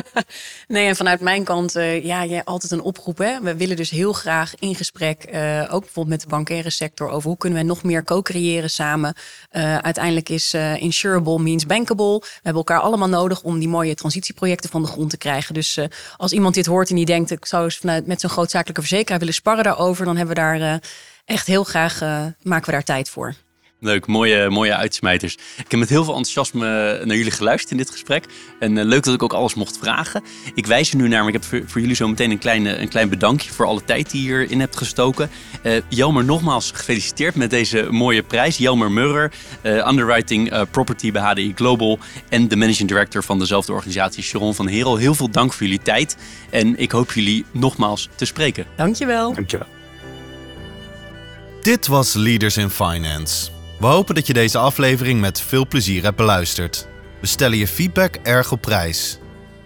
nee, 0.68 0.86
en 0.86 0.96
vanuit 0.96 1.20
mijn 1.20 1.44
kant, 1.44 1.76
uh, 1.76 2.04
ja, 2.04 2.24
jij 2.24 2.44
altijd 2.44 2.72
een 2.72 2.80
oproep. 2.80 3.18
Hè? 3.18 3.40
We 3.40 3.56
willen 3.56 3.76
dus 3.76 3.90
heel 3.90 4.12
graag 4.12 4.54
in 4.58 4.74
gesprek, 4.74 5.26
uh, 5.32 5.60
ook 5.60 5.80
bijvoorbeeld 5.80 6.08
met 6.08 6.20
de 6.20 6.28
bankaire 6.28 6.70
sector, 6.70 7.08
over 7.08 7.28
hoe 7.28 7.38
kunnen 7.38 7.58
we 7.58 7.64
nog 7.64 7.82
meer 7.82 8.04
co-creëren 8.04 8.70
samen. 8.70 9.14
Uh, 9.52 9.78
uiteindelijk 9.78 10.28
is 10.28 10.54
insurable 10.76 11.38
means 11.38 11.66
bankable. 11.66 12.18
We 12.18 12.26
hebben 12.32 12.54
elkaar 12.54 12.80
allemaal 12.80 13.08
nodig 13.08 13.42
om 13.42 13.58
die 13.58 13.68
mooie 13.68 13.94
transitieprojecten 13.94 14.70
van 14.70 14.82
de 14.82 14.88
grond 14.88 15.10
te 15.10 15.16
krijgen. 15.16 15.54
Dus 15.54 15.78
als 16.16 16.32
iemand 16.32 16.54
dit 16.54 16.66
hoort 16.66 16.90
en 16.90 16.96
die 16.96 17.04
denkt, 17.04 17.30
ik 17.30 17.44
zou 17.44 17.64
eens 17.64 17.76
vanuit 17.76 18.06
met 18.06 18.20
zo'n 18.20 18.30
grootzakelijke 18.30 18.80
verzekeraar 18.80 19.18
willen 19.18 19.34
sparren 19.34 19.64
daarover, 19.64 20.04
dan 20.04 20.16
hebben 20.16 20.34
we 20.34 20.40
daar 20.40 20.80
echt 21.24 21.46
heel 21.46 21.64
graag, 21.64 22.00
maken 22.42 22.66
we 22.66 22.72
daar 22.72 22.82
tijd 22.82 23.08
voor. 23.08 23.34
Leuk, 23.82 24.06
mooie, 24.06 24.50
mooie 24.50 24.74
uitsmijters. 24.74 25.34
Ik 25.34 25.70
heb 25.70 25.80
met 25.80 25.88
heel 25.88 26.04
veel 26.04 26.14
enthousiasme 26.14 26.66
naar 27.04 27.16
jullie 27.16 27.30
geluisterd 27.30 27.70
in 27.70 27.76
dit 27.76 27.90
gesprek. 27.90 28.24
En 28.58 28.76
uh, 28.76 28.84
leuk 28.84 29.02
dat 29.02 29.14
ik 29.14 29.22
ook 29.22 29.32
alles 29.32 29.54
mocht 29.54 29.78
vragen. 29.78 30.22
Ik 30.54 30.66
wijs 30.66 30.90
er 30.90 30.96
nu 30.96 31.08
naar, 31.08 31.18
maar 31.18 31.28
ik 31.28 31.34
heb 31.34 31.44
voor, 31.44 31.62
voor 31.66 31.80
jullie 31.80 31.96
zo 31.96 32.08
meteen 32.08 32.30
een 32.30 32.38
klein, 32.38 32.80
een 32.80 32.88
klein 32.88 33.08
bedankje 33.08 33.52
voor 33.52 33.66
alle 33.66 33.84
tijd 33.84 34.10
die 34.10 34.22
je 34.22 34.28
hierin 34.28 34.60
hebt 34.60 34.76
gestoken. 34.76 35.30
Uh, 35.62 35.72
Jelmer, 35.88 36.24
nogmaals 36.24 36.70
gefeliciteerd 36.70 37.34
met 37.34 37.50
deze 37.50 37.86
mooie 37.90 38.22
prijs. 38.22 38.56
Jelmer 38.56 38.90
Murrer, 38.90 39.32
uh, 39.62 39.86
Underwriting 39.86 40.70
Property 40.70 41.12
bij 41.12 41.22
HDI 41.22 41.52
Global 41.54 41.98
en 42.28 42.48
de 42.48 42.56
Managing 42.56 42.88
Director 42.88 43.24
van 43.24 43.38
dezelfde 43.38 43.72
organisatie, 43.72 44.22
Sharon 44.22 44.54
van 44.54 44.68
Herel. 44.68 44.96
Heel 44.96 45.14
veel 45.14 45.30
dank 45.30 45.52
voor 45.52 45.66
jullie 45.66 45.82
tijd 45.82 46.16
en 46.50 46.78
ik 46.78 46.90
hoop 46.90 47.12
jullie 47.12 47.44
nogmaals 47.50 48.08
te 48.14 48.24
spreken. 48.24 48.66
Dankjewel. 48.76 49.34
Dankjewel. 49.34 49.66
Dit 51.62 51.86
was 51.86 52.14
Leaders 52.14 52.56
in 52.56 52.70
Finance. 52.70 53.59
We 53.80 53.86
hopen 53.86 54.14
dat 54.14 54.26
je 54.26 54.32
deze 54.32 54.58
aflevering 54.58 55.20
met 55.20 55.40
veel 55.40 55.66
plezier 55.66 56.02
hebt 56.02 56.16
beluisterd. 56.16 56.88
We 57.20 57.26
stellen 57.26 57.58
je 57.58 57.66
feedback 57.66 58.14
erg 58.22 58.52
op 58.52 58.60
prijs. 58.60 59.18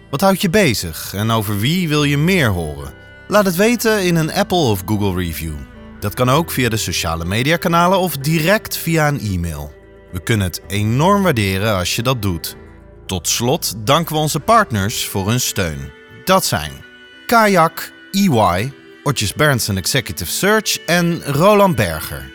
Wat 0.09 0.21
houdt 0.21 0.41
je 0.41 0.49
bezig 0.49 1.13
en 1.13 1.31
over 1.31 1.59
wie 1.59 1.87
wil 1.87 2.03
je 2.03 2.17
meer 2.17 2.49
horen? 2.49 2.93
Laat 3.27 3.45
het 3.45 3.55
weten 3.55 4.03
in 4.03 4.15
een 4.15 4.31
Apple 4.33 4.57
of 4.57 4.81
Google 4.85 5.23
review. 5.23 5.53
Dat 5.99 6.13
kan 6.13 6.29
ook 6.29 6.51
via 6.51 6.69
de 6.69 6.77
sociale 6.77 7.25
mediakanalen 7.25 7.99
of 7.99 8.17
direct 8.17 8.77
via 8.77 9.07
een 9.07 9.19
e-mail. 9.19 9.73
We 10.11 10.19
kunnen 10.23 10.47
het 10.47 10.61
enorm 10.67 11.23
waarderen 11.23 11.75
als 11.75 11.95
je 11.95 12.01
dat 12.01 12.21
doet. 12.21 12.55
Tot 13.05 13.27
slot 13.27 13.73
danken 13.77 14.15
we 14.15 14.21
onze 14.21 14.39
partners 14.39 15.07
voor 15.07 15.27
hun 15.27 15.41
steun. 15.41 15.91
Dat 16.25 16.45
zijn 16.45 16.71
Kayak, 17.25 17.91
EY, 18.11 18.71
Otjes 19.03 19.33
Berndsen 19.33 19.77
Executive 19.77 20.31
Search 20.31 20.79
en 20.85 21.23
Roland 21.23 21.75
Berger. 21.75 22.34